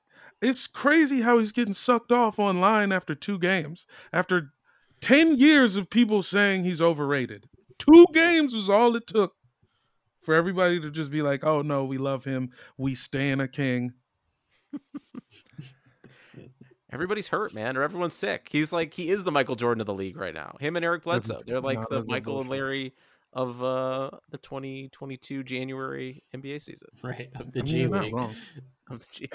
It's 0.42 0.68
crazy 0.68 1.22
how 1.22 1.38
he's 1.38 1.52
getting 1.52 1.74
sucked 1.74 2.12
off 2.12 2.40
online 2.40 2.92
after 2.92 3.14
two 3.14 3.38
games. 3.40 3.86
After 4.14 4.54
10 5.02 5.38
years 5.38 5.76
of 5.76 5.90
people 5.90 6.24
saying 6.24 6.64
he's 6.64 6.82
overrated. 6.82 7.48
Two 7.78 8.06
games 8.14 8.54
was 8.54 8.70
all 8.70 8.96
it 8.96 9.08
took 9.08 9.34
for 10.22 10.34
everybody 10.34 10.80
to 10.80 10.92
just 10.92 11.12
be 11.12 11.22
like, 11.22 11.44
oh 11.44 11.62
no, 11.62 11.86
we 11.86 11.98
love 11.98 12.24
him. 12.24 12.52
We 12.78 12.96
stand 12.96 13.42
a 13.42 13.48
king. 13.48 13.94
Everybody's 16.92 17.28
hurt, 17.28 17.54
man, 17.54 17.78
or 17.78 17.84
everyone's 17.84 18.16
sick. 18.16 18.48
He's 18.52 18.72
like 18.74 18.94
he 18.94 19.10
is 19.10 19.24
the 19.24 19.32
Michael 19.32 19.56
Jordan 19.56 19.82
of 19.82 19.88
the 19.88 19.94
league 19.94 20.18
right 20.18 20.34
now. 20.34 20.56
Him 20.60 20.76
and 20.76 20.84
Eric 20.84 21.04
Bledsoe. 21.04 21.40
They're 21.46 21.62
like 21.62 21.78
nah, 21.78 21.86
the 21.90 21.96
that's 21.98 22.08
no 22.08 22.12
Michael 22.12 22.42
and. 22.42 22.50
Larry 22.50 22.94
of 23.34 23.64
uh 23.64 24.10
the 24.32 24.40
2022 24.40 25.44
January 25.44 26.24
NBA 26.36 26.62
season. 26.62 26.90
right. 27.04 27.30
Of 27.40 27.52
the 27.52 27.60
I 27.60 27.64
mean, 27.64 27.72
G 27.72 27.88
League. 27.88 28.14
Of 28.90 29.00
the 29.00 29.06
G- 29.12 29.30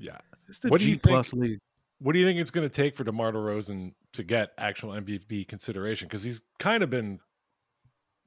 Yeah. 0.00 0.18
It's 0.48 0.58
the 0.58 0.70
What 0.70 0.80
do 0.80 0.90
you 0.90 0.98
plus 0.98 1.30
think- 1.30 1.42
league. 1.42 1.58
What 2.00 2.12
do 2.12 2.18
you 2.18 2.26
think 2.26 2.38
it's 2.40 2.50
going 2.50 2.68
to 2.68 2.74
take 2.74 2.94
for 2.96 3.04
DeMar 3.04 3.32
DeRozan 3.32 3.92
to 4.14 4.22
get 4.22 4.50
actual 4.58 4.90
MVP 4.90 5.48
consideration? 5.48 6.08
Because 6.08 6.22
he's 6.22 6.42
kind 6.58 6.82
of 6.82 6.90
been 6.90 7.20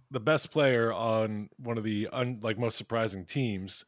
the 0.09 0.19
best 0.19 0.49
player 0.49 0.91
on 0.91 1.49
one 1.59 1.77
of 1.77 1.83
the 1.83 2.07
un, 2.11 2.39
like 2.41 2.57
most 2.57 2.77
surprising 2.77 3.25
teams. 3.25 3.85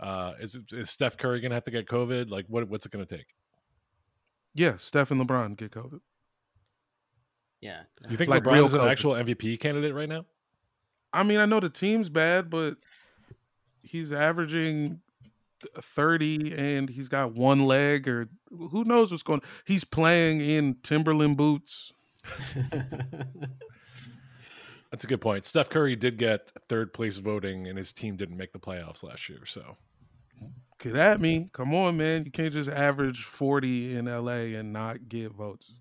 Uh, 0.00 0.34
is 0.40 0.58
is 0.72 0.90
Steph 0.90 1.16
Curry 1.16 1.40
going 1.40 1.52
to 1.52 1.54
have 1.54 1.64
to 1.64 1.70
get 1.70 1.86
COVID? 1.86 2.28
Like, 2.28 2.44
what 2.48 2.68
what's 2.68 2.84
it 2.84 2.92
going 2.92 3.06
to 3.06 3.16
take? 3.16 3.24
Yeah, 4.54 4.76
Steph 4.76 5.10
and 5.10 5.20
LeBron 5.20 5.56
get 5.56 5.72
COVID. 5.72 6.00
Yeah. 7.60 7.82
Do 8.04 8.10
you 8.12 8.16
think 8.16 8.30
Like 8.30 8.44
LeBron 8.44 8.66
is 8.66 8.74
an 8.74 8.80
COVID. 8.80 8.90
actual 8.90 9.12
MVP 9.14 9.58
candidate 9.60 9.94
right 9.94 10.08
now? 10.08 10.26
I 11.12 11.22
mean, 11.22 11.38
I 11.38 11.46
know 11.46 11.60
the 11.60 11.70
team's 11.70 12.08
bad, 12.08 12.50
but 12.50 12.76
he's 13.82 14.12
averaging 14.12 15.00
30 15.76 16.54
and 16.54 16.88
he's 16.90 17.08
got 17.08 17.32
one 17.32 17.64
leg 17.64 18.06
or 18.08 18.28
who 18.50 18.84
knows 18.84 19.10
what's 19.10 19.22
going 19.22 19.40
on. 19.40 19.46
He's 19.66 19.84
playing 19.84 20.40
in 20.40 20.76
Timberland 20.82 21.36
boots. 21.36 21.92
That's 24.90 25.04
a 25.04 25.06
good 25.08 25.20
point. 25.20 25.44
Steph 25.44 25.70
Curry 25.70 25.96
did 25.96 26.18
get 26.18 26.52
third 26.68 26.92
place 26.92 27.16
voting, 27.18 27.66
and 27.66 27.76
his 27.76 27.92
team 27.92 28.16
didn't 28.16 28.36
make 28.36 28.52
the 28.52 28.60
playoffs 28.60 29.02
last 29.02 29.28
year. 29.28 29.44
So 29.44 29.76
Get 30.84 30.96
at 30.96 31.18
me. 31.18 31.48
Come 31.54 31.74
on, 31.74 31.96
man. 31.96 32.26
You 32.26 32.30
can't 32.30 32.52
just 32.52 32.68
average 32.68 33.24
40 33.24 33.96
in 33.96 34.04
LA 34.04 34.58
and 34.58 34.70
not 34.70 35.08
get 35.08 35.32
votes. 35.32 35.72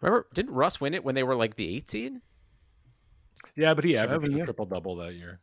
Remember, 0.00 0.26
didn't 0.32 0.54
Russ 0.54 0.80
win 0.80 0.94
it 0.94 1.04
when 1.04 1.14
they 1.14 1.22
were 1.22 1.34
like 1.36 1.56
the 1.56 1.76
eighth 1.76 1.90
seed? 1.90 2.14
yeah, 3.56 3.74
but 3.74 3.84
he 3.84 3.94
Seven, 3.94 4.14
averaged 4.14 4.32
a 4.32 4.38
yeah. 4.38 4.44
triple 4.46 4.64
double 4.64 4.96
that 4.96 5.12
year. 5.12 5.38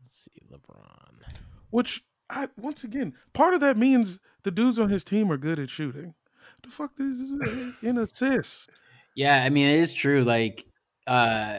Let's 0.00 0.28
see, 0.32 0.42
LeBron. 0.52 1.36
Which 1.70 2.04
I 2.30 2.46
once 2.56 2.84
again, 2.84 3.14
part 3.32 3.54
of 3.54 3.60
that 3.62 3.76
means 3.76 4.20
the 4.44 4.52
dudes 4.52 4.78
on 4.78 4.90
his 4.90 5.02
team 5.02 5.32
are 5.32 5.36
good 5.36 5.58
at 5.58 5.70
shooting. 5.70 6.14
The 6.62 6.70
fuck 6.70 6.92
is 7.00 7.20
in 7.82 7.98
assists? 7.98 8.68
Yeah, 9.14 9.42
I 9.44 9.50
mean 9.50 9.68
it 9.68 9.78
is 9.78 9.92
true. 9.92 10.24
Like 10.24 10.64
uh 11.06 11.58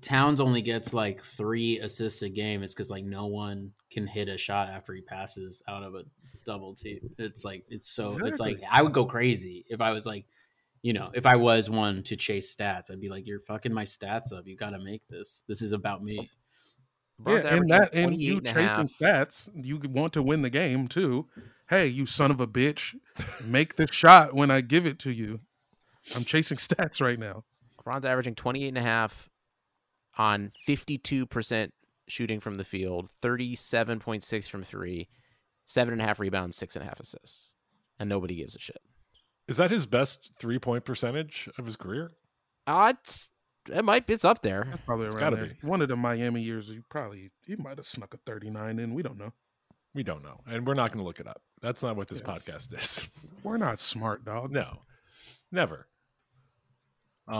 Towns 0.00 0.40
only 0.40 0.62
gets 0.62 0.94
like 0.94 1.22
three 1.22 1.78
assists 1.80 2.22
a 2.22 2.28
game. 2.28 2.62
It's 2.62 2.74
because 2.74 2.90
like 2.90 3.04
no 3.04 3.26
one 3.26 3.72
can 3.90 4.06
hit 4.06 4.28
a 4.28 4.38
shot 4.38 4.68
after 4.68 4.94
he 4.94 5.00
passes 5.00 5.62
out 5.68 5.82
of 5.82 5.94
a 5.94 6.04
double 6.46 6.74
team. 6.74 7.10
It's 7.18 7.44
like 7.44 7.64
it's 7.68 7.88
so 7.88 8.16
it's 8.24 8.40
like 8.40 8.60
I 8.70 8.82
would 8.82 8.92
go 8.92 9.04
crazy 9.04 9.64
if 9.68 9.80
I 9.80 9.92
was 9.92 10.06
like, 10.06 10.24
you 10.82 10.92
know, 10.92 11.10
if 11.14 11.26
I 11.26 11.36
was 11.36 11.68
one 11.68 12.02
to 12.04 12.16
chase 12.16 12.54
stats, 12.54 12.90
I'd 12.90 13.00
be 13.00 13.08
like, 13.08 13.26
You're 13.26 13.40
fucking 13.40 13.72
my 13.72 13.84
stats 13.84 14.32
up. 14.32 14.46
You 14.46 14.56
gotta 14.56 14.78
make 14.78 15.02
this. 15.08 15.42
This 15.46 15.62
is 15.62 15.72
about 15.72 16.02
me. 16.02 16.30
LeBron's 17.20 17.44
yeah, 17.44 17.54
and 17.54 17.70
that 17.70 17.94
and 17.94 18.20
you 18.20 18.40
28 18.40 18.56
and 18.56 18.88
chasing 18.88 19.06
stats, 19.06 19.48
you 19.54 19.80
want 19.90 20.12
to 20.12 20.22
win 20.22 20.42
the 20.42 20.50
game 20.50 20.86
too. 20.86 21.26
Hey, 21.68 21.86
you 21.86 22.06
son 22.06 22.30
of 22.30 22.40
a 22.40 22.46
bitch, 22.46 22.94
make 23.44 23.76
the 23.76 23.86
shot 23.86 24.34
when 24.34 24.50
I 24.50 24.60
give 24.60 24.86
it 24.86 24.98
to 25.00 25.12
you. 25.12 25.40
I'm 26.14 26.24
chasing 26.24 26.56
stats 26.58 27.00
right 27.00 27.18
now. 27.18 27.44
LeBron's 27.78 28.04
averaging 28.04 28.36
28 28.36 28.68
and 28.68 28.78
a 28.78 28.82
half 28.82 29.28
on 30.18 30.52
52% 30.66 31.70
shooting 32.08 32.40
from 32.40 32.56
the 32.56 32.64
field, 32.64 33.08
37.6 33.22 34.48
from 34.48 34.62
three, 34.62 35.08
seven 35.66 35.92
and 35.92 36.02
a 36.02 36.04
half 36.04 36.18
rebounds, 36.20 36.56
six 36.56 36.74
and 36.76 36.84
a 36.84 36.88
half 36.88 37.00
assists. 37.00 37.54
And 37.98 38.08
nobody 38.10 38.36
gives 38.36 38.54
a 38.56 38.58
shit. 38.58 38.80
Is 39.48 39.56
that 39.56 39.70
his 39.70 39.86
best 39.86 40.32
three 40.38 40.58
point 40.58 40.84
percentage 40.84 41.48
of 41.58 41.66
his 41.66 41.76
career? 41.76 42.12
Uh, 42.66 42.92
it's, 42.98 43.30
it 43.72 43.84
might 43.84 44.06
be, 44.06 44.14
it's 44.14 44.24
up 44.24 44.42
there. 44.42 44.66
That's 44.68 44.80
probably 44.84 45.06
It's 45.06 45.14
around 45.14 45.32
gotta 45.32 45.36
there. 45.36 45.56
be. 45.60 45.66
One 45.66 45.80
of 45.82 45.88
the 45.88 45.96
Miami 45.96 46.40
years, 46.42 46.68
he 46.68 46.80
probably 46.90 47.30
he 47.44 47.56
might 47.56 47.78
have 47.78 47.86
snuck 47.86 48.14
a 48.14 48.18
39 48.18 48.78
in. 48.78 48.94
We 48.94 49.02
don't 49.02 49.18
know. 49.18 49.32
We 49.94 50.02
don't 50.02 50.22
know, 50.22 50.40
and 50.46 50.66
we're 50.66 50.74
not 50.74 50.92
going 50.92 51.02
to 51.02 51.06
look 51.06 51.18
it 51.18 51.26
up. 51.26 51.40
That's 51.62 51.82
not 51.82 51.96
what 51.96 52.08
this 52.08 52.20
Yeah. 52.24 52.34
podcast 52.34 52.72
is. 52.78 53.08
We're 53.42 53.56
not 53.56 53.78
smart, 53.80 54.24
dog. 54.24 54.52
No. 54.52 54.82
Never. 55.50 55.88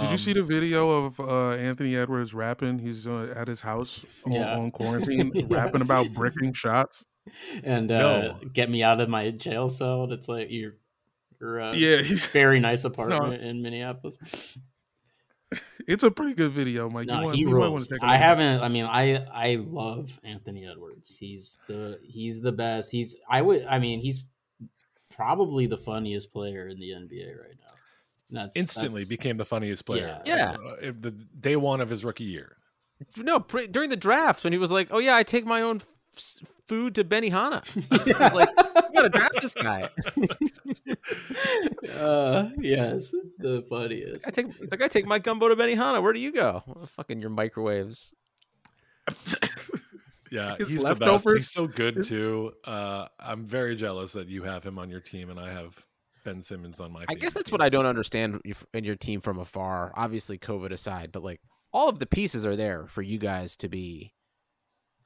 Did 0.00 0.10
you 0.10 0.18
see 0.18 0.32
Um, 0.32 0.38
the 0.38 0.42
video 0.42 0.90
of 1.06 1.18
uh, 1.20 1.50
Anthony 1.52 1.96
Edwards 1.96 2.34
rapping? 2.34 2.78
He's 2.78 3.06
uh, 3.06 3.32
at 3.36 3.48
his 3.48 3.60
house 3.62 4.04
on, 4.26 4.32
Yeah. 4.32 4.56
on 4.58 4.70
quarantine, 4.70 5.30
Yeah. 5.34 5.46
rapping 5.48 5.80
about 5.82 6.12
bricking 6.12 6.52
shots. 6.52 7.06
and 7.64 7.90
uh, 7.90 7.98
No. 7.98 8.40
get 8.52 8.70
me 8.70 8.82
out 8.82 9.00
of 9.00 9.08
my 9.08 9.30
jail 9.30 9.68
cell. 9.68 10.04
And 10.04 10.12
it's 10.12 10.28
like 10.28 10.50
your 10.50 10.74
your 11.40 11.60
uh, 11.60 11.74
Yeah, 11.74 11.98
he's, 12.02 12.26
very 12.32 12.60
nice 12.60 12.84
apartment 12.84 13.42
in 13.42 13.62
Minneapolis. 13.62 14.18
it's 15.86 16.02
a 16.02 16.10
pretty 16.10 16.34
good 16.34 16.52
video, 16.52 16.90
Mike. 16.90 17.06
No, 17.06 17.14
you 17.20 17.24
want, 17.24 17.34
he 17.36 17.40
you 17.42 17.48
might 17.48 17.68
wanna 17.68 17.84
take 17.84 18.02
a 18.02 18.04
I 18.04 18.16
haven't. 18.18 18.60
I 18.60 18.68
mean, 18.68 18.84
I 18.84 19.24
I 19.32 19.54
love 19.56 20.20
Anthony 20.24 20.66
Edwards. 20.66 21.16
He's 21.18 21.56
the 21.66 21.98
he's 22.02 22.40
the 22.42 22.52
best. 22.52 22.90
He's 22.90 23.16
I 23.30 23.40
would. 23.40 23.64
I 23.64 23.78
mean, 23.78 24.00
he's 24.00 24.24
probably 25.10 25.66
the 25.66 25.78
funniest 25.78 26.32
player 26.32 26.68
in 26.68 26.78
the 26.78 26.90
NBA 26.90 27.28
right 27.40 27.56
now. 27.58 27.74
That's 28.30 28.56
instantly 28.56 29.02
that's- 29.02 29.08
became 29.08 29.36
the 29.36 29.44
funniest 29.46 29.84
player. 29.86 30.20
Yeah. 30.26 30.56
uh, 30.62 30.74
if 30.82 31.00
the 31.00 31.10
day 31.12 31.56
one 31.56 31.80
of 31.80 31.88
his 31.88 32.04
rookie 32.04 32.24
year. 32.24 32.56
No, 33.16 33.38
pre- 33.40 33.66
during 33.68 33.90
the 33.90 33.96
draft 33.96 34.42
when 34.44 34.52
he 34.52 34.58
was 34.58 34.72
like, 34.72 34.88
"Oh 34.90 34.98
yeah, 34.98 35.14
I 35.16 35.22
take 35.22 35.46
my 35.46 35.62
own 35.62 35.80
f- 36.16 36.34
food 36.66 36.94
to 36.96 37.04
Benihana." 37.04 37.62
I 38.20 38.24
was 38.24 38.34
like, 38.34 38.48
"You 38.50 38.92
gotta 38.92 39.08
draft 39.08 39.40
this 39.40 39.54
guy." 39.54 39.88
uh, 41.94 42.48
yes, 42.58 43.14
the 43.38 43.64
funniest. 43.68 44.26
I 44.26 44.30
take 44.30 44.46
he's 44.58 44.70
like, 44.70 44.82
"I 44.82 44.88
take 44.88 45.06
my 45.06 45.18
gumbo 45.18 45.48
to 45.48 45.56
Benihana." 45.56 46.02
Where 46.02 46.12
do 46.12 46.18
you 46.20 46.32
go? 46.32 46.62
"Well, 46.66 46.86
fucking 46.86 47.20
your 47.20 47.30
microwaves. 47.30 48.12
Yeah, 50.30 50.56
His 50.58 50.68
he's 50.74 50.82
the 50.82 50.88
best. 50.90 51.00
leftovers? 51.00 51.38
He's 51.38 51.50
so 51.50 51.66
good 51.66 52.04
too. 52.04 52.52
Uh, 52.62 53.06
I'm 53.18 53.46
very 53.46 53.74
jealous 53.74 54.12
that 54.12 54.28
you 54.28 54.42
have 54.42 54.62
him 54.62 54.78
on 54.78 54.90
your 54.90 55.00
team 55.00 55.30
and 55.30 55.40
I 55.40 55.50
have 55.50 55.82
Ben 56.24 56.42
Simmons 56.42 56.80
on 56.80 56.92
my. 56.92 57.04
I 57.08 57.14
guess 57.14 57.34
that's 57.34 57.50
team. 57.50 57.54
what 57.54 57.62
I 57.62 57.68
don't 57.68 57.86
understand 57.86 58.40
in 58.74 58.84
your 58.84 58.96
team 58.96 59.20
from 59.20 59.38
afar. 59.38 59.92
Obviously, 59.96 60.38
COVID 60.38 60.72
aside, 60.72 61.10
but 61.12 61.22
like 61.22 61.40
all 61.72 61.88
of 61.88 61.98
the 61.98 62.06
pieces 62.06 62.46
are 62.46 62.56
there 62.56 62.86
for 62.86 63.02
you 63.02 63.18
guys 63.18 63.56
to 63.56 63.68
be. 63.68 64.12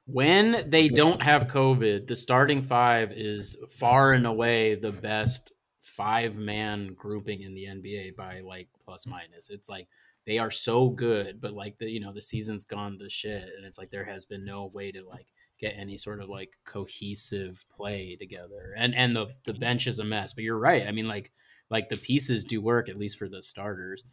When 0.05 0.69
they 0.69 0.89
don't 0.89 1.21
have 1.21 1.47
COVID, 1.47 2.07
the 2.07 2.15
starting 2.15 2.61
five 2.61 3.13
is 3.13 3.57
far 3.69 4.11
and 4.11 4.27
away 4.27 4.75
the 4.75 4.91
best 4.91 5.53
five 5.81 6.37
man 6.37 6.93
grouping 6.93 7.41
in 7.41 7.53
the 7.53 7.65
NBA 7.65 8.15
by 8.15 8.41
like 8.41 8.67
plus 8.83 9.05
minus. 9.05 9.49
It's 9.49 9.69
like 9.69 9.87
they 10.25 10.39
are 10.39 10.51
so 10.51 10.89
good, 10.89 11.39
but 11.39 11.53
like 11.53 11.77
the 11.77 11.89
you 11.89 11.99
know 11.99 12.13
the 12.13 12.21
season's 12.21 12.63
gone 12.63 12.97
to 12.99 13.09
shit, 13.09 13.43
and 13.55 13.65
it's 13.65 13.77
like 13.77 13.91
there 13.91 14.05
has 14.05 14.25
been 14.25 14.43
no 14.43 14.65
way 14.73 14.91
to 14.91 15.07
like 15.07 15.27
get 15.63 15.75
any 15.77 15.97
sort 15.97 16.21
of 16.21 16.29
like 16.29 16.51
cohesive 16.65 17.65
play 17.75 18.17
together. 18.19 18.73
And 18.77 18.93
and 18.95 19.15
the 19.15 19.27
the 19.45 19.53
bench 19.53 19.87
is 19.87 19.99
a 19.99 20.03
mess. 20.03 20.33
But 20.33 20.43
you're 20.43 20.57
right. 20.57 20.85
I 20.87 20.91
mean 20.91 21.07
like 21.07 21.31
like 21.69 21.89
the 21.89 21.97
pieces 21.97 22.43
do 22.43 22.61
work 22.61 22.89
at 22.89 22.97
least 22.97 23.17
for 23.17 23.29
the 23.29 23.41
starters. 23.41 24.03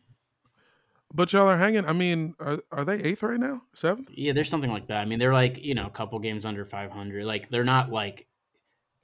But 1.12 1.32
y'all 1.32 1.48
are 1.48 1.58
hanging. 1.58 1.86
I 1.86 1.92
mean, 1.92 2.36
are, 2.38 2.60
are 2.70 2.84
they 2.84 3.02
eighth 3.02 3.24
right 3.24 3.40
now? 3.40 3.62
Seventh? 3.74 4.10
Yeah, 4.14 4.32
there's 4.32 4.48
something 4.48 4.70
like 4.70 4.86
that. 4.88 4.98
I 4.98 5.06
mean, 5.06 5.18
they're 5.18 5.32
like 5.32 5.58
you 5.62 5.74
know 5.74 5.86
a 5.86 5.90
couple 5.90 6.18
games 6.20 6.44
under 6.44 6.64
500. 6.64 7.24
Like 7.24 7.50
they're 7.50 7.64
not 7.64 7.90
like 7.90 8.28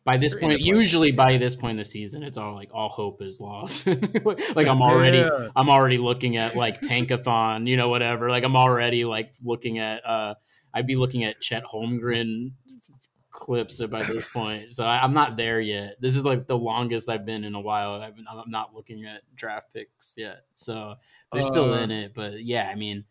by 0.04 0.16
this 0.16 0.32
They're 0.32 0.40
point. 0.40 0.60
Usually 0.60 1.10
by 1.10 1.36
this 1.36 1.56
point 1.56 1.72
in 1.72 1.76
the 1.78 1.84
season, 1.84 2.22
it's 2.22 2.38
all 2.38 2.54
like 2.54 2.70
all 2.72 2.88
hope 2.88 3.20
is 3.22 3.40
lost. 3.40 3.86
like 4.54 4.68
I'm 4.68 4.80
already 4.80 5.18
Yeah. 5.18 5.48
I'm 5.56 5.68
already 5.68 5.98
looking 5.98 6.36
at 6.36 6.54
like 6.54 6.80
Tankathon, 6.80 7.66
you 7.66 7.76
know, 7.76 7.88
whatever. 7.88 8.30
Like 8.30 8.44
I'm 8.44 8.56
already 8.56 9.04
like 9.04 9.32
looking 9.42 9.80
at 9.80 10.06
uh 10.06 10.34
I'd 10.74 10.86
be 10.86 10.96
looking 10.96 11.24
at 11.24 11.40
Chet 11.40 11.64
Holmgren 11.64 12.52
clips 13.30 13.84
by 13.86 14.02
this 14.02 14.28
point. 14.32 14.72
So 14.72 14.84
I, 14.84 15.02
I'm 15.02 15.12
not 15.12 15.36
there 15.36 15.60
yet. 15.60 16.00
This 16.00 16.16
is 16.16 16.24
like 16.24 16.46
the 16.46 16.56
longest 16.58 17.08
I've 17.08 17.26
been 17.26 17.44
in 17.44 17.54
a 17.54 17.60
while. 17.60 18.00
I've, 18.00 18.14
I'm 18.28 18.50
not 18.50 18.74
looking 18.74 19.04
at 19.04 19.22
draft 19.34 19.72
picks 19.72 20.14
yet. 20.16 20.46
So 20.54 20.96
they're 21.32 21.42
still 21.42 21.72
Uh, 21.72 21.82
in 21.82 21.90
it, 21.90 22.14
but 22.14 22.42
yeah, 22.44 22.68
I 22.68 22.74
mean, 22.74 23.04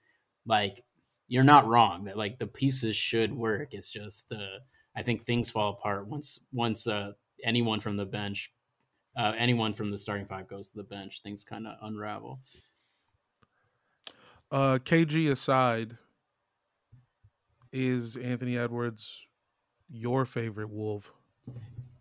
like 0.45 0.83
you're 1.27 1.43
not 1.43 1.67
wrong 1.67 2.05
that 2.05 2.17
like 2.17 2.39
the 2.39 2.47
pieces 2.47 2.95
should 2.95 3.33
work. 3.33 3.73
It's 3.73 3.89
just 3.89 4.29
the 4.29 4.59
I 4.95 5.03
think 5.03 5.23
things 5.25 5.49
fall 5.49 5.71
apart 5.73 6.07
once 6.07 6.39
once 6.53 6.87
uh 6.87 7.13
anyone 7.43 7.79
from 7.79 7.97
the 7.97 8.05
bench 8.05 8.53
uh, 9.17 9.33
anyone 9.37 9.73
from 9.73 9.91
the 9.91 9.97
starting 9.97 10.25
five 10.25 10.47
goes 10.47 10.69
to 10.71 10.77
the 10.77 10.83
bench, 10.83 11.21
things 11.21 11.43
kind 11.45 11.67
of 11.67 11.77
unravel. 11.81 12.41
Uh, 14.51 14.77
KG 14.79 15.27
aside, 15.29 15.97
is 17.75 18.15
Anthony 18.15 18.57
Edwards 18.57 19.27
your 19.89 20.25
favorite 20.25 20.69
Wolf? 20.69 21.11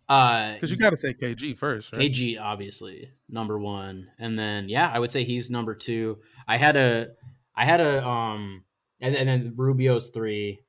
Uh, 0.07 0.53
Because 0.53 0.71
you 0.71 0.77
got 0.77 0.91
to 0.91 0.97
say 0.97 1.13
KG 1.13 1.57
first, 1.57 1.91
right? 1.91 2.11
KG 2.11 2.39
obviously 2.39 3.11
number 3.29 3.59
one, 3.59 4.07
and 4.19 4.37
then 4.37 4.69
yeah, 4.69 4.89
I 4.91 4.99
would 4.99 5.11
say 5.11 5.23
he's 5.23 5.49
number 5.49 5.75
two. 5.75 6.19
I 6.47 6.57
had 6.57 6.75
a, 6.75 7.09
I 7.55 7.65
had 7.65 7.81
a 7.81 8.05
um, 8.07 8.63
and, 9.01 9.15
and 9.15 9.27
then 9.27 9.53
Rubio's 9.55 10.09
three, 10.09 10.61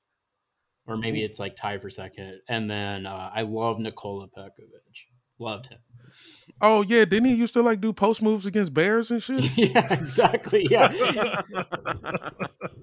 or 0.86 0.96
maybe 0.96 1.22
it's 1.22 1.38
like 1.38 1.54
tied 1.54 1.82
for 1.82 1.90
second, 1.90 2.40
and 2.48 2.70
then 2.70 3.06
uh, 3.06 3.30
I 3.34 3.42
love 3.42 3.78
Nikola 3.78 4.28
Pekovic, 4.28 5.06
loved 5.38 5.66
him. 5.66 5.78
Oh 6.60 6.82
yeah, 6.82 7.04
didn't 7.04 7.26
he 7.26 7.34
used 7.34 7.54
to 7.54 7.62
like 7.62 7.80
do 7.80 7.92
post 7.92 8.22
moves 8.22 8.46
against 8.46 8.72
Bears 8.72 9.10
and 9.10 9.22
shit? 9.22 9.44
yeah, 9.58 9.92
exactly. 9.92 10.66
Yeah, 10.70 10.90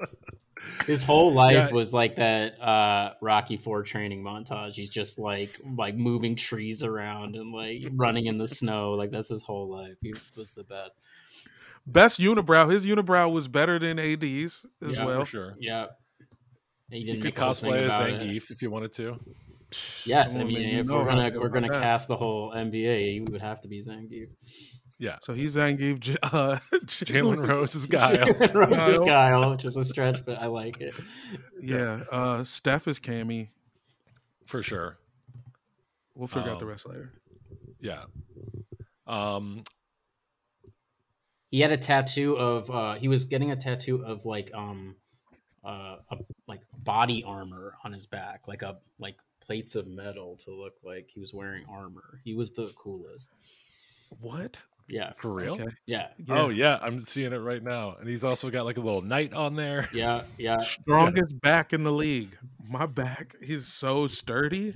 his 0.88 1.01
whole 1.03 1.34
life 1.34 1.53
Yeah. 1.53 1.72
was 1.72 1.93
like 1.93 2.16
that 2.18 2.59
uh 2.61 3.14
Rocky 3.22 3.57
Four 3.57 3.84
training 3.84 4.24
montage. 4.24 4.74
He's 4.74 4.89
just 4.89 5.18
like 5.20 5.59
like 5.78 5.95
moving 5.95 6.36
trees 6.36 6.84
around 6.84 7.36
and 7.36 7.51
like 7.51 7.84
running 7.93 8.26
in 8.26 8.38
the 8.38 8.47
snow. 8.47 8.91
Like 8.93 9.11
that's 9.11 9.30
his 9.30 9.43
whole 9.43 9.70
life. 9.70 9.95
He 10.01 10.14
was 10.38 10.51
the 10.55 10.64
best. 10.64 10.97
Best 11.86 12.20
unibrow. 12.20 12.72
His 12.72 12.86
unibrow 12.86 13.32
was 13.32 13.47
better 13.47 13.78
than 13.80 13.99
AD's 13.99 14.66
as 14.82 14.95
Yeah, 14.95 15.05
well. 15.05 15.20
for 15.22 15.26
sure. 15.26 15.55
Yeah. 15.59 15.88
He 16.89 16.99
You 16.99 17.05
didn't 17.05 17.22
could 17.22 17.26
make 17.26 17.38
a 17.39 17.43
whole 17.45 17.53
thing 17.53 17.72
cosplay 17.74 17.86
as 17.88 17.95
about. 17.95 18.09
Zangief 18.22 18.51
if 18.51 18.61
you 18.61 18.70
wanted 18.72 18.93
to. 18.93 19.20
Yes, 20.05 20.36
I 20.36 20.43
mean 20.43 20.53
then 20.61 20.70
you 20.70 20.80
if 20.82 20.88
we're 20.88 21.03
gonna 21.05 21.32
we're 21.39 21.49
gonna 21.49 21.68
that. 21.68 21.82
cast 21.82 22.07
the 22.07 22.16
whole 22.16 22.51
NBA, 22.51 23.26
we 23.26 23.32
would 23.32 23.41
have 23.41 23.59
to 23.61 23.68
be 23.68 23.82
Zangief. 23.82 24.32
Yeah, 25.04 25.18
So 25.22 25.34
he's 25.34 25.58
Zangief. 25.58 25.99
J- 26.06 26.16
Uh, 26.24 26.60
Jalen 26.86 27.45
Rose 27.49 27.76
is 27.76 27.88
Guile. 27.88 28.26
Rose's 28.54 28.99
Guile. 29.01 29.51
Which 29.51 29.66
is 29.66 29.76
a 29.76 29.84
stretch, 29.84 30.24
but 30.26 30.39
I 30.39 30.45
like 30.47 30.80
it. 30.80 30.93
Yeah. 31.60 32.04
Uh, 32.10 32.45
Steph 32.45 32.88
is 32.88 33.01
Cammy. 33.01 33.49
for 34.45 34.64
sure. 34.64 34.97
We'll 36.16 36.28
figure 36.28 36.51
out 36.51 36.60
the 36.60 36.66
Um, 36.66 36.72
rest 36.72 36.88
later. 36.88 37.12
Yeah. 37.82 38.04
Um, 39.06 39.64
He 41.51 41.60
had 41.60 41.72
a 41.72 41.78
tattoo 41.78 42.38
of 42.38 42.72
uh 42.72 42.93
he 42.95 43.08
was 43.10 43.26
getting 43.26 43.51
a 43.51 43.56
tattoo 43.58 44.04
of 44.06 44.26
like 44.26 44.51
um 44.54 44.95
uh 45.66 45.97
a, 46.12 46.18
like 46.47 46.62
body 46.78 47.24
armor 47.26 47.76
on 47.84 47.91
his 47.91 48.06
back, 48.06 48.47
like 48.47 48.62
a 48.62 48.78
like 48.99 49.18
plates 49.45 49.76
of 49.76 49.86
metal 49.86 50.38
to 50.45 50.51
look 50.51 50.76
like 50.84 51.10
he 51.14 51.20
was 51.20 51.34
wearing 51.34 51.66
armor. 51.70 52.22
He 52.24 52.34
was 52.36 52.51
the 52.54 52.72
coolest. 52.78 53.30
What? 54.22 54.62
Yeah. 54.88 55.13
for 55.17 55.34
real? 55.34 55.53
Okay. 55.53 55.67
Yeah. 55.88 56.07
Oh 56.29 56.49
yeah, 56.49 56.79
I'm 56.81 57.05
seeing 57.05 57.34
it 57.34 57.38
right 57.38 57.63
now, 57.63 57.95
and 57.99 58.07
he's 58.07 58.23
also 58.23 58.49
got 58.49 58.65
like 58.65 58.77
a 58.77 58.81
little 58.81 59.01
knight 59.01 59.34
on 59.34 59.55
there. 59.55 59.89
Yeah. 59.93 60.23
Yeah. 60.38 60.59
Strongest 60.59 61.39
back 61.41 61.73
in 61.73 61.84
the 61.84 61.91
league. 61.91 62.38
My 62.67 62.86
back 62.86 63.36
he's 63.41 63.67
so 63.67 64.07
sturdy. 64.07 64.75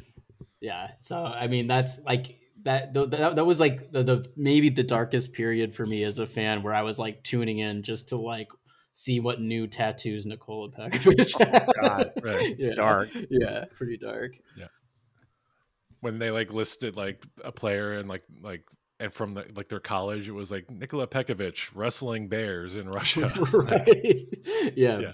Yeah. 0.61 0.91
So 0.99 1.23
I 1.23 1.47
mean 1.47 1.67
that's 1.67 1.99
like 2.03 2.39
that 2.63 2.93
that, 2.93 3.35
that 3.35 3.45
was 3.45 3.59
like 3.59 3.91
the, 3.91 4.03
the 4.03 4.25
maybe 4.35 4.69
the 4.69 4.83
darkest 4.83 5.33
period 5.33 5.73
for 5.73 5.85
me 5.85 6.03
as 6.03 6.19
a 6.19 6.27
fan 6.27 6.63
where 6.63 6.73
I 6.73 6.81
was 6.81 6.99
like 6.99 7.23
tuning 7.23 7.59
in 7.59 7.83
just 7.83 8.09
to 8.09 8.17
like 8.17 8.49
see 8.93 9.19
what 9.19 9.39
new 9.39 9.67
tattoos 9.67 10.25
Nikola 10.25 10.69
Pekovic 10.71 11.33
oh, 11.39 11.51
had. 11.51 11.69
God, 11.79 12.11
Right. 12.23 12.55
yeah. 12.59 12.73
dark. 12.73 13.09
Yeah, 13.29 13.65
pretty 13.75 13.97
dark. 13.97 14.31
Yeah. 14.57 14.65
When 16.01 16.19
they 16.19 16.31
like 16.31 16.51
listed 16.51 16.95
like 16.95 17.23
a 17.43 17.51
player 17.51 17.93
and 17.93 18.09
like 18.09 18.23
like 18.41 18.63
and 18.99 19.13
from 19.13 19.33
the, 19.33 19.45
like 19.55 19.69
their 19.69 19.79
college, 19.79 20.27
it 20.27 20.31
was 20.31 20.51
like 20.51 20.69
Nikola 20.71 21.07
Pekovic 21.07 21.69
wrestling 21.75 22.27
bears 22.27 22.75
in 22.75 22.89
Russia. 22.89 23.31
right. 23.53 24.27
Yeah, 24.75 24.99
Yeah. 24.99 25.11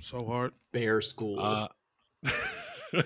So 0.00 0.24
hard. 0.24 0.52
Bear 0.72 1.00
school. 1.00 1.40
Uh, 1.40 1.68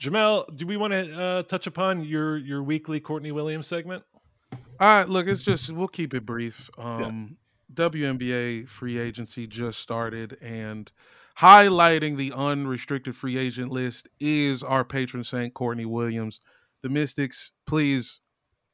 Jamel, 0.00 0.54
do 0.56 0.66
we 0.66 0.76
want 0.76 0.92
to 0.92 1.20
uh, 1.20 1.42
touch 1.44 1.66
upon 1.66 2.04
your 2.04 2.36
your 2.36 2.62
weekly 2.62 3.00
Courtney 3.00 3.32
Williams 3.32 3.66
segment? 3.66 4.04
All 4.52 4.58
right, 4.80 5.08
look, 5.08 5.26
it's 5.26 5.42
just 5.42 5.72
we'll 5.72 5.88
keep 5.88 6.12
it 6.14 6.26
brief. 6.26 6.68
Um 6.78 7.38
WNBA 7.72 8.68
free 8.68 8.98
agency 8.98 9.46
just 9.46 9.80
started 9.80 10.36
and 10.40 10.90
highlighting 11.38 12.16
the 12.16 12.32
unrestricted 12.32 13.16
free 13.16 13.36
agent 13.36 13.70
list 13.70 14.08
is 14.20 14.62
our 14.62 14.84
patron 14.84 15.24
saint 15.24 15.54
Courtney 15.54 15.84
Williams. 15.84 16.40
The 16.82 16.88
Mystics, 16.88 17.52
please 17.66 18.20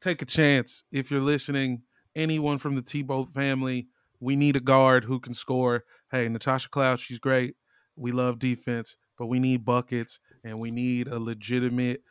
take 0.02 0.20
a 0.20 0.26
chance 0.26 0.84
if 0.92 1.10
you're 1.10 1.20
listening. 1.20 1.82
Anyone 2.14 2.58
from 2.58 2.74
the 2.74 2.82
T-Boat 2.82 3.32
family, 3.32 3.86
we 4.20 4.36
need 4.36 4.56
a 4.56 4.60
guard 4.60 5.04
who 5.04 5.18
can 5.18 5.32
score. 5.32 5.84
Hey, 6.10 6.28
Natasha 6.28 6.68
Cloud, 6.68 7.00
she's 7.00 7.18
great. 7.18 7.54
We 7.96 8.12
love 8.12 8.38
defense, 8.38 8.96
but 9.18 9.26
we 9.26 9.38
need 9.38 9.64
buckets 9.64 10.20
and 10.44 10.58
we 10.58 10.70
need 10.70 11.08
a 11.08 11.18
legitimate 11.18 12.02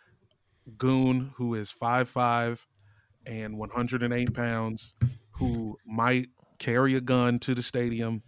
goon 0.78 1.34
who 1.36 1.54
is 1.54 1.70
five 1.70 2.08
five 2.08 2.66
and 3.26 3.58
108 3.58 4.34
pounds 4.34 4.96
who 5.32 5.78
might 5.86 6.30
carry 6.60 6.96
a 6.96 7.02
gun 7.02 7.40
to 7.40 7.54
the 7.54 7.62
stadium. 7.62 8.24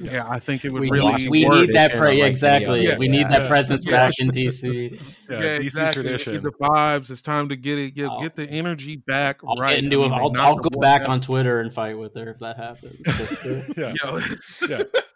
Yeah, 0.00 0.24
I 0.28 0.38
think 0.38 0.64
it 0.64 0.72
would 0.72 0.80
we, 0.82 0.90
really 0.90 1.28
we 1.28 1.44
work. 1.44 1.54
need 1.66 1.74
that. 1.74 1.90
Tradition 1.90 1.98
Pre- 2.00 2.10
of, 2.12 2.16
yeah, 2.18 2.22
like, 2.24 2.30
exactly. 2.30 2.84
yeah. 2.86 2.96
we 2.98 3.08
need 3.08 3.22
Yeah. 3.22 3.38
that 3.38 3.48
presence 3.48 3.84
Yeah. 3.84 3.90
back 3.92 4.14
in 4.20 4.30
DC. 4.30 4.90
Yeah, 5.28 5.40
yeah, 5.40 5.40
DC 5.58 5.60
exactly. 5.64 6.02
tradition. 6.04 6.32
Get 6.34 6.42
the 6.44 6.50
vibes. 6.52 7.10
It's 7.10 7.20
time 7.22 7.48
to 7.48 7.56
get 7.56 7.78
it. 7.80 7.96
Yeah, 7.96 8.06
oh. 8.06 8.10
I'll- 8.16 8.22
get 8.22 8.36
the 8.36 8.48
energy 8.48 8.96
back 8.96 9.40
I'll 9.44 9.56
right. 9.56 9.74
get 9.74 9.84
into 9.84 10.02
I 10.02 10.06
it. 10.06 10.10
mean, 10.10 10.18
I'll, 10.20 10.40
I'll 10.40 10.56
go 10.56 10.70
back 10.80 11.00
down. 11.02 11.10
on 11.10 11.20
Twitter 11.20 11.60
and 11.60 11.74
fight 11.74 11.98
with 11.98 12.14
her 12.14 12.30
if 12.30 12.38
that 12.38 12.56
happens. 12.58 12.96
Just 13.04 13.42
to- 13.42 13.74
yeah. 13.76 13.94
Yo, 14.04 14.18
Yeah. 14.68 14.82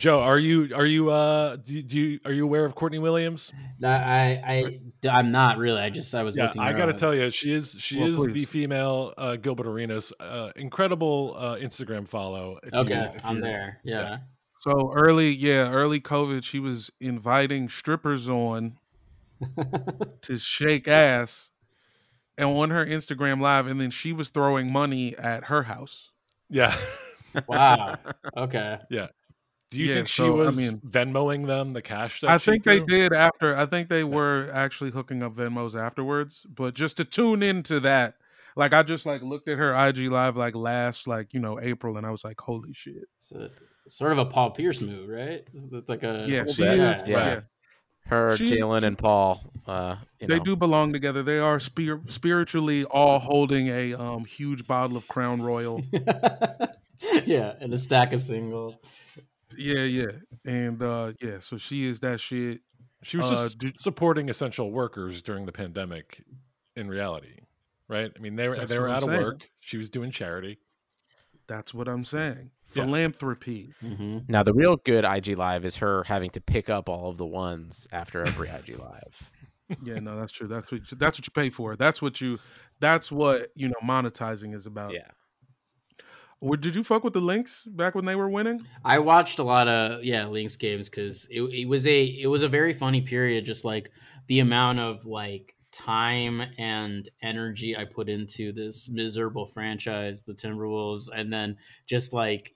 Joe, 0.00 0.20
are 0.20 0.38
you 0.38 0.74
are 0.74 0.86
you 0.86 1.10
uh 1.10 1.56
do, 1.56 1.82
do 1.82 1.98
you 2.00 2.20
are 2.24 2.32
you 2.32 2.42
aware 2.44 2.64
of 2.64 2.74
Courtney 2.74 2.98
Williams? 2.98 3.52
I, 3.84 4.40
I, 5.04 5.08
I'm 5.10 5.30
not 5.30 5.58
really. 5.58 5.78
I 5.78 5.90
just, 5.90 6.14
I 6.14 6.22
was 6.22 6.38
Yeah, 6.38 6.44
looking. 6.46 6.62
I 6.62 6.72
got 6.72 6.86
to 6.86 6.94
tell 6.94 7.14
you, 7.14 7.30
she 7.30 7.52
is 7.52 7.76
she 7.78 7.98
Well, 8.00 8.08
is 8.08 8.26
the 8.32 8.46
female 8.46 9.12
uh, 9.18 9.36
Gilbert 9.36 9.66
Arenas. 9.66 10.10
Uh, 10.18 10.52
incredible 10.56 11.34
uh, 11.36 11.56
Instagram 11.56 12.08
follow. 12.08 12.58
if 12.62 12.72
you- 12.72 12.78
Okay, 12.78 13.12
if 13.14 13.24
I'm 13.26 13.36
you're- 13.36 13.48
there. 13.48 13.80
Yeah. 13.84 14.18
So 14.60 14.90
early, 14.94 15.30
yeah, 15.32 15.70
early 15.70 16.00
COVID, 16.00 16.44
she 16.44 16.60
was 16.60 16.90
inviting 16.98 17.68
strippers 17.68 18.30
on 18.30 18.78
to 20.22 20.38
shake 20.38 20.88
ass 20.88 21.50
and 22.38 22.48
on 22.48 22.70
her 22.70 22.86
Instagram 22.86 23.42
live, 23.42 23.66
and 23.66 23.78
then 23.78 23.90
she 23.90 24.14
was 24.14 24.30
throwing 24.30 24.72
money 24.72 25.14
at 25.18 25.44
her 25.44 25.64
house. 25.64 26.10
Yeah. 26.48 26.74
wow. 27.46 27.96
Okay. 28.36 28.78
Do 29.70 29.78
you 29.78 29.86
Yeah, 29.88 29.94
think 29.96 30.08
she 30.08 30.22
so, 30.22 30.34
I 30.42 30.44
was 30.46 30.56
mean- 30.56 30.80
Venmoing 30.80 31.46
them 31.46 31.72
the 31.72 31.82
cash? 31.82 32.20
That 32.20 32.30
I 32.30 32.38
she 32.38 32.50
think 32.50 32.64
they 32.64 32.80
did 32.80 33.12
after. 33.12 33.56
I 33.56 33.66
think 33.66 33.88
they 33.88 34.02
were 34.04 34.48
actually 34.52 34.90
hooking 34.90 35.22
up 35.22 35.34
Venmos 35.34 35.80
afterwards. 35.80 36.44
But 36.52 36.74
just 36.74 36.96
to 36.96 37.04
tune 37.04 37.42
into 37.42 37.78
that, 37.80 38.14
like 38.56 38.72
I 38.72 38.82
just 38.82 39.06
like 39.06 39.22
looked 39.22 39.48
at 39.48 39.58
her 39.58 39.72
IG 39.88 40.10
live 40.10 40.36
like 40.36 40.56
last 40.56 41.06
like 41.06 41.32
you 41.32 41.38
know 41.40 41.60
April, 41.60 41.96
and 41.98 42.04
I 42.06 42.10
was 42.10 42.24
like, 42.24 42.40
holy 42.40 42.72
shit. 42.72 43.04
So 43.20 43.48
sort 43.88 44.10
of 44.12 44.18
a 44.18 44.24
Paul 44.26 44.50
Pierce 44.50 44.80
move, 44.80 45.08
right? 45.08 45.44
It's 45.52 45.88
like 45.88 46.02
a 46.02 46.26
Yeah, 46.28 46.44
she 46.46 46.62
bit, 46.62 46.80
is. 46.80 47.02
yeah. 47.06 47.06
Yeah, 47.06 47.40
Her, 48.06 48.36
She- 48.36 48.50
Jalen, 48.58 48.82
and 48.82 48.98
Paul. 48.98 49.52
Uh, 49.66 49.96
you 50.20 50.26
they 50.26 50.38
know. 50.38 50.44
do 50.44 50.56
belong 50.56 50.92
together. 50.92 51.22
They 51.22 51.38
are 51.38 51.60
spir- 51.60 52.00
spiritually 52.08 52.84
all 52.86 53.20
holding 53.20 53.68
a 53.68 53.94
um 53.94 54.24
huge 54.24 54.66
bottle 54.66 54.96
of 54.96 55.06
Crown 55.06 55.40
Royal. 55.40 55.80
yeah, 57.24 57.54
and 57.60 57.72
a 57.72 57.78
stack 57.78 58.12
of 58.12 58.20
singles. 58.20 58.76
Yeah, 59.56 59.82
yeah, 59.84 60.06
and 60.44 60.80
uh 60.82 61.12
yeah. 61.20 61.40
So 61.40 61.56
she 61.56 61.86
is 61.86 62.00
that 62.00 62.20
shit. 62.20 62.60
She 63.02 63.16
was 63.16 63.30
Uh, 63.30 63.34
just 63.34 63.58
did- 63.58 63.80
supporting 63.80 64.28
essential 64.28 64.70
workers 64.70 65.22
during 65.22 65.46
the 65.46 65.52
pandemic. 65.52 66.22
In 66.76 66.88
reality, 66.88 67.40
right? 67.88 68.12
I 68.16 68.18
mean, 68.20 68.36
they 68.36 68.48
were 68.48 68.56
they 68.56 68.78
were 68.78 68.86
what 68.86 68.90
I'm 68.90 68.96
out 68.96 69.02
of 69.02 69.08
saying. 69.10 69.20
work. 69.22 69.50
She 69.60 69.76
was 69.76 69.90
doing 69.90 70.10
charity. 70.12 70.58
That's 71.46 71.74
what 71.74 71.88
I'm 71.88 72.04
saying. 72.04 72.52
Yeah. 72.74 72.84
Philanthropy. 72.84 73.74
hmm 73.80 74.18
Now 74.28 74.44
the 74.44 74.52
real 74.52 74.76
good 74.76 75.04
IG 75.04 75.36
live 75.36 75.64
is 75.64 75.76
her 75.78 76.04
having 76.04 76.30
to 76.30 76.40
pick 76.40 76.70
up 76.70 76.88
all 76.88 77.10
of 77.10 77.16
the 77.18 77.26
ones 77.26 77.88
after 77.90 78.22
every 78.24 78.48
IG 78.48 78.78
live. 78.78 79.30
Yeah, 79.84 80.00
no, 80.00 80.18
that's 80.18 80.32
true. 80.32 80.48
That's 80.48 80.70
what 80.72 80.80
you, 80.90 80.96
that's 80.98 81.18
what 81.18 81.26
you 81.26 81.30
pay 81.32 81.48
for. 81.50 81.76
That's 81.76 82.02
what 82.02 82.20
you. 82.20 82.38
That's 82.80 83.12
what 83.12 83.50
you 83.54 83.68
know. 83.68 83.74
Monetizing 83.84 84.52
is 84.54 84.66
about. 84.66 84.92
Yeah. 84.92 85.06
Did 86.42 86.74
you 86.74 86.82
fuck 86.82 87.04
with 87.04 87.12
the 87.12 87.20
Lynx 87.20 87.64
back 87.66 87.94
when 87.94 88.06
they 88.06 88.16
were 88.16 88.30
winning? 88.30 88.64
I 88.84 88.98
watched 88.98 89.38
a 89.38 89.42
lot 89.42 89.68
of 89.68 90.02
yeah 90.02 90.26
Lynx 90.26 90.56
games 90.56 90.88
because 90.88 91.26
it, 91.30 91.42
it 91.42 91.66
was 91.66 91.86
a 91.86 92.04
it 92.04 92.28
was 92.28 92.42
a 92.42 92.48
very 92.48 92.72
funny 92.72 93.02
period. 93.02 93.44
Just 93.44 93.64
like 93.64 93.90
the 94.26 94.40
amount 94.40 94.78
of 94.78 95.04
like 95.04 95.54
time 95.70 96.42
and 96.58 97.08
energy 97.22 97.76
I 97.76 97.84
put 97.84 98.08
into 98.08 98.52
this 98.52 98.88
miserable 98.88 99.46
franchise, 99.46 100.22
the 100.22 100.32
Timberwolves, 100.32 101.08
and 101.14 101.32
then 101.32 101.56
just 101.86 102.12
like 102.12 102.54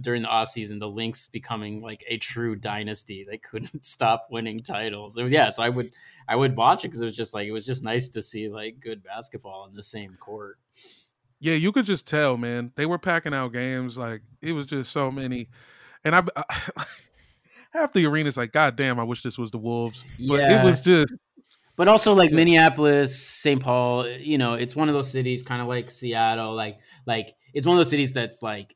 during 0.00 0.22
the 0.22 0.28
offseason, 0.28 0.78
the 0.78 0.88
Lynx 0.88 1.26
becoming 1.26 1.82
like 1.82 2.04
a 2.08 2.18
true 2.18 2.56
dynasty. 2.56 3.26
They 3.28 3.38
couldn't 3.38 3.84
stop 3.86 4.28
winning 4.30 4.62
titles. 4.62 5.14
So, 5.14 5.26
yeah, 5.26 5.50
so 5.50 5.62
I 5.62 5.68
would 5.68 5.92
I 6.28 6.36
would 6.36 6.56
watch 6.56 6.84
it 6.84 6.88
because 6.88 7.00
it 7.00 7.06
was 7.06 7.16
just 7.16 7.34
like 7.34 7.46
it 7.46 7.52
was 7.52 7.66
just 7.66 7.82
nice 7.82 8.08
to 8.10 8.22
see 8.22 8.48
like 8.48 8.80
good 8.80 9.02
basketball 9.02 9.66
in 9.68 9.74
the 9.74 9.82
same 9.82 10.16
court. 10.20 10.58
Yeah, 11.40 11.54
you 11.54 11.72
could 11.72 11.84
just 11.84 12.06
tell, 12.06 12.36
man. 12.36 12.72
They 12.76 12.86
were 12.86 12.98
packing 12.98 13.34
out 13.34 13.52
games 13.52 13.96
like 13.96 14.22
it 14.42 14.52
was 14.52 14.66
just 14.66 14.90
so 14.90 15.10
many, 15.10 15.48
and 16.04 16.14
I, 16.14 16.22
I 16.36 16.44
half 17.72 17.92
the 17.92 18.06
arena's 18.06 18.36
like, 18.36 18.52
God 18.52 18.76
damn, 18.76 18.98
I 18.98 19.04
wish 19.04 19.22
this 19.22 19.38
was 19.38 19.50
the 19.50 19.58
Wolves. 19.58 20.04
But 20.28 20.40
Yeah. 20.40 20.60
it 20.60 20.64
was 20.64 20.80
just 20.80 21.12
But 21.76 21.86
also 21.88 22.12
like 22.12 22.32
Minneapolis, 22.32 23.16
St. 23.18 23.62
Paul, 23.62 24.08
you 24.08 24.36
know, 24.36 24.54
it's 24.54 24.74
one 24.74 24.88
of 24.88 24.94
those 24.94 25.10
cities 25.10 25.42
kind 25.42 25.62
of 25.62 25.68
like 25.68 25.90
Seattle, 25.90 26.54
like 26.54 26.78
like 27.06 27.34
it's 27.54 27.66
one 27.66 27.76
of 27.76 27.78
those 27.78 27.90
cities 27.90 28.12
that's 28.12 28.42
like 28.42 28.74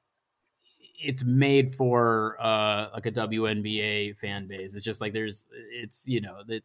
it's 1.05 1.25
made 1.25 1.75
for 1.75 2.37
uh 2.41 2.91
like 2.95 3.07
a 3.07 3.13
WNBA 3.13 4.17
fan 4.17 4.47
base. 4.47 4.75
It's 4.75 4.85
just 4.85 5.01
like 5.01 5.13
there's 5.13 5.47
it's 5.73 6.07
you 6.07 6.21
know 6.21 6.43
that 6.47 6.63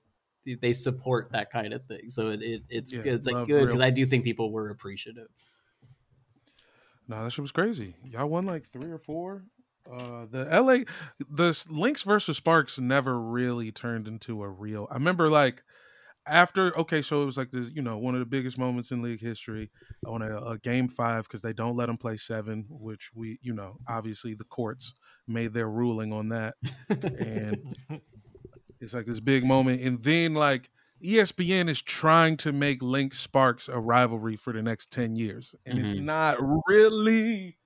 they 0.61 0.73
support 0.73 1.31
that 1.31 1.49
kind 1.51 1.73
of 1.73 1.83
thing. 1.85 2.09
So 2.09 2.29
it, 2.29 2.41
it 2.43 2.63
it's 2.69 2.91
Yeah, 2.93 3.01
good. 3.01 3.13
It's 3.15 3.27
like 3.27 3.47
good 3.47 3.65
because 3.65 3.81
I 3.81 3.89
do 3.89 4.05
think 4.05 4.23
people 4.23 4.51
were 4.51 4.69
appreciative. 4.69 5.29
No, 7.07 7.23
that 7.23 7.31
shit 7.31 7.43
was 7.43 7.51
crazy. 7.51 7.95
Y'all 8.03 8.29
won 8.29 8.45
like 8.45 8.67
three 8.67 8.91
or 8.91 8.99
four. 8.99 9.43
Uh, 9.91 10.25
the 10.29 10.43
LA, 10.45 10.79
the 11.29 11.65
Lynx 11.69 12.03
versus 12.03 12.37
Sparks 12.37 12.79
never 12.79 13.19
really 13.19 13.71
turned 13.71 14.07
into 14.07 14.43
a 14.43 14.49
real. 14.49 14.87
I 14.91 14.95
remember 14.95 15.29
like 15.29 15.63
after 16.27 16.77
okay, 16.77 17.01
so 17.01 17.23
it 17.23 17.25
was 17.25 17.37
like 17.37 17.51
this, 17.51 17.71
you 17.73 17.81
know, 17.81 17.97
one 17.97 18.13
of 18.13 18.19
the 18.19 18.25
biggest 18.25 18.57
moments 18.57 18.91
in 18.91 19.01
league 19.01 19.21
history 19.21 19.71
on 20.05 20.21
a, 20.21 20.37
a 20.41 20.57
game 20.57 20.87
five 20.89 21.23
because 21.23 21.41
they 21.41 21.53
don't 21.53 21.77
let 21.77 21.85
them 21.87 21.97
play 21.97 22.17
seven, 22.17 22.65
which 22.69 23.11
we, 23.15 23.39
you 23.41 23.53
know, 23.53 23.77
obviously 23.87 24.33
the 24.33 24.43
courts 24.43 24.93
made 25.27 25.53
their 25.53 25.69
ruling 25.69 26.11
on 26.11 26.29
that, 26.29 26.55
and 26.89 27.75
it's 28.81 28.93
like 28.93 29.05
this 29.05 29.19
big 29.21 29.45
moment, 29.45 29.81
and 29.81 30.03
then 30.03 30.33
like 30.33 30.69
ESPN 31.03 31.69
is 31.69 31.81
trying 31.81 32.37
to 32.37 32.51
make 32.51 32.81
Lynx 32.81 33.19
Sparks 33.19 33.69
a 33.69 33.79
rivalry 33.79 34.35
for 34.35 34.51
the 34.53 34.61
next 34.63 34.91
ten 34.91 35.15
years, 35.15 35.53
and 35.65 35.79
it's 35.79 35.89
Mhm. 35.99 36.03
not 36.03 36.37
really. 36.67 37.57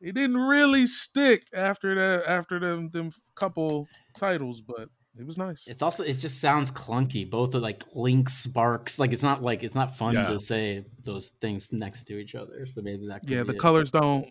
It 0.00 0.14
didn't 0.14 0.38
really 0.38 0.86
stick 0.86 1.46
after 1.52 1.94
that 1.94 2.24
after 2.26 2.58
them 2.58 2.88
them 2.90 3.12
couple 3.34 3.86
titles, 4.16 4.60
but 4.62 4.88
it 5.18 5.26
was 5.26 5.36
nice. 5.36 5.62
It's 5.66 5.82
also 5.82 6.02
it 6.04 6.14
just 6.14 6.40
sounds 6.40 6.70
clunky. 6.70 7.28
Both 7.28 7.54
are 7.54 7.58
like 7.58 7.82
Link 7.94 8.30
Sparks. 8.30 8.98
Like 8.98 9.12
it's 9.12 9.22
not 9.22 9.42
like 9.42 9.62
it's 9.62 9.74
not 9.74 9.96
fun 9.96 10.14
Yeah. 10.14 10.26
to 10.26 10.38
say 10.38 10.86
those 11.04 11.30
things 11.42 11.70
next 11.72 12.04
to 12.04 12.18
each 12.18 12.34
other. 12.34 12.64
So 12.66 12.80
maybe 12.80 13.06
that 13.08 13.20
could 13.20 13.30
Yeah, 13.30 13.42
the 13.42 13.52
it. 13.54 13.58
colors 13.58 13.90
don't. 13.90 14.24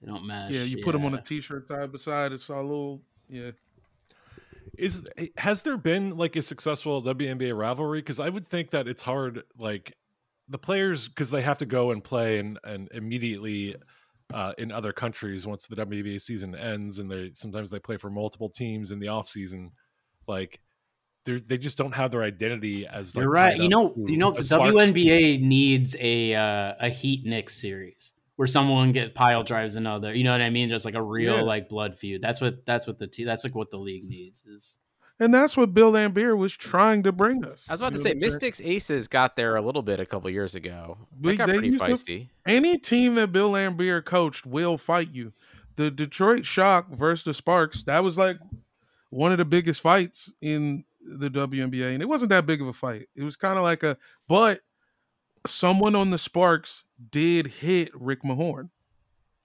they 0.00 0.06
don't 0.06 0.24
match. 0.24 0.50
Yeah, 0.52 0.62
you 0.62 0.82
put 0.82 0.92
them 0.92 1.04
on 1.04 1.12
a 1.12 1.16
yeah. 1.16 1.22
t-shirt 1.22 1.68
side 1.68 1.92
by 1.92 1.98
side. 1.98 2.32
It's 2.32 2.48
all 2.48 2.60
a 2.60 2.62
little. 2.62 3.02
Yeah, 3.28 3.50
Is 4.80 5.06
has 5.36 5.62
there 5.62 5.76
been 5.76 6.16
like 6.16 6.36
a 6.36 6.42
successful 6.42 7.02
WNBA 7.02 7.56
rivalry? 7.56 8.00
Because 8.00 8.18
I 8.18 8.28
would 8.28 8.48
think 8.48 8.70
that 8.70 8.88
it's 8.88 9.02
hard, 9.02 9.42
like 9.58 9.94
the 10.48 10.58
players, 10.58 11.06
because 11.06 11.30
they 11.30 11.42
have 11.42 11.58
to 11.58 11.66
go 11.66 11.90
and 11.90 12.02
play 12.02 12.38
and 12.38 12.58
and 12.64 12.88
immediately 12.92 13.76
uh, 14.32 14.54
in 14.56 14.72
other 14.72 14.92
countries 14.92 15.46
once 15.46 15.66
the 15.66 15.76
WNBA 15.76 16.20
season 16.20 16.54
ends, 16.54 16.98
and 16.98 17.10
they 17.10 17.30
sometimes 17.34 17.70
they 17.70 17.78
play 17.78 17.98
for 17.98 18.08
multiple 18.08 18.48
teams 18.48 18.90
in 18.90 18.98
the 18.98 19.08
off 19.08 19.28
season. 19.28 19.70
Like 20.26 20.60
they 21.26 21.38
they 21.38 21.58
just 21.58 21.76
don't 21.76 21.94
have 21.94 22.10
their 22.10 22.22
identity 22.22 22.86
as. 22.86 23.14
Like, 23.14 23.24
You're 23.24 23.32
right. 23.32 23.56
You 23.58 23.68
know, 23.68 23.92
you 23.96 24.16
know, 24.16 24.32
the 24.32 24.40
WNBA 24.40 25.42
needs 25.42 25.94
a 26.00 26.34
uh, 26.34 26.74
a 26.80 26.88
Heat 26.88 27.26
Knicks 27.26 27.54
series 27.54 28.14
where 28.40 28.46
someone 28.46 28.90
get 28.90 29.14
pile 29.14 29.42
drives 29.44 29.74
another. 29.74 30.14
You 30.14 30.24
know 30.24 30.32
what 30.32 30.40
I 30.40 30.48
mean? 30.48 30.70
Just 30.70 30.86
like 30.86 30.94
a 30.94 31.02
real 31.02 31.36
Yeah. 31.36 31.42
like 31.42 31.68
blood 31.68 31.94
feud. 31.94 32.22
That's 32.22 32.40
what 32.40 32.64
that's 32.64 32.86
what 32.86 32.98
the 32.98 33.06
te- 33.06 33.24
that's 33.24 33.44
like 33.44 33.54
what 33.54 33.70
the 33.70 33.76
league 33.76 34.08
needs 34.08 34.42
is. 34.46 34.78
and 35.18 35.34
that's 35.34 35.58
what 35.58 35.74
Bill 35.74 35.92
Laimbeer 35.92 36.34
was 36.38 36.54
trying 36.54 37.02
to 37.02 37.12
bring 37.12 37.44
us. 37.44 37.66
I 37.68 37.74
was 37.74 37.82
about 37.82 37.92
You 37.92 37.98
to 37.98 38.02
say 38.02 38.08
what 38.08 38.14
I'm 38.14 38.20
saying? 38.22 38.32
Mystics 38.32 38.60
Aces 38.62 39.08
got 39.08 39.36
there 39.36 39.56
a 39.56 39.60
little 39.60 39.82
bit 39.82 40.00
a 40.00 40.06
couple 40.06 40.30
years 40.30 40.54
ago. 40.54 40.96
They 41.20 41.32
We- 41.32 41.36
got 41.36 41.48
they 41.48 41.52
pretty 41.52 41.68
used 41.68 41.80
to- 41.80 41.84
feisty. 41.90 42.28
Any 42.46 42.78
team 42.78 43.16
that 43.16 43.30
Bill 43.30 43.50
Laimbeer 43.52 44.02
coached 44.02 44.46
will 44.46 44.78
fight 44.78 45.10
you. 45.12 45.34
The 45.76 45.90
Detroit 45.90 46.46
Shock 46.46 46.88
versus 46.92 47.24
the 47.24 47.34
Sparks, 47.34 47.82
that 47.82 48.02
was 48.02 48.16
like 48.16 48.38
one 49.10 49.32
of 49.32 49.36
the 49.36 49.44
biggest 49.44 49.82
fights 49.82 50.32
in 50.40 50.84
the 51.02 51.28
WNBA. 51.28 51.92
And 51.92 52.02
it 52.02 52.08
wasn't 52.08 52.30
that 52.30 52.46
big 52.46 52.62
of 52.62 52.68
a 52.68 52.72
fight. 52.72 53.04
It 53.14 53.22
was 53.22 53.36
kind 53.36 53.58
of 53.58 53.64
like 53.64 53.82
a, 53.82 53.98
but 54.28 54.60
someone 55.46 55.94
on 55.94 56.08
the 56.10 56.16
Sparks 56.18 56.84
did 57.10 57.46
hit 57.46 57.90
Rick 57.94 58.22
Mahorn. 58.22 58.70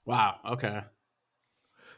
Wow. 0.06 0.36
Okay. 0.46 0.82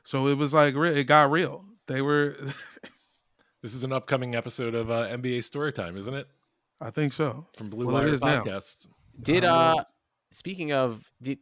So 0.04 0.28
it 0.28 0.38
was 0.38 0.54
like, 0.54 0.76
re- 0.76 1.00
it 1.00 1.06
got 1.06 1.32
real. 1.32 1.66
They 1.88 2.02
were, 2.02 2.36
This 3.64 3.74
is 3.74 3.84
an 3.84 3.92
upcoming 3.92 4.36
episode 4.36 4.76
of 4.76 4.90
uh, 4.92 5.08
NBA 5.08 5.40
Storytime, 5.40 5.98
isn't 5.98 6.14
it? 6.14 6.28
I 6.80 6.92
think 6.92 7.12
so. 7.12 7.46
From 7.58 7.70
Blue 7.70 7.88
Well, 7.88 7.96
Wire 7.96 8.08
is 8.08 8.22
now. 8.22 8.40
Podcast. 8.42 8.88
Did 9.22 9.44
uh 9.44 9.74
speaking 10.32 10.72
of 10.72 11.10
did 11.22 11.40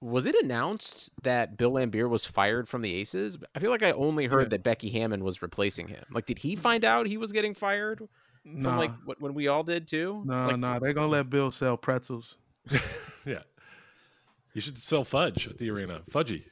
was 0.00 0.26
it 0.26 0.36
announced 0.36 1.10
that 1.24 1.56
Bill 1.56 1.72
Laimbeer 1.72 2.08
was 2.08 2.24
fired 2.24 2.68
from 2.68 2.82
the 2.82 2.94
Aces? 2.94 3.36
I 3.54 3.58
feel 3.58 3.70
like 3.70 3.82
I 3.82 3.90
only 3.92 4.26
heard 4.26 4.42
Yeah. 4.44 4.48
that 4.50 4.62
Becky 4.62 4.90
Hammon 4.90 5.24
was 5.24 5.42
replacing 5.42 5.88
him. 5.88 6.04
Like, 6.12 6.26
did 6.26 6.38
he 6.38 6.54
find 6.54 6.84
out 6.84 7.06
he 7.06 7.16
was 7.16 7.32
getting 7.32 7.52
fired 7.54 7.98
from 7.98 8.62
Nah, 8.62 8.78
like 8.78 8.92
what, 9.04 9.20
when 9.20 9.34
we 9.34 9.48
all 9.48 9.64
did 9.64 9.88
too? 9.88 10.22
nah, 10.24 10.46
like, 10.46 10.58
nah. 10.58 10.78
They're 10.78 10.92
going 10.94 11.08
to 11.08 11.12
let 11.12 11.28
Bill 11.30 11.50
sell 11.50 11.76
pretzels. 11.76 12.36
yeah. 13.26 13.42
You 14.56 14.62
should 14.62 14.78
sell 14.78 15.04
fudge 15.04 15.46
at 15.48 15.58
the 15.58 15.68
arena. 15.70 16.00
Fudgy. 16.10 16.44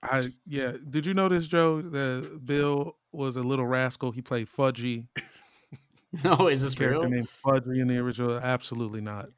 I 0.00 0.28
yeah. 0.46 0.74
Did 0.88 1.04
you 1.06 1.12
notice, 1.12 1.48
Joe, 1.48 1.82
that 1.82 2.40
Bill 2.44 2.96
was 3.10 3.34
a 3.36 3.42
little 3.42 3.66
rascal? 3.66 4.12
He 4.12 4.22
played 4.22 4.48
Fudgy. 4.48 5.06
No, 6.24 6.48
is 6.48 6.62
this 6.62 6.72
Character 6.72 7.00
real? 7.00 7.10
named 7.10 7.28
Fudgy 7.28 7.78
in 7.78 7.88
the 7.88 7.98
original. 7.98 8.38
Absolutely 8.38 9.02
not. 9.02 9.28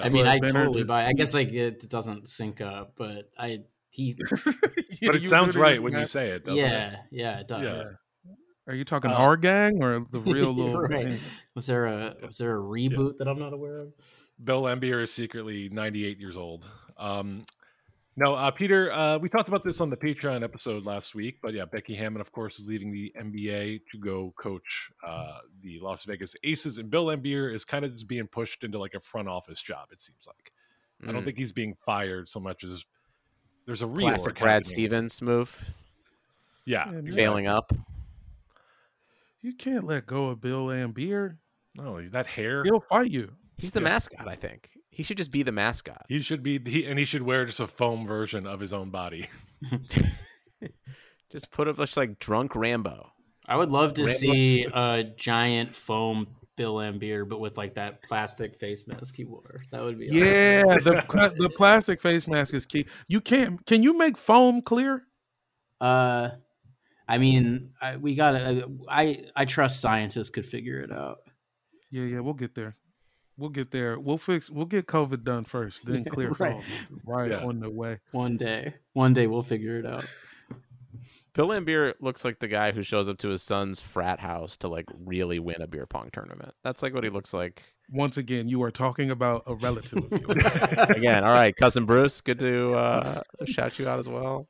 I 0.00 0.10
mean, 0.10 0.26
I 0.26 0.38
Benner 0.38 0.52
totally 0.66 0.80
just- 0.82 0.86
buy. 0.88 1.06
I 1.06 1.12
guess 1.12 1.34
like 1.34 1.48
it 1.52 1.88
doesn't 1.88 2.28
sync 2.28 2.60
up, 2.60 2.92
but 2.96 3.30
I 3.36 3.60
he 3.88 4.14
But 5.02 5.16
it 5.16 5.26
sounds 5.26 5.56
right 5.56 5.82
when 5.82 5.92
you 5.94 6.06
say 6.06 6.28
it, 6.28 6.44
doesn't 6.44 6.58
it? 6.64 6.68
yeah 6.68 6.96
yeah 7.10 7.40
it 7.40 7.48
does. 7.48 7.62
Yeah. 7.62 8.32
Are 8.68 8.74
you 8.74 8.84
talking 8.84 9.10
Uh, 9.10 9.14
our 9.14 9.36
gang 9.36 9.82
or 9.82 10.06
the 10.12 10.20
real 10.34 10.52
little? 10.52 10.82
Right. 10.82 11.06
gang? 11.06 11.18
Was 11.56 11.66
there 11.66 11.86
a 11.86 12.14
was 12.24 12.36
there 12.36 12.54
a 12.54 12.60
reboot 12.60 13.16
that 13.16 13.26
I'm 13.26 13.38
not 13.40 13.52
aware 13.54 13.78
of? 13.78 13.92
Bill 14.44 14.62
Laimbeer 14.62 15.02
is 15.02 15.12
secretly 15.12 15.68
98 15.70 16.20
years 16.20 16.36
old. 16.36 16.68
Um, 17.00 17.44
no, 18.16 18.34
uh, 18.34 18.50
Peter, 18.50 18.92
uh, 18.92 19.18
we 19.18 19.28
talked 19.28 19.48
about 19.48 19.64
this 19.64 19.80
on 19.80 19.88
the 19.88 19.96
Patreon 19.96 20.42
episode 20.42 20.84
last 20.84 21.14
week, 21.14 21.38
but 21.42 21.54
yeah, 21.54 21.64
Becky 21.64 21.94
Hammon, 21.94 22.20
of 22.20 22.30
course, 22.32 22.58
is 22.58 22.68
leaving 22.68 22.92
the 22.92 23.10
NBA 23.18 23.80
to 23.90 23.98
go 23.98 24.34
coach 24.36 24.90
uh, 25.06 25.38
the 25.62 25.78
Las 25.80 26.04
Vegas 26.04 26.36
Aces, 26.44 26.78
and 26.78 26.90
Bill 26.90 27.06
Laimbeer 27.06 27.52
is 27.54 27.64
kind 27.64 27.84
of 27.84 27.92
just 27.92 28.06
being 28.08 28.26
pushed 28.26 28.62
into 28.64 28.78
like 28.78 28.94
a 28.94 29.00
front 29.00 29.28
office 29.28 29.62
job. 29.62 29.88
It 29.90 30.00
seems 30.02 30.26
like 30.26 30.52
I 31.08 31.12
don't 31.12 31.22
Mm. 31.22 31.24
think 31.24 31.38
he's 31.38 31.52
being 31.52 31.74
fired 31.86 32.28
so 32.28 32.40
much 32.40 32.62
as 32.62 32.84
there's 33.64 33.80
a 33.80 33.86
real 33.86 34.08
classic 34.08 34.34
Brad 34.38 34.52
happening. 34.54 34.70
Stevens 34.70 35.22
move, 35.22 35.72
Yeah, 36.66 36.90
Yeah, 36.90 36.98
exactly. 36.98 37.12
failing 37.12 37.46
up. 37.46 37.72
You 39.40 39.54
can't 39.54 39.84
let 39.84 40.06
go 40.06 40.28
of 40.28 40.40
Bill 40.42 40.66
Laimbeer. 40.66 41.38
No, 41.76 42.02
that 42.08 42.26
hair. 42.26 42.64
He'll 42.64 42.80
fight 42.80 43.10
you. 43.10 43.32
He's 43.56 43.70
the 43.72 43.80
Yeah. 43.80 43.84
mascot. 43.84 44.28
I 44.28 44.34
think 44.34 44.70
he 44.90 45.02
should 45.02 45.16
just 45.16 45.30
be 45.30 45.42
the 45.42 45.52
mascot. 45.52 46.04
He 46.08 46.20
should 46.20 46.42
be, 46.42 46.60
he, 46.64 46.84
and 46.86 46.98
he 46.98 47.04
should 47.04 47.22
wear 47.22 47.44
just 47.44 47.60
a 47.60 47.66
foam 47.66 48.06
version 48.06 48.46
of 48.46 48.60
his 48.60 48.72
own 48.72 48.90
body. 48.90 49.28
Just 51.30 51.52
put 51.52 51.68
up 51.68 51.76
just 51.76 51.96
like 51.96 52.18
drunk 52.18 52.56
Rambo. 52.56 53.12
I 53.46 53.56
would 53.56 53.70
love 53.70 53.94
to 53.94 54.02
Rambo- 54.04 54.18
see 54.18 54.64
a 54.64 55.04
giant 55.16 55.74
foam 55.74 56.26
Bill 56.56 56.74
Laimbeer, 56.74 57.28
but 57.28 57.38
with 57.40 57.56
like 57.56 57.74
that 57.74 58.02
plastic 58.02 58.56
face 58.56 58.88
mask 58.88 59.14
he 59.14 59.24
wore. 59.24 59.62
That 59.70 59.82
would 59.82 59.98
be 59.98 60.08
awesome. 60.08 60.18
Yeah, 60.18 60.62
the 60.78 61.34
the 61.38 61.48
plastic 61.50 62.02
face 62.02 62.26
mask 62.26 62.52
is 62.52 62.66
key. 62.66 62.86
You 63.06 63.20
can't. 63.20 63.64
Can 63.64 63.82
you 63.82 63.96
make 63.96 64.16
foam 64.16 64.60
clear? 64.60 65.04
Uh, 65.80 66.30
I 67.08 67.18
mean, 67.18 67.70
I, 67.80 67.96
we 67.96 68.14
got 68.14 68.32
to 68.32 68.68
I 68.88 69.26
I 69.36 69.44
trust 69.44 69.80
scientists 69.80 70.30
could 70.30 70.46
figure 70.46 70.80
it 70.80 70.92
out. 70.92 71.20
Yeah, 71.90 72.04
yeah, 72.04 72.20
we'll 72.20 72.34
get 72.34 72.54
there. 72.54 72.76
We'll 73.40 73.48
get 73.48 73.70
there. 73.70 73.98
We'll 73.98 74.18
fix. 74.18 74.50
We'll 74.50 74.66
get 74.66 74.86
COVID 74.86 75.24
done 75.24 75.44
first, 75.46 75.86
then 75.86 76.04
clear 76.14 76.28
right. 76.38 76.62
foam. 76.62 77.00
Right 77.06 77.30
Yeah. 77.30 77.44
on 77.44 77.58
the 77.60 77.70
way. 77.70 77.98
One 78.12 78.36
day, 78.36 78.74
one 78.92 79.14
day 79.14 79.26
we'll 79.26 79.42
figure 79.42 79.78
it 79.78 79.86
out. 79.86 80.04
Bill 81.32 81.48
Laimbeer 81.48 81.94
looks 82.00 82.22
like 82.24 82.38
the 82.40 82.48
guy 82.48 82.72
who 82.72 82.82
shows 82.82 83.08
up 83.08 83.16
to 83.18 83.28
his 83.30 83.42
son's 83.42 83.80
frat 83.80 84.20
house 84.20 84.56
to 84.58 84.68
like 84.68 84.84
really 85.06 85.38
win 85.38 85.62
a 85.62 85.66
beer 85.66 85.86
pong 85.86 86.10
tournament. 86.12 86.52
That's 86.64 86.82
like 86.82 86.92
what 86.92 87.02
he 87.04 87.08
looks 87.08 87.32
like. 87.32 87.62
Once 87.92 88.18
again, 88.18 88.48
you 88.48 88.62
are 88.62 88.70
talking 88.70 89.10
about 89.10 89.44
a 89.46 89.54
relative 89.54 90.12
of 90.12 90.20
yours. 90.20 90.44
Again, 90.90 91.24
all 91.24 91.32
right, 91.32 91.56
cousin 91.56 91.86
Bruce, 91.86 92.20
good 92.20 92.38
to 92.38 92.74
uh, 92.74 93.20
shout 93.46 93.78
you 93.80 93.88
out 93.88 93.98
as 93.98 94.08
well. 94.08 94.46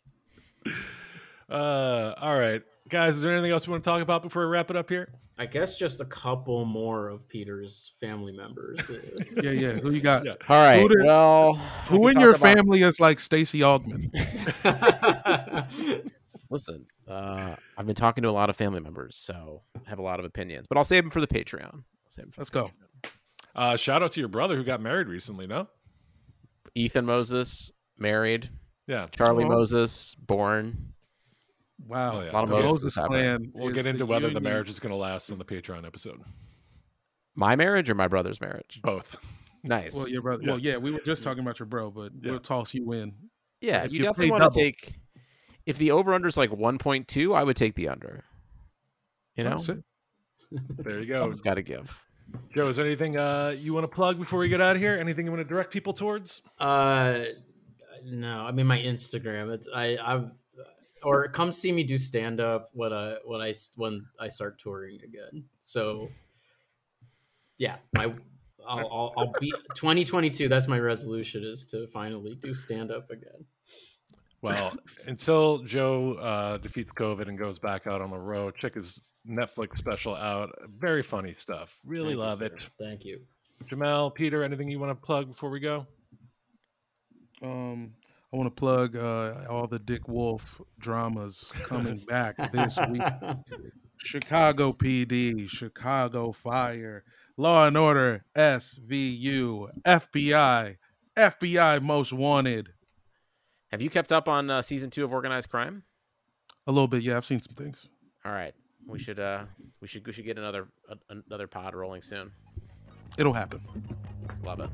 Uh, 1.49 2.13
all 2.19 2.39
right, 2.39 2.63
guys. 2.91 3.17
Is 3.17 3.23
there 3.23 3.33
anything 3.33 3.51
else 3.53 3.67
we 3.67 3.71
want 3.73 3.83
to 3.85 3.91
talk 3.91 4.03
about 4.03 4.23
before 4.23 4.43
we 4.47 4.53
wrap 4.53 4.71
it 4.71 4.77
up 4.77 4.89
here? 4.91 5.09
I 5.39 5.47
guess 5.47 5.77
just 5.77 6.01
a 6.01 6.05
couple 6.05 6.65
more 6.67 7.09
of 7.09 7.27
Peter's 7.29 7.95
family 8.01 8.33
members. 8.33 8.91
yeah, 9.43 9.51
yeah. 9.53 9.73
Who 9.73 9.91
you 9.93 10.01
got? 10.01 10.25
Yeah. 10.27 10.35
All 10.49 10.63
right, 10.63 10.81
Who 10.83 10.89
did- 10.89 11.05
well, 11.05 11.55
Who 11.89 12.09
in 12.09 12.21
your 12.21 12.31
about- 12.31 12.41
family 12.43 12.83
is 12.83 13.01
like 13.01 13.19
Stacy 13.21 13.63
Altman? 13.63 14.11
Listen, 16.51 16.85
uh, 17.09 17.55
I've 17.79 17.87
been 17.87 17.95
talking 17.95 18.23
to 18.23 18.29
a 18.29 18.33
lot 18.33 18.51
of 18.51 18.57
family 18.57 18.81
members, 18.81 19.17
so 19.17 19.63
I 19.87 19.89
have 19.89 20.01
a 20.01 20.03
lot 20.03 20.19
of 20.19 20.25
opinions, 20.27 20.67
but 20.69 20.77
I'll 20.77 20.85
save 20.85 21.05
them 21.05 21.11
for 21.11 21.21
the 21.21 21.29
Patreon. 21.29 21.73
I'll 21.75 21.85
save 22.09 22.25
'em 22.25 22.31
for 22.33 22.41
Let's 22.41 22.51
the 22.51 22.61
go. 22.63 22.67
Patreon. 22.67 23.11
Uh, 23.55 23.77
shout 23.77 24.03
out 24.03 24.13
to 24.13 24.21
your 24.21 24.29
brother 24.29 24.57
who 24.57 24.65
got 24.65 24.81
married 24.81 25.07
recently. 25.09 25.47
No, 25.47 25.69
Ethan 26.75 27.07
Moses 27.07 27.71
married, 27.99 28.51
yeah, 28.89 29.07
Charlie 29.13 29.45
Oh. 29.45 29.49
Moses 29.49 30.15
born. 30.17 30.90
Wow. 31.89 32.19
Oh, 32.19 32.21
yeah. 32.23 32.31
A 32.31 32.33
lot 32.33 32.43
of 32.45 32.51
The 32.51 32.57
Moses 32.57 32.71
Moses 32.83 32.97
happening. 32.97 33.51
we'll 33.55 33.73
get 33.73 33.87
into 33.87 33.99
the 33.99 34.07
whether 34.07 34.31
the 34.31 34.41
marriage 34.41 34.69
is 34.69 34.79
going 34.81 34.91
to 34.91 34.97
last 34.97 35.31
on 35.31 35.39
the 35.39 35.45
Patreon 35.45 35.85
episode. 35.87 36.21
My 37.35 37.57
marriage 37.57 37.89
or 37.91 37.95
my 37.95 38.09
brother's 38.09 38.41
marriage? 38.41 38.81
Both. 38.83 39.17
Nice. 39.63 39.95
Well, 39.95 40.09
your 40.09 40.23
brother. 40.23 40.43
Yeah. 40.43 40.51
Well, 40.51 40.59
yeah, 40.61 40.77
we 40.77 40.91
were 40.91 41.01
just 41.01 41.23
talking 41.23 41.43
about 41.43 41.59
your 41.59 41.67
bro, 41.67 41.91
but 41.91 42.13
Yeah. 42.21 42.33
we'll 42.33 42.41
toss 42.41 42.73
you 42.75 42.93
in. 42.93 43.15
yeah, 43.61 43.85
if 43.85 43.93
you 43.93 43.99
you 43.99 44.05
definitely 44.05 44.31
want 44.31 44.43
double. 44.43 44.53
to 44.53 44.61
take. 44.63 44.95
If 45.67 45.79
the 45.79 45.91
over 45.91 46.15
under 46.15 46.27
is 46.29 46.37
like 46.37 46.51
1.2, 46.51 47.37
I 47.37 47.45
would 47.45 47.57
take 47.57 47.75
the 47.75 47.89
under. 47.89 48.25
You 49.37 49.45
know, 49.45 49.59
There 50.79 50.99
you 50.99 51.07
go. 51.07 51.17
someone's 51.17 51.41
got 51.43 51.55
to 51.55 51.63
give. 51.63 52.03
Joe, 52.55 52.69
is 52.69 52.77
there 52.77 52.87
anything 52.87 53.17
uh, 53.17 53.55
you 53.59 53.73
want 53.75 53.85
to 53.85 53.89
plug 53.89 54.19
before 54.19 54.39
we 54.39 54.49
get 54.49 54.61
out 54.61 54.77
of 54.77 54.83
here? 54.83 54.97
Anything 54.97 55.27
you 55.27 55.31
want 55.33 55.43
to 55.43 55.49
direct 55.49 55.71
people 55.73 55.93
towards? 55.93 56.43
uh, 56.59 57.21
no, 58.05 58.41
I 58.47 58.51
mean 58.53 58.67
my 58.67 58.79
Instagram. 58.79 59.53
It's, 59.53 59.69
I 59.75 59.99
I've 60.03 60.31
or 61.03 61.29
come 61.29 61.53
see 61.53 61.73
me 61.73 61.83
do 61.83 61.99
stand 61.99 62.41
up 62.41 62.71
when 62.73 62.93
I 62.93 63.17
when 63.25 63.41
I 63.41 63.53
when 63.77 64.07
I 64.19 64.29
start 64.29 64.59
touring 64.59 65.01
again. 65.03 65.45
So 65.63 66.09
yeah, 67.59 67.77
my 67.97 68.13
I'll 68.67 68.79
I'll, 68.79 69.15
I'll 69.17 69.33
be 69.41 69.53
2022. 69.75 70.49
That's 70.49 70.69
my 70.69 70.79
resolution 70.79 71.45
is 71.45 71.65
to 71.67 71.87
finally 71.89 72.37
do 72.41 72.55
stand 72.55 72.91
up 72.91 73.11
again. 73.11 73.45
Well, 74.43 74.73
until 75.07 75.59
Joe 75.59 76.15
uh, 76.15 76.59
defeats 76.59 76.93
COVID 76.93 77.29
and 77.29 77.39
goes 77.39 77.59
back 77.59 77.87
out 77.87 78.01
on 78.01 78.11
the 78.11 78.19
road, 78.19 78.55
check 78.57 78.75
his 78.75 78.99
Netflix 79.29 79.75
special 79.75 80.15
out. 80.15 80.51
Very 80.79 81.03
funny 81.03 81.35
stuff. 81.35 81.79
Really 81.85 82.15
Thank 82.15 82.19
love 82.19 82.39
sir. 82.39 82.45
it. 82.47 82.71
Thank 82.79 83.05
you. 83.05 83.21
Jamel, 83.67 84.15
Peter, 84.15 84.43
anything 84.43 84.71
you 84.71 84.79
want 84.79 84.99
to 84.99 85.07
plug 85.07 85.29
before 85.29 85.51
we 85.51 85.61
go? 85.61 85.87
Um, 87.43 87.93
I 88.33 88.37
want 88.37 88.47
to 88.47 88.59
plug 88.59 88.97
uh, 88.97 89.45
all 89.49 89.67
the 89.67 89.79
Dick 89.81 90.07
Wolf 90.09 90.61
dramas 90.79 91.53
coming 91.65 91.99
back 91.99 92.53
this 92.53 92.79
week. 92.89 93.03
Chicago 93.99 94.73
PD, 94.73 95.49
Chicago 95.49 96.33
Fire, 96.33 97.05
Law 97.37 97.67
and 97.67 97.77
Order, 97.77 98.25
SVU, 98.37 99.69
FBI, 99.85 100.77
FBI 101.17 101.83
Most 101.83 102.13
Wanted. 102.13 102.69
Have 103.73 103.83
you 103.83 103.91
kept 103.91 104.13
up 104.13 104.29
on 104.29 104.49
uh, 104.49 104.63
season 104.63 104.91
two 104.91 105.05
of 105.05 105.13
Organized 105.13 105.49
Crime? 105.49 105.83
A 106.67 106.73
little 106.73 106.89
bit, 106.89 107.03
yeah. 107.03 107.17
I've 107.17 107.27
seen 107.27 107.41
some 107.41 107.55
things. 107.55 107.89
All 108.25 108.33
right, 108.33 108.55
we 108.87 108.99
should 108.99 109.19
uh 109.19 109.45
we 109.81 109.89
should 109.89 110.07
we 110.07 110.13
should 110.13 110.25
get 110.25 110.39
another 110.39 110.69
another 111.09 111.47
pod 111.47 111.75
rolling 111.75 112.03
soon. 112.03 112.31
It'll 113.19 113.33
happen. 113.33 113.61
Love 114.45 114.61
it. 114.61 114.71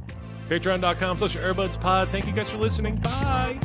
Patreon.com 0.48 1.18
slash 1.18 1.36
Airbuds 1.36 1.80
Pod. 1.80 2.08
Thank 2.10 2.26
you 2.26 2.32
guys 2.32 2.48
for 2.50 2.58
listening. 2.58 2.96
Bye. 2.96 3.58